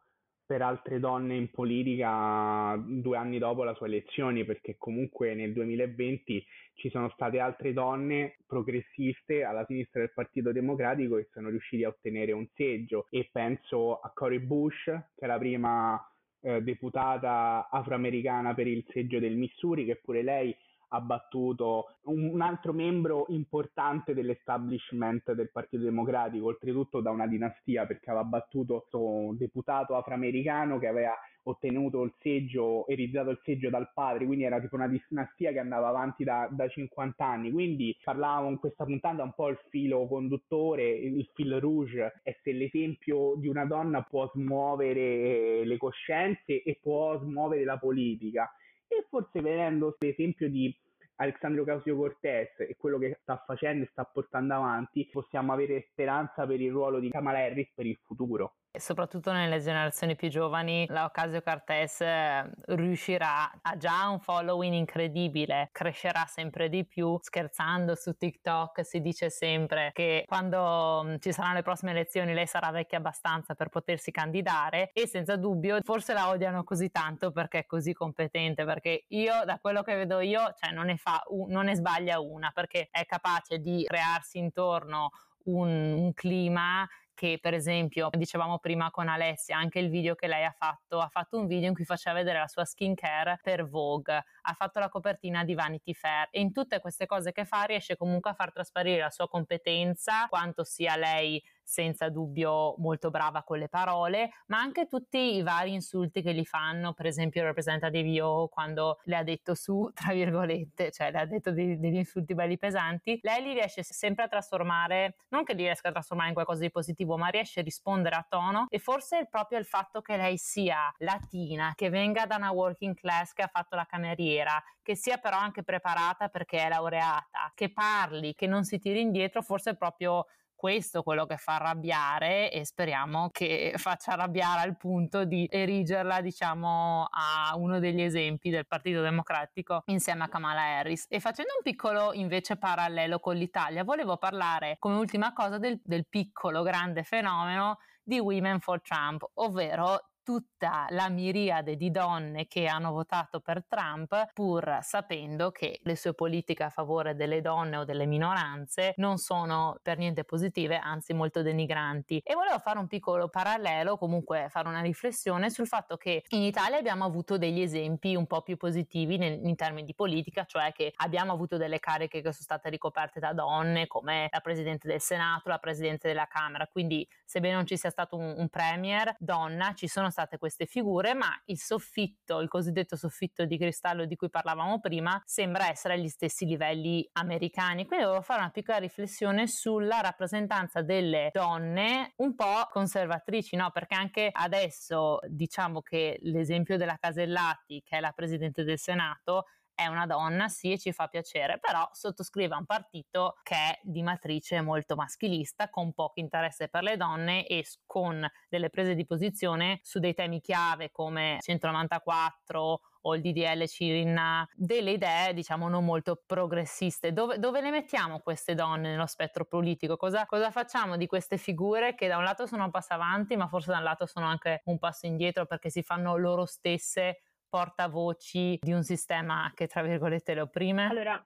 per 0.46 0.62
altre 0.62 1.00
donne 1.00 1.34
in 1.34 1.50
politica 1.50 2.80
due 2.86 3.16
anni 3.16 3.38
dopo 3.38 3.64
la 3.64 3.74
sua 3.74 3.86
elezione, 3.86 4.44
perché 4.44 4.76
comunque 4.78 5.34
nel 5.34 5.52
2020 5.52 6.46
ci 6.74 6.88
sono 6.88 7.10
state 7.10 7.40
altre 7.40 7.72
donne 7.72 8.36
progressiste 8.46 9.42
alla 9.42 9.64
sinistra 9.66 10.00
del 10.00 10.12
Partito 10.12 10.52
Democratico 10.52 11.16
che 11.16 11.28
sono 11.32 11.48
riusciti 11.48 11.82
a 11.82 11.88
ottenere 11.88 12.32
un 12.32 12.46
seggio. 12.54 13.08
E 13.10 13.28
penso 13.32 13.98
a 13.98 14.12
Cory 14.14 14.38
Bush, 14.38 14.84
che 14.84 15.24
è 15.24 15.26
la 15.26 15.38
prima 15.38 16.00
eh, 16.42 16.62
deputata 16.62 17.68
afroamericana 17.68 18.54
per 18.54 18.68
il 18.68 18.84
seggio 18.90 19.18
del 19.18 19.34
Missouri, 19.34 19.84
che 19.84 19.96
pure 19.96 20.22
lei 20.22 20.56
ha 20.96 21.00
battuto 21.00 21.96
un, 22.04 22.40
altro 22.40 22.72
membro 22.72 23.26
importante 23.28 24.14
dell'establishment 24.14 25.32
del 25.32 25.50
Partito 25.50 25.82
Democratico, 25.82 26.46
oltretutto 26.46 27.00
da 27.00 27.10
una 27.10 27.26
dinastia, 27.26 27.86
perché 27.86 28.10
aveva 28.10 28.24
battuto 28.24 28.86
un 28.92 29.36
deputato 29.36 29.96
afroamericano 29.96 30.78
che 30.78 30.88
aveva 30.88 31.14
ottenuto 31.44 32.02
il 32.02 32.12
seggio, 32.20 32.86
ereditato 32.88 33.30
il 33.30 33.40
seggio 33.44 33.70
dal 33.70 33.90
padre, 33.94 34.26
quindi 34.26 34.44
era 34.44 34.60
tipo 34.60 34.74
una 34.74 34.88
dinastia 34.88 35.52
che 35.52 35.60
andava 35.60 35.88
avanti 35.88 36.24
da, 36.24 36.48
da 36.50 36.66
50 36.66 37.24
anni. 37.24 37.52
Quindi 37.52 37.96
parlavamo 38.02 38.48
in 38.48 38.58
questa 38.58 38.84
puntata 38.84 39.22
un 39.22 39.32
po' 39.32 39.48
il 39.48 39.58
filo 39.68 40.06
conduttore, 40.08 40.88
il 40.90 41.28
fil 41.34 41.60
rouge, 41.60 42.20
è 42.22 42.36
se 42.42 42.52
l'esempio 42.52 43.34
di 43.36 43.48
una 43.48 43.64
donna 43.64 44.02
può 44.02 44.28
smuovere 44.34 45.64
le 45.64 45.76
coscienze 45.76 46.62
e 46.62 46.78
può 46.80 47.18
smuovere 47.20 47.64
la 47.64 47.78
politica 47.78 48.50
e 48.88 49.04
forse 49.08 49.40
vedendo 49.40 49.96
l'esempio 49.98 50.48
di 50.48 50.74
Alexandro 51.16 51.62
Ocasio 51.62 51.96
Cortez 51.96 52.60
e 52.60 52.76
quello 52.78 52.98
che 52.98 53.18
sta 53.22 53.42
facendo 53.46 53.84
e 53.84 53.88
sta 53.90 54.04
portando 54.04 54.54
avanti, 54.54 55.08
possiamo 55.10 55.52
avere 55.52 55.88
speranza 55.90 56.46
per 56.46 56.60
il 56.60 56.70
ruolo 56.70 56.98
di 57.00 57.10
Kamala 57.10 57.38
Harris 57.38 57.70
per 57.74 57.86
il 57.86 57.98
futuro 58.04 58.54
soprattutto 58.78 59.32
nelle 59.32 59.60
generazioni 59.60 60.16
più 60.16 60.28
giovani, 60.28 60.86
la 60.88 61.04
Ocasio-Cortez 61.04 62.00
eh, 62.00 62.50
riuscirà, 62.66 63.50
ha 63.60 63.76
già 63.76 64.08
un 64.08 64.20
following 64.20 64.74
incredibile, 64.74 65.68
crescerà 65.72 66.26
sempre 66.26 66.68
di 66.68 66.84
più. 66.84 67.18
Scherzando 67.20 67.94
su 67.94 68.16
TikTok 68.16 68.84
si 68.84 69.00
dice 69.00 69.30
sempre 69.30 69.90
che 69.92 70.24
quando 70.26 71.02
mm, 71.04 71.14
ci 71.20 71.32
saranno 71.32 71.54
le 71.54 71.62
prossime 71.62 71.92
elezioni 71.92 72.34
lei 72.34 72.46
sarà 72.46 72.70
vecchia 72.70 72.98
abbastanza 72.98 73.54
per 73.54 73.68
potersi 73.68 74.10
candidare 74.10 74.90
e 74.92 75.06
senza 75.06 75.36
dubbio 75.36 75.78
forse 75.82 76.12
la 76.12 76.28
odiano 76.28 76.64
così 76.64 76.90
tanto 76.90 77.32
perché 77.32 77.60
è 77.60 77.66
così 77.66 77.92
competente, 77.92 78.64
perché 78.64 79.04
io 79.08 79.44
da 79.44 79.58
quello 79.58 79.82
che 79.82 79.94
vedo 79.94 80.20
io, 80.20 80.54
cioè 80.58 80.72
non 80.72 80.86
ne 80.86 80.96
fa, 80.96 81.22
non 81.48 81.66
ne 81.66 81.74
sbaglia 81.74 82.20
una, 82.20 82.50
perché 82.52 82.88
è 82.90 83.04
capace 83.04 83.58
di 83.58 83.84
crearsi 83.86 84.38
intorno 84.38 85.10
un, 85.44 85.68
un 85.68 86.12
clima 86.12 86.86
che 87.16 87.38
per 87.40 87.54
esempio 87.54 88.10
dicevamo 88.12 88.58
prima 88.58 88.90
con 88.90 89.08
Alessia, 89.08 89.56
anche 89.56 89.80
il 89.80 89.88
video 89.88 90.14
che 90.14 90.28
lei 90.28 90.44
ha 90.44 90.54
fatto, 90.56 91.00
ha 91.00 91.08
fatto 91.08 91.38
un 91.38 91.46
video 91.46 91.68
in 91.68 91.74
cui 91.74 91.84
faceva 91.84 92.16
vedere 92.16 92.38
la 92.38 92.46
sua 92.46 92.64
skincare 92.64 93.40
per 93.42 93.66
Vogue, 93.66 94.22
ha 94.48 94.54
fatto 94.54 94.78
la 94.78 94.88
copertina 94.88 95.44
di 95.44 95.54
Vanity 95.54 95.92
Fair 95.92 96.28
e 96.30 96.40
in 96.40 96.52
tutte 96.52 96.80
queste 96.80 97.06
cose 97.06 97.32
che 97.32 97.44
fa 97.44 97.62
riesce 97.62 97.96
comunque 97.96 98.30
a 98.30 98.34
far 98.34 98.52
trasparire 98.52 99.00
la 99.00 99.10
sua 99.10 99.28
competenza, 99.28 100.26
quanto 100.28 100.62
sia 100.62 100.96
lei 100.96 101.42
senza 101.66 102.08
dubbio 102.08 102.76
molto 102.78 103.10
brava 103.10 103.42
con 103.42 103.58
le 103.58 103.68
parole, 103.68 104.30
ma 104.46 104.58
anche 104.58 104.86
tutti 104.86 105.34
i 105.34 105.42
vari 105.42 105.74
insulti 105.74 106.22
che 106.22 106.32
gli 106.32 106.44
fanno, 106.44 106.92
per 106.92 107.06
esempio 107.06 107.40
il 107.40 107.48
Representative 107.48 108.08
Yo 108.08 108.48
quando 108.48 109.00
le 109.04 109.16
ha 109.16 109.24
detto 109.24 109.54
su, 109.56 109.90
tra 109.92 110.12
virgolette, 110.12 110.92
cioè 110.92 111.10
le 111.10 111.18
ha 111.18 111.26
detto 111.26 111.50
dei, 111.50 111.78
degli 111.78 111.96
insulti 111.96 112.34
belli 112.34 112.56
pesanti, 112.56 113.18
lei 113.22 113.42
li 113.42 113.52
riesce 113.52 113.82
sempre 113.82 114.24
a 114.24 114.28
trasformare, 114.28 115.16
non 115.30 115.42
che 115.42 115.54
li 115.54 115.64
riesca 115.64 115.88
a 115.88 115.92
trasformare 115.92 116.28
in 116.28 116.34
qualcosa 116.34 116.60
di 116.60 116.70
positivo, 116.70 117.16
ma 117.16 117.26
riesce 117.28 117.60
a 117.60 117.62
rispondere 117.64 118.14
a 118.14 118.24
tono 118.28 118.66
e 118.68 118.78
forse 118.78 119.26
proprio 119.28 119.58
il 119.58 119.66
fatto 119.66 120.00
che 120.00 120.16
lei 120.16 120.38
sia 120.38 120.94
latina, 120.98 121.72
che 121.74 121.90
venga 121.90 122.26
da 122.26 122.36
una 122.36 122.52
working 122.52 122.94
class 122.94 123.32
che 123.32 123.42
ha 123.42 123.50
fatto 123.52 123.74
la 123.74 123.86
cameriera, 123.86 124.35
che 124.82 124.96
sia 124.96 125.18
però 125.18 125.38
anche 125.38 125.62
preparata 125.62 126.28
perché 126.28 126.58
è 126.58 126.68
laureata, 126.68 127.52
che 127.54 127.72
parli, 127.72 128.34
che 128.34 128.46
non 128.46 128.64
si 128.64 128.78
tiri 128.78 129.00
indietro, 129.00 129.42
forse 129.42 129.70
è 129.70 129.76
proprio 129.76 130.26
questo 130.56 131.02
quello 131.02 131.26
che 131.26 131.36
fa 131.36 131.56
arrabbiare 131.56 132.50
e 132.50 132.64
speriamo 132.64 133.28
che 133.30 133.74
faccia 133.76 134.12
arrabbiare 134.12 134.62
al 134.62 134.76
punto 134.76 135.24
di 135.24 135.46
erigerla 135.48 136.20
diciamo 136.22 137.06
a 137.10 137.54
uno 137.56 137.78
degli 137.78 138.00
esempi 138.00 138.50
del 138.50 138.66
Partito 138.66 139.02
Democratico 139.02 139.82
insieme 139.86 140.24
a 140.24 140.28
Kamala 140.28 140.62
Harris. 140.62 141.06
E 141.08 141.20
facendo 141.20 141.52
un 141.56 141.62
piccolo 141.62 142.12
invece 142.14 142.56
parallelo 142.56 143.20
con 143.20 143.36
l'Italia 143.36 143.84
volevo 143.84 144.16
parlare 144.16 144.76
come 144.78 144.96
ultima 144.96 145.32
cosa 145.32 145.58
del, 145.58 145.80
del 145.84 146.06
piccolo 146.08 146.62
grande 146.62 147.04
fenomeno 147.04 147.78
di 148.02 148.18
Women 148.18 148.60
for 148.60 148.80
Trump 148.80 149.24
ovvero 149.34 150.10
tutta 150.26 150.86
la 150.88 151.08
miriade 151.08 151.76
di 151.76 151.92
donne 151.92 152.48
che 152.48 152.66
hanno 152.66 152.90
votato 152.90 153.38
per 153.38 153.64
Trump 153.64 154.32
pur 154.32 154.80
sapendo 154.82 155.52
che 155.52 155.78
le 155.84 155.94
sue 155.94 156.14
politiche 156.14 156.64
a 156.64 156.68
favore 156.68 157.14
delle 157.14 157.40
donne 157.40 157.76
o 157.76 157.84
delle 157.84 158.06
minoranze 158.06 158.94
non 158.96 159.18
sono 159.18 159.78
per 159.80 159.98
niente 159.98 160.24
positive, 160.24 160.78
anzi 160.78 161.12
molto 161.12 161.42
denigranti. 161.42 162.20
E 162.24 162.34
volevo 162.34 162.58
fare 162.58 162.80
un 162.80 162.88
piccolo 162.88 163.28
parallelo, 163.28 163.96
comunque 163.96 164.48
fare 164.50 164.66
una 164.66 164.80
riflessione 164.80 165.48
sul 165.48 165.68
fatto 165.68 165.96
che 165.96 166.24
in 166.30 166.42
Italia 166.42 166.78
abbiamo 166.78 167.04
avuto 167.04 167.38
degli 167.38 167.60
esempi 167.60 168.16
un 168.16 168.26
po' 168.26 168.42
più 168.42 168.56
positivi 168.56 169.18
nel, 169.18 169.38
in 169.46 169.54
termini 169.54 169.86
di 169.86 169.94
politica, 169.94 170.44
cioè 170.44 170.72
che 170.72 170.92
abbiamo 170.96 171.30
avuto 171.30 171.56
delle 171.56 171.78
cariche 171.78 172.20
che 172.20 172.32
sono 172.32 172.42
state 172.42 172.68
ricoperte 172.68 173.20
da 173.20 173.32
donne 173.32 173.86
come 173.86 174.26
la 174.32 174.40
Presidente 174.40 174.88
del 174.88 175.00
Senato, 175.00 175.48
la 175.48 175.58
Presidente 175.58 176.08
della 176.08 176.26
Camera, 176.26 176.66
quindi 176.66 177.08
sebbene 177.24 177.54
non 177.54 177.64
ci 177.64 177.76
sia 177.76 177.90
stato 177.90 178.16
un, 178.16 178.34
un 178.36 178.48
premier 178.48 179.14
donna, 179.20 179.72
ci 179.74 179.86
sono 179.86 180.10
state 180.16 180.38
queste 180.38 180.64
figure, 180.64 181.12
ma 181.12 181.28
il 181.46 181.58
soffitto, 181.58 182.40
il 182.40 182.48
cosiddetto 182.48 182.96
soffitto 182.96 183.44
di 183.44 183.58
cristallo 183.58 184.06
di 184.06 184.16
cui 184.16 184.30
parlavamo 184.30 184.80
prima, 184.80 185.20
sembra 185.26 185.68
essere 185.68 185.94
agli 185.94 186.08
stessi 186.08 186.46
livelli 186.46 187.06
americani. 187.12 187.84
Quindi 187.84 188.06
volevo 188.06 188.22
fare 188.22 188.40
una 188.40 188.50
piccola 188.50 188.78
riflessione 188.78 189.46
sulla 189.46 190.00
rappresentanza 190.00 190.80
delle 190.80 191.28
donne 191.32 192.14
un 192.16 192.34
po' 192.34 192.66
conservatrici, 192.70 193.56
no? 193.56 193.70
Perché 193.70 193.94
anche 193.94 194.30
adesso 194.32 195.18
diciamo 195.28 195.82
che 195.82 196.18
l'esempio 196.22 196.78
della 196.78 196.96
Casellati, 196.98 197.82
che 197.84 197.98
è 197.98 198.00
la 198.00 198.12
Presidente 198.12 198.64
del 198.64 198.78
Senato, 198.78 199.44
è 199.76 199.86
una 199.86 200.06
donna, 200.06 200.48
sì, 200.48 200.72
e 200.72 200.78
ci 200.78 200.90
fa 200.92 201.06
piacere, 201.06 201.58
però 201.60 201.86
sottoscrive 201.92 202.56
un 202.56 202.64
partito 202.64 203.36
che 203.42 203.54
è 203.54 203.78
di 203.82 204.02
matrice 204.02 204.62
molto 204.62 204.96
maschilista, 204.96 205.68
con 205.68 205.92
poco 205.92 206.18
interesse 206.18 206.68
per 206.68 206.82
le 206.82 206.96
donne 206.96 207.46
e 207.46 207.64
con 207.84 208.26
delle 208.48 208.70
prese 208.70 208.94
di 208.94 209.04
posizione 209.04 209.78
su 209.82 209.98
dei 209.98 210.14
temi 210.14 210.40
chiave 210.40 210.90
come 210.90 211.38
194 211.42 212.80
o 213.06 213.14
il 213.14 213.20
DDL 213.20 213.66
Cirinna, 213.66 214.48
delle 214.54 214.92
idee 214.92 215.32
diciamo 215.32 215.68
non 215.68 215.84
molto 215.84 216.22
progressiste. 216.26 217.12
Dove, 217.12 217.38
dove, 217.38 217.60
le 217.60 217.70
mettiamo 217.70 218.20
queste 218.20 218.54
donne 218.54 218.90
nello 218.90 219.06
spettro 219.06 219.44
politico? 219.44 219.96
Cosa, 219.96 220.26
cosa, 220.26 220.50
facciamo 220.50 220.96
di 220.96 221.06
queste 221.06 221.36
figure 221.36 221.94
che 221.94 222.08
da 222.08 222.16
un 222.16 222.24
lato 222.24 222.46
sono 222.46 222.64
un 222.64 222.70
passo 222.70 222.94
avanti, 222.94 223.36
ma 223.36 223.46
forse 223.46 223.70
da 223.70 223.78
un 223.78 223.84
lato 223.84 224.06
sono 224.06 224.26
anche 224.26 224.62
un 224.64 224.78
passo 224.78 225.06
indietro 225.06 225.46
perché 225.46 225.70
si 225.70 225.82
fanno 225.82 226.16
loro 226.16 226.46
stesse 226.46 227.20
portavoci 227.48 228.58
di 228.60 228.72
un 228.72 228.82
sistema 228.82 229.50
che 229.54 229.66
tra 229.66 229.82
virgolette 229.82 230.34
le 230.34 230.40
opprime? 230.40 230.86
Allora, 230.86 231.24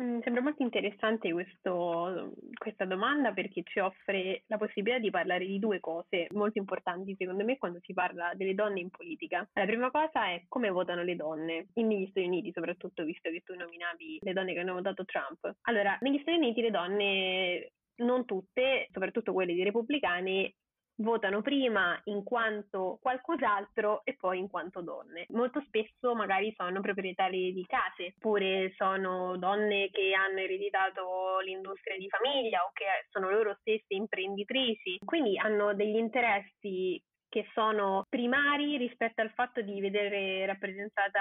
mm, 0.00 0.20
Sembra 0.20 0.42
molto 0.42 0.62
interessante 0.62 1.32
questo, 1.32 2.32
questa 2.54 2.84
domanda 2.84 3.32
perché 3.32 3.62
ci 3.64 3.78
offre 3.80 4.44
la 4.46 4.56
possibilità 4.56 4.98
di 4.98 5.10
parlare 5.10 5.46
di 5.46 5.58
due 5.58 5.80
cose 5.80 6.26
molto 6.32 6.58
importanti 6.58 7.14
secondo 7.16 7.44
me 7.44 7.58
quando 7.58 7.78
si 7.82 7.92
parla 7.92 8.32
delle 8.34 8.54
donne 8.54 8.80
in 8.80 8.90
politica. 8.90 9.48
La 9.54 9.66
prima 9.66 9.90
cosa 9.90 10.26
è 10.26 10.44
come 10.48 10.70
votano 10.70 11.02
le 11.02 11.16
donne 11.16 11.68
negli 11.74 12.08
Stati 12.10 12.26
Uniti, 12.26 12.52
soprattutto 12.52 13.04
visto 13.04 13.30
che 13.30 13.42
tu 13.44 13.54
nominavi 13.54 14.18
le 14.20 14.32
donne 14.32 14.52
che 14.52 14.60
hanno 14.60 14.74
votato 14.74 15.04
Trump. 15.04 15.56
Allora, 15.62 15.96
negli 16.00 16.20
Stati 16.20 16.36
Uniti 16.36 16.60
le 16.60 16.70
donne 16.70 17.72
non 18.00 18.24
tutte, 18.24 18.88
soprattutto 18.92 19.32
quelle 19.32 19.54
dei 19.54 19.64
repubblicani, 19.64 20.52
votano 21.00 21.42
prima 21.42 21.98
in 22.04 22.22
quanto 22.22 22.98
qualcos'altro 23.00 24.02
e 24.04 24.16
poi 24.18 24.38
in 24.38 24.48
quanto 24.48 24.80
donne. 24.82 25.26
Molto 25.30 25.60
spesso 25.66 26.14
magari 26.14 26.52
sono 26.56 26.80
proprietarie 26.80 27.52
di 27.52 27.64
case, 27.66 28.14
oppure 28.16 28.72
sono 28.76 29.36
donne 29.36 29.90
che 29.90 30.12
hanno 30.12 30.38
ereditato 30.38 31.38
l'industria 31.44 31.96
di 31.96 32.08
famiglia 32.08 32.62
o 32.64 32.70
che 32.72 32.84
sono 33.10 33.30
loro 33.30 33.56
stesse 33.60 33.94
imprenditrici, 33.94 34.98
quindi 35.04 35.38
hanno 35.38 35.74
degli 35.74 35.96
interessi 35.96 37.02
che 37.30 37.48
sono 37.54 38.04
primari 38.08 38.76
rispetto 38.76 39.22
al 39.22 39.30
fatto 39.30 39.62
di 39.62 39.80
vedere 39.80 40.44
rappresentata 40.44 41.20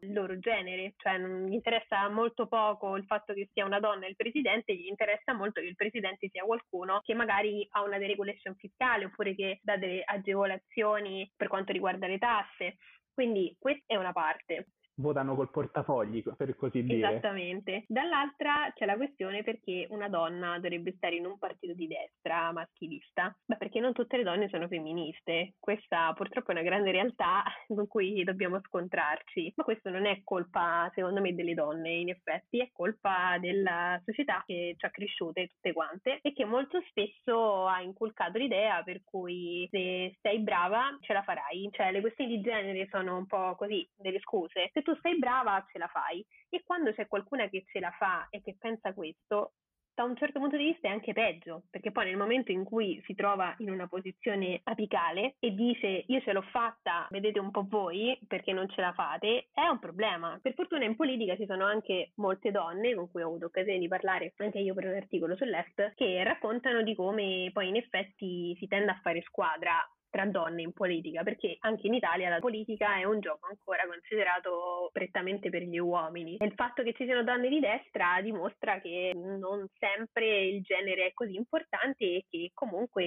il 0.00 0.12
loro 0.12 0.38
genere, 0.38 0.94
cioè 0.96 1.18
non 1.18 1.46
gli 1.46 1.52
interessa 1.52 2.08
molto 2.08 2.46
poco 2.48 2.96
il 2.96 3.04
fatto 3.04 3.34
che 3.34 3.50
sia 3.52 3.66
una 3.66 3.78
donna 3.78 4.06
il 4.06 4.16
presidente, 4.16 4.74
gli 4.74 4.86
interessa 4.86 5.34
molto 5.34 5.60
che 5.60 5.66
il 5.66 5.76
presidente 5.76 6.28
sia 6.30 6.44
qualcuno 6.44 7.00
che 7.02 7.14
magari 7.14 7.66
ha 7.72 7.82
una 7.82 7.98
deregulation 7.98 8.54
fiscale 8.56 9.04
oppure 9.04 9.34
che 9.34 9.60
dà 9.62 9.76
delle 9.76 10.02
agevolazioni 10.02 11.30
per 11.36 11.48
quanto 11.48 11.72
riguarda 11.72 12.06
le 12.06 12.18
tasse. 12.18 12.78
Quindi 13.12 13.54
questa 13.58 13.94
è 13.94 13.96
una 13.96 14.12
parte 14.12 14.66
votano 14.96 15.34
col 15.34 15.50
portafogli, 15.50 16.22
per 16.36 16.56
così 16.56 16.82
dire. 16.82 17.08
Esattamente. 17.08 17.84
Dall'altra 17.88 18.72
c'è 18.74 18.84
la 18.84 18.96
questione 18.96 19.42
perché 19.42 19.86
una 19.90 20.08
donna 20.08 20.58
dovrebbe 20.58 20.94
stare 20.96 21.16
in 21.16 21.26
un 21.26 21.38
partito 21.38 21.74
di 21.74 21.86
destra 21.86 22.52
maschilista. 22.52 23.36
Beh, 23.44 23.56
perché 23.56 23.80
non 23.80 23.92
tutte 23.92 24.16
le 24.16 24.22
donne 24.22 24.48
sono 24.48 24.68
femministe. 24.68 25.54
Questa 25.58 26.12
purtroppo 26.14 26.50
è 26.50 26.54
una 26.54 26.62
grande 26.62 26.92
realtà 26.92 27.42
con 27.66 27.86
cui 27.86 28.22
dobbiamo 28.24 28.60
scontrarci. 28.60 29.52
Ma 29.56 29.64
questo 29.64 29.90
non 29.90 30.06
è 30.06 30.20
colpa, 30.22 30.90
secondo 30.94 31.20
me, 31.20 31.34
delle 31.34 31.54
donne, 31.54 31.90
in 31.90 32.10
effetti, 32.10 32.60
è 32.60 32.70
colpa 32.72 33.38
della 33.38 34.00
società 34.04 34.42
che 34.46 34.74
ci 34.76 34.86
ha 34.86 34.90
cresciute 34.90 35.48
tutte 35.48 35.72
quante 35.72 36.18
e 36.22 36.32
che 36.32 36.44
molto 36.44 36.82
spesso 36.88 37.66
ha 37.66 37.80
inculcato 37.80 38.38
l'idea 38.38 38.82
per 38.82 39.02
cui 39.04 39.66
se 39.70 40.16
sei 40.20 40.40
brava 40.40 40.96
ce 41.00 41.12
la 41.12 41.22
farai. 41.22 41.68
Cioè, 41.72 41.90
le 41.90 42.00
questioni 42.00 42.36
di 42.36 42.42
genere 42.42 42.88
sono 42.90 43.16
un 43.16 43.26
po' 43.26 43.54
così, 43.56 43.88
delle 43.96 44.20
scuse. 44.20 44.70
Se 44.72 44.82
tu 44.84 44.96
sei 45.02 45.18
brava 45.18 45.66
ce 45.72 45.78
la 45.78 45.88
fai. 45.88 46.24
E 46.48 46.62
quando 46.64 46.92
c'è 46.92 47.08
qualcuna 47.08 47.48
che 47.48 47.64
ce 47.66 47.80
la 47.80 47.90
fa 47.90 48.28
e 48.30 48.40
che 48.40 48.54
pensa 48.56 48.94
questo, 48.94 49.54
da 49.94 50.02
un 50.02 50.16
certo 50.16 50.40
punto 50.40 50.56
di 50.56 50.64
vista 50.64 50.88
è 50.88 50.90
anche 50.90 51.12
peggio, 51.12 51.64
perché 51.70 51.92
poi 51.92 52.06
nel 52.06 52.16
momento 52.16 52.50
in 52.50 52.64
cui 52.64 53.00
si 53.06 53.14
trova 53.14 53.54
in 53.58 53.70
una 53.70 53.86
posizione 53.86 54.60
apicale 54.64 55.36
e 55.38 55.54
dice 55.54 56.04
io 56.08 56.20
ce 56.20 56.32
l'ho 56.32 56.42
fatta, 56.42 57.06
vedete 57.10 57.38
un 57.38 57.52
po' 57.52 57.64
voi 57.68 58.18
perché 58.26 58.52
non 58.52 58.68
ce 58.68 58.80
la 58.80 58.92
fate, 58.92 59.48
è 59.52 59.66
un 59.68 59.78
problema. 59.78 60.38
Per 60.42 60.54
fortuna 60.54 60.84
in 60.84 60.96
politica 60.96 61.36
ci 61.36 61.46
sono 61.46 61.64
anche 61.64 62.10
molte 62.16 62.50
donne 62.50 62.94
con 62.94 63.08
cui 63.10 63.22
ho 63.22 63.28
avuto 63.28 63.46
occasione 63.46 63.78
di 63.78 63.88
parlare 63.88 64.32
anche 64.36 64.58
io 64.58 64.74
per 64.74 64.86
un 64.86 64.94
articolo 64.94 65.36
sul 65.36 65.48
left 65.48 65.94
che 65.94 66.22
raccontano 66.24 66.82
di 66.82 66.94
come 66.94 67.50
poi 67.52 67.68
in 67.68 67.76
effetti 67.76 68.54
si 68.58 68.66
tende 68.66 68.90
a 68.90 69.00
fare 69.00 69.22
squadra 69.22 69.74
tra 70.14 70.26
donne 70.26 70.62
in 70.62 70.72
politica, 70.72 71.24
perché 71.24 71.56
anche 71.58 71.88
in 71.88 71.94
Italia 71.94 72.28
la 72.28 72.38
politica 72.38 72.98
è 72.98 73.02
un 73.02 73.18
gioco 73.18 73.48
ancora 73.48 73.84
considerato 73.84 74.88
prettamente 74.92 75.50
per 75.50 75.62
gli 75.62 75.78
uomini. 75.78 76.36
E 76.36 76.44
il 76.44 76.52
fatto 76.54 76.84
che 76.84 76.92
ci 76.92 77.04
siano 77.04 77.24
donne 77.24 77.48
di 77.48 77.58
destra 77.58 78.20
dimostra 78.22 78.80
che 78.80 79.10
non 79.12 79.66
sempre 79.76 80.44
il 80.44 80.62
genere 80.62 81.06
è 81.06 81.12
così 81.14 81.34
importante 81.34 82.04
e 82.04 82.24
che 82.30 82.52
comunque 82.54 83.02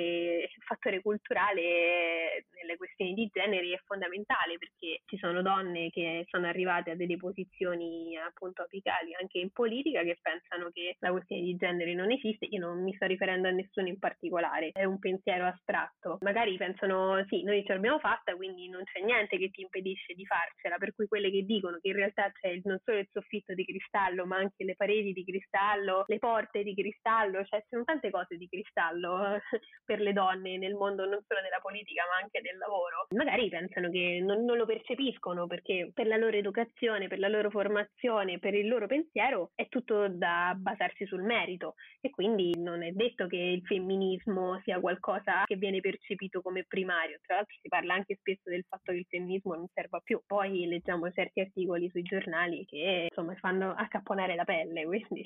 il 0.54 0.64
fattore 0.66 1.02
culturale 1.02 2.44
nelle 2.60 2.76
questioni 2.76 3.14
di 3.14 3.30
genere 3.32 3.72
è 3.72 3.82
fondamentale 3.86 4.58
perché 4.58 5.04
ci 5.06 5.18
sono 5.18 5.42
donne 5.42 5.90
che 5.90 6.26
sono 6.30 6.48
arrivate 6.48 6.92
a 6.92 6.96
delle 6.96 7.16
posizioni 7.16 8.18
appunto 8.18 8.64
apicali 8.64 9.16
anche 9.18 9.38
in 9.40 9.52
politica 9.52 10.02
che 10.02 10.20
pensano 10.22 10.72
che 10.74 10.98
la 11.00 11.12
questione 11.12 11.42
di 11.42 11.56
genere 11.56 11.94
non 11.94 12.12
esiste. 12.12 12.48
Io 12.50 12.60
non 12.60 12.84
mi 12.84 12.94
sto 12.96 13.06
riferendo 13.06 13.48
a 13.48 13.52
nessuno 13.52 13.88
in 13.88 13.98
particolare, 13.98 14.72
è 14.74 14.84
un 14.84 15.00
pensiero 15.00 15.46
astratto. 15.46 16.18
Magari 16.20 16.58
pensano 16.58 16.97
dicono 16.98 17.26
sì, 17.28 17.44
noi 17.44 17.64
ce 17.64 17.74
l'abbiamo 17.74 18.00
fatta, 18.00 18.36
quindi 18.36 18.70
non 18.70 18.84
c'è 18.84 19.02
niente 19.02 19.38
che 19.38 19.50
ti 19.50 19.62
impedisce 19.62 20.14
di 20.14 20.26
farcela, 20.26 20.78
per 20.78 20.94
cui 20.96 21.08
quelle 21.08 21.30
che 21.30 21.44
dicono 21.44 21.78
che 21.80 21.90
in 21.90 21.96
realtà 21.96 22.32
c'è 22.32 22.60
non 22.64 22.80
solo 22.84 22.98
il 22.98 23.08
soffitto 23.12 23.54
di 23.54 23.66
cristallo, 23.66 24.26
ma 24.26 24.38
anche 24.38 24.64
le 24.64 24.76
pareti 24.76 25.14
di 25.14 25.24
cristallo, 25.24 26.04
le 26.08 26.18
porte 26.18 26.64
di 26.64 26.74
cristallo, 26.74 27.44
cioè 27.46 27.62
ci 27.62 27.68
sono 27.70 27.84
tante 27.84 28.10
cose 28.10 28.38
di 28.38 28.48
cristallo 28.48 29.40
per 29.86 30.00
le 30.00 30.14
donne 30.14 30.58
nel 30.58 30.74
mondo, 30.74 31.06
non 31.06 31.22
solo 31.28 31.42
della 31.42 31.60
politica, 31.62 32.04
ma 32.10 32.24
anche 32.24 32.42
del 32.42 32.58
lavoro. 32.58 33.08
Magari 33.16 33.50
pensano 33.50 33.90
che 33.90 34.20
non, 34.22 34.44
non 34.44 34.58
lo 34.58 34.66
percepiscono 34.66 35.48
perché 35.48 35.92
per 35.94 36.08
la 36.08 36.18
loro 36.18 36.36
educazione, 36.36 37.08
per 37.08 37.20
la 37.20 37.28
loro 37.28 37.50
formazione, 37.50 38.40
per 38.40 38.54
il 38.54 38.68
loro 38.68 38.88
pensiero 38.88 39.52
è 39.56 39.68
tutto 39.68 40.08
da 40.08 40.54
basarsi 40.56 41.06
sul 41.06 41.22
merito 41.22 41.76
e 42.02 42.10
quindi 42.10 42.54
non 42.58 42.84
è 42.84 42.92
detto 42.92 43.28
che 43.28 43.38
il 43.38 43.62
femminismo 43.64 44.60
sia 44.64 44.80
qualcosa 44.80 45.44
che 45.46 45.56
viene 45.56 45.80
percepito 45.80 46.42
come 46.42 46.64
primario. 46.88 47.20
Tra 47.26 47.36
l'altro 47.36 47.56
si 47.62 47.68
parla 47.68 47.94
anche 47.94 48.16
spesso 48.16 48.50
del 48.50 48.64
fatto 48.68 48.92
che 48.92 49.00
il 49.00 49.06
femminismo 49.10 49.56
non 49.56 49.68
serva 49.74 50.00
più. 50.00 50.22
Poi 50.26 50.66
leggiamo 50.68 51.12
certi 51.12 51.42
articoli 51.42 51.90
sui 51.90 52.04
giornali 52.04 52.66
che 52.66 53.08
insomma 53.10 53.36
fanno 53.36 53.74
accapponare 53.74 54.36
la 54.36 54.46
pelle, 54.46 54.86
quindi 54.86 55.26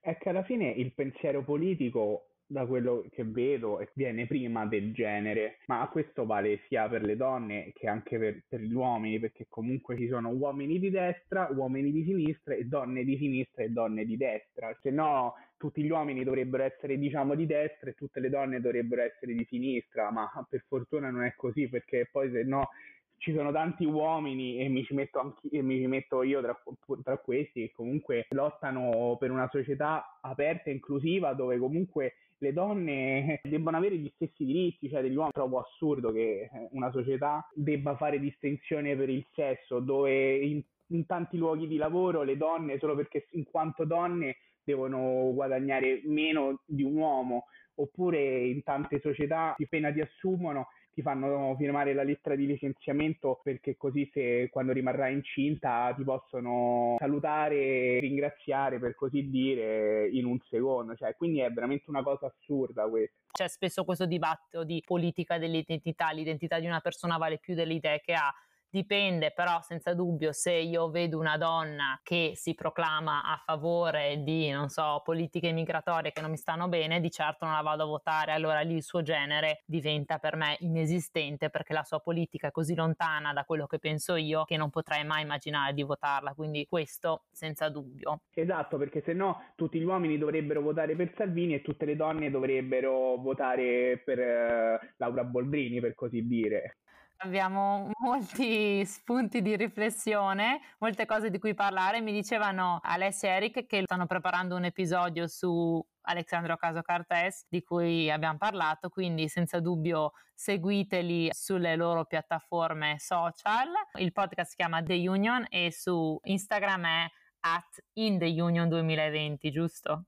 è 0.00 0.16
che 0.18 0.28
alla 0.30 0.42
fine 0.42 0.68
il 0.68 0.92
pensiero 0.92 1.44
politico 1.44 2.26
da 2.44 2.66
quello 2.66 3.06
che 3.10 3.24
vedo, 3.24 3.82
viene 3.94 4.26
prima 4.26 4.66
del 4.66 4.92
genere, 4.92 5.58
ma 5.68 5.88
questo 5.90 6.26
vale 6.26 6.60
sia 6.66 6.86
per 6.86 7.02
le 7.02 7.16
donne 7.16 7.70
che 7.72 7.88
anche 7.88 8.18
per, 8.18 8.42
per, 8.46 8.60
gli 8.60 8.74
uomini, 8.74 9.18
perché 9.18 9.46
comunque 9.48 9.96
ci 9.96 10.06
sono 10.08 10.28
uomini 10.28 10.78
di 10.78 10.90
destra, 10.90 11.48
uomini 11.50 11.90
di 11.90 12.04
sinistra 12.04 12.52
e 12.52 12.64
donne 12.64 13.04
di 13.04 13.16
sinistra 13.16 13.62
e 13.62 13.70
donne 13.70 14.04
di 14.04 14.18
destra, 14.18 14.76
se 14.82 14.90
no 14.90 15.34
tutti 15.62 15.80
gli 15.80 15.90
uomini 15.90 16.24
dovrebbero 16.24 16.64
essere 16.64 16.98
diciamo 16.98 17.36
di 17.36 17.46
destra 17.46 17.88
e 17.88 17.94
tutte 17.94 18.18
le 18.18 18.28
donne 18.28 18.60
dovrebbero 18.60 19.02
essere 19.02 19.32
di 19.32 19.46
sinistra, 19.48 20.10
ma 20.10 20.28
per 20.48 20.64
fortuna 20.66 21.08
non 21.08 21.22
è 21.22 21.34
così, 21.36 21.68
perché 21.68 22.08
poi 22.10 22.32
se 22.32 22.42
no 22.42 22.70
ci 23.18 23.32
sono 23.32 23.52
tanti 23.52 23.84
uomini 23.84 24.58
e 24.58 24.68
mi 24.68 24.82
ci 24.82 24.92
metto, 24.92 25.20
anche, 25.20 25.62
mi 25.62 25.78
ci 25.78 25.86
metto 25.86 26.24
io 26.24 26.42
tra, 26.42 26.60
tra, 27.04 27.16
questi 27.18 27.60
che 27.60 27.72
comunque 27.72 28.26
lottano 28.30 29.16
per 29.20 29.30
una 29.30 29.48
società 29.52 30.18
aperta 30.20 30.68
e 30.68 30.72
inclusiva 30.72 31.32
dove 31.32 31.56
comunque 31.58 32.14
le 32.38 32.52
donne 32.52 33.40
debbano 33.44 33.76
avere 33.76 33.98
gli 33.98 34.10
stessi 34.16 34.44
diritti, 34.44 34.88
cioè 34.88 35.00
degli 35.00 35.14
uomini. 35.14 35.30
Trovo 35.30 35.60
assurdo 35.60 36.10
che 36.10 36.50
una 36.72 36.90
società 36.90 37.48
debba 37.54 37.94
fare 37.94 38.18
distinzione 38.18 38.96
per 38.96 39.10
il 39.10 39.24
sesso, 39.32 39.78
dove 39.78 40.38
in, 40.38 40.60
in 40.88 41.06
tanti 41.06 41.36
luoghi 41.36 41.68
di 41.68 41.76
lavoro 41.76 42.24
le 42.24 42.36
donne, 42.36 42.78
solo 42.78 42.96
perché 42.96 43.28
in 43.30 43.44
quanto 43.44 43.84
donne, 43.84 44.38
devono 44.64 45.32
guadagnare 45.32 46.02
meno 46.04 46.62
di 46.64 46.82
un 46.82 46.96
uomo, 46.96 47.46
oppure 47.76 48.46
in 48.46 48.62
tante 48.62 49.00
società 49.00 49.54
appena 49.58 49.92
ti 49.92 50.00
assumono 50.00 50.68
ti 50.94 51.00
fanno 51.00 51.54
firmare 51.56 51.94
la 51.94 52.02
lettera 52.02 52.36
di 52.36 52.46
licenziamento 52.46 53.40
perché 53.42 53.76
così 53.76 54.08
se 54.12 54.48
quando 54.50 54.72
rimarrai 54.72 55.14
incinta 55.14 55.92
ti 55.96 56.04
possono 56.04 56.96
salutare 56.98 57.56
e 57.56 57.98
ringraziare 58.00 58.78
per 58.78 58.94
così 58.94 59.28
dire 59.30 60.08
in 60.10 60.26
un 60.26 60.38
secondo, 60.50 60.94
cioè 60.94 61.16
quindi 61.16 61.40
è 61.40 61.50
veramente 61.50 61.84
una 61.88 62.02
cosa 62.02 62.26
assurda 62.26 62.86
questa. 62.88 63.16
C'è 63.32 63.48
spesso 63.48 63.84
questo 63.84 64.04
dibattito 64.04 64.64
di 64.64 64.82
politica 64.84 65.38
dell'identità, 65.38 66.10
l'identità 66.10 66.60
di 66.60 66.66
una 66.66 66.80
persona 66.80 67.16
vale 67.16 67.38
più 67.38 67.54
delle 67.54 67.74
idee 67.74 68.00
che 68.00 68.12
ha 68.12 68.30
Dipende 68.72 69.32
però 69.32 69.60
senza 69.60 69.92
dubbio 69.92 70.32
se 70.32 70.52
io 70.52 70.88
vedo 70.88 71.18
una 71.18 71.36
donna 71.36 72.00
che 72.02 72.32
si 72.36 72.54
proclama 72.54 73.22
a 73.22 73.36
favore 73.36 74.22
di, 74.22 74.48
non 74.48 74.70
so, 74.70 75.02
politiche 75.04 75.52
migratorie 75.52 76.10
che 76.10 76.22
non 76.22 76.30
mi 76.30 76.38
stanno 76.38 76.68
bene, 76.68 76.98
di 76.98 77.10
certo 77.10 77.44
non 77.44 77.52
la 77.52 77.60
vado 77.60 77.82
a 77.82 77.86
votare, 77.86 78.32
allora 78.32 78.60
lì 78.60 78.76
il 78.76 78.82
suo 78.82 79.02
genere 79.02 79.60
diventa 79.66 80.16
per 80.16 80.36
me 80.36 80.56
inesistente 80.60 81.50
perché 81.50 81.74
la 81.74 81.82
sua 81.82 82.00
politica 82.00 82.48
è 82.48 82.50
così 82.50 82.74
lontana 82.74 83.34
da 83.34 83.44
quello 83.44 83.66
che 83.66 83.78
penso 83.78 84.16
io 84.16 84.44
che 84.44 84.56
non 84.56 84.70
potrei 84.70 85.04
mai 85.04 85.20
immaginare 85.20 85.74
di 85.74 85.82
votarla, 85.82 86.32
quindi 86.32 86.64
questo 86.66 87.24
senza 87.30 87.68
dubbio. 87.68 88.22
Esatto, 88.32 88.78
perché 88.78 89.02
se 89.04 89.12
no 89.12 89.52
tutti 89.54 89.78
gli 89.78 89.84
uomini 89.84 90.16
dovrebbero 90.16 90.62
votare 90.62 90.96
per 90.96 91.12
Salvini 91.14 91.52
e 91.52 91.60
tutte 91.60 91.84
le 91.84 91.94
donne 91.94 92.30
dovrebbero 92.30 93.16
votare 93.18 94.00
per 94.02 94.18
uh, 94.18 94.86
Laura 94.96 95.24
Boldrini, 95.24 95.78
per 95.78 95.94
così 95.94 96.26
dire. 96.26 96.78
Abbiamo 97.24 97.90
molti 98.02 98.84
spunti 98.84 99.42
di 99.42 99.54
riflessione, 99.54 100.60
molte 100.78 101.06
cose 101.06 101.30
di 101.30 101.38
cui 101.38 101.54
parlare. 101.54 102.00
Mi 102.00 102.12
dicevano 102.12 102.80
Alessia 102.82 103.28
e 103.30 103.32
Eric 103.36 103.66
che 103.66 103.82
stanno 103.84 104.06
preparando 104.06 104.56
un 104.56 104.64
episodio 104.64 105.28
su 105.28 105.80
Alexandro 106.02 106.56
Caso 106.56 106.82
Cartes 106.82 107.46
di 107.48 107.62
cui 107.62 108.10
abbiamo 108.10 108.38
parlato, 108.38 108.88
quindi 108.88 109.28
senza 109.28 109.60
dubbio 109.60 110.12
seguiteli 110.34 111.28
sulle 111.32 111.76
loro 111.76 112.06
piattaforme 112.06 112.96
social. 112.98 113.68
Il 113.98 114.10
podcast 114.10 114.50
si 114.50 114.56
chiama 114.56 114.82
The 114.82 115.08
Union 115.08 115.46
e 115.48 115.70
su 115.70 116.18
Instagram 116.24 116.84
è 116.84 117.06
at 117.44 117.84
in 117.94 118.18
the 118.18 118.40
Union 118.40 118.68
2020, 118.68 119.50
giusto? 119.52 120.06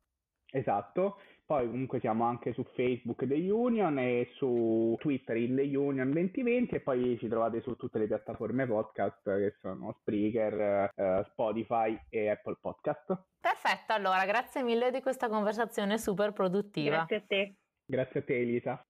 Esatto. 0.51 1.21
Poi 1.47 1.69
comunque 1.69 2.01
siamo 2.01 2.25
anche 2.25 2.55
su 2.55 2.65
Facebook 2.75 3.27
The 3.27 3.51
Union 3.51 3.99
e 3.99 4.31
su 4.37 4.97
Twitter 4.99 5.37
in 5.37 5.57
The 5.57 5.77
Union 5.77 6.11
2020 6.11 6.77
e 6.77 6.81
poi 6.81 7.19
ci 7.19 7.29
trovate 7.29 7.61
su 7.61 7.77
tutte 7.77 7.99
le 7.99 8.07
piattaforme 8.07 8.67
podcast 8.67 9.23
che 9.23 9.55
sono 9.61 9.95
Spreaker, 10.01 10.91
eh, 10.95 11.27
Spotify 11.31 11.99
e 12.09 12.31
Apple 12.31 12.57
Podcast. 12.61 13.07
Perfetto, 13.41 13.93
allora 13.93 14.25
grazie 14.25 14.63
mille 14.63 14.91
di 14.91 15.03
questa 15.03 15.29
conversazione 15.29 15.99
super 15.99 16.33
produttiva. 16.33 16.97
Grazie 16.97 17.17
a 17.17 17.23
te. 17.27 17.55
Grazie 17.85 18.21
a 18.21 18.23
te 18.23 18.41
Elisa. 18.41 18.87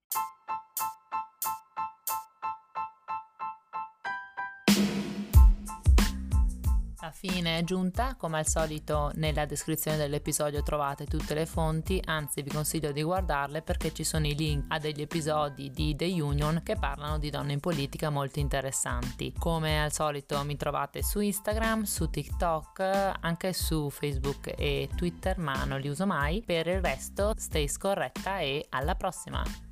Fine 7.15 7.57
è 7.57 7.63
giunta, 7.63 8.15
come 8.15 8.39
al 8.39 8.47
solito 8.47 9.09
nella 9.15 9.45
descrizione 9.45 9.95
dell'episodio 9.95 10.61
trovate 10.61 11.05
tutte 11.05 11.33
le 11.33 11.45
fonti, 11.45 12.01
anzi 12.03 12.41
vi 12.41 12.49
consiglio 12.49 12.91
di 12.91 13.01
guardarle 13.01 13.61
perché 13.61 13.93
ci 13.93 14.03
sono 14.03 14.27
i 14.27 14.35
link 14.35 14.65
a 14.67 14.79
degli 14.79 15.01
episodi 15.01 15.71
di 15.71 15.95
The 15.95 16.21
Union 16.21 16.61
che 16.63 16.75
parlano 16.75 17.17
di 17.17 17.29
donne 17.29 17.53
in 17.53 17.61
politica 17.61 18.09
molto 18.09 18.39
interessanti. 18.39 19.33
Come 19.39 19.81
al 19.81 19.93
solito 19.93 20.43
mi 20.43 20.57
trovate 20.57 21.01
su 21.01 21.21
Instagram, 21.21 21.83
su 21.83 22.09
TikTok, 22.09 23.13
anche 23.21 23.53
su 23.53 23.89
Facebook 23.89 24.53
e 24.57 24.89
Twitter, 24.95 25.37
ma 25.37 25.63
non 25.63 25.79
li 25.79 25.87
uso 25.87 26.05
mai. 26.05 26.43
Per 26.45 26.67
il 26.67 26.81
resto 26.81 27.33
stay 27.37 27.67
scorretta 27.67 28.39
e 28.39 28.65
alla 28.69 28.95
prossima! 28.95 29.64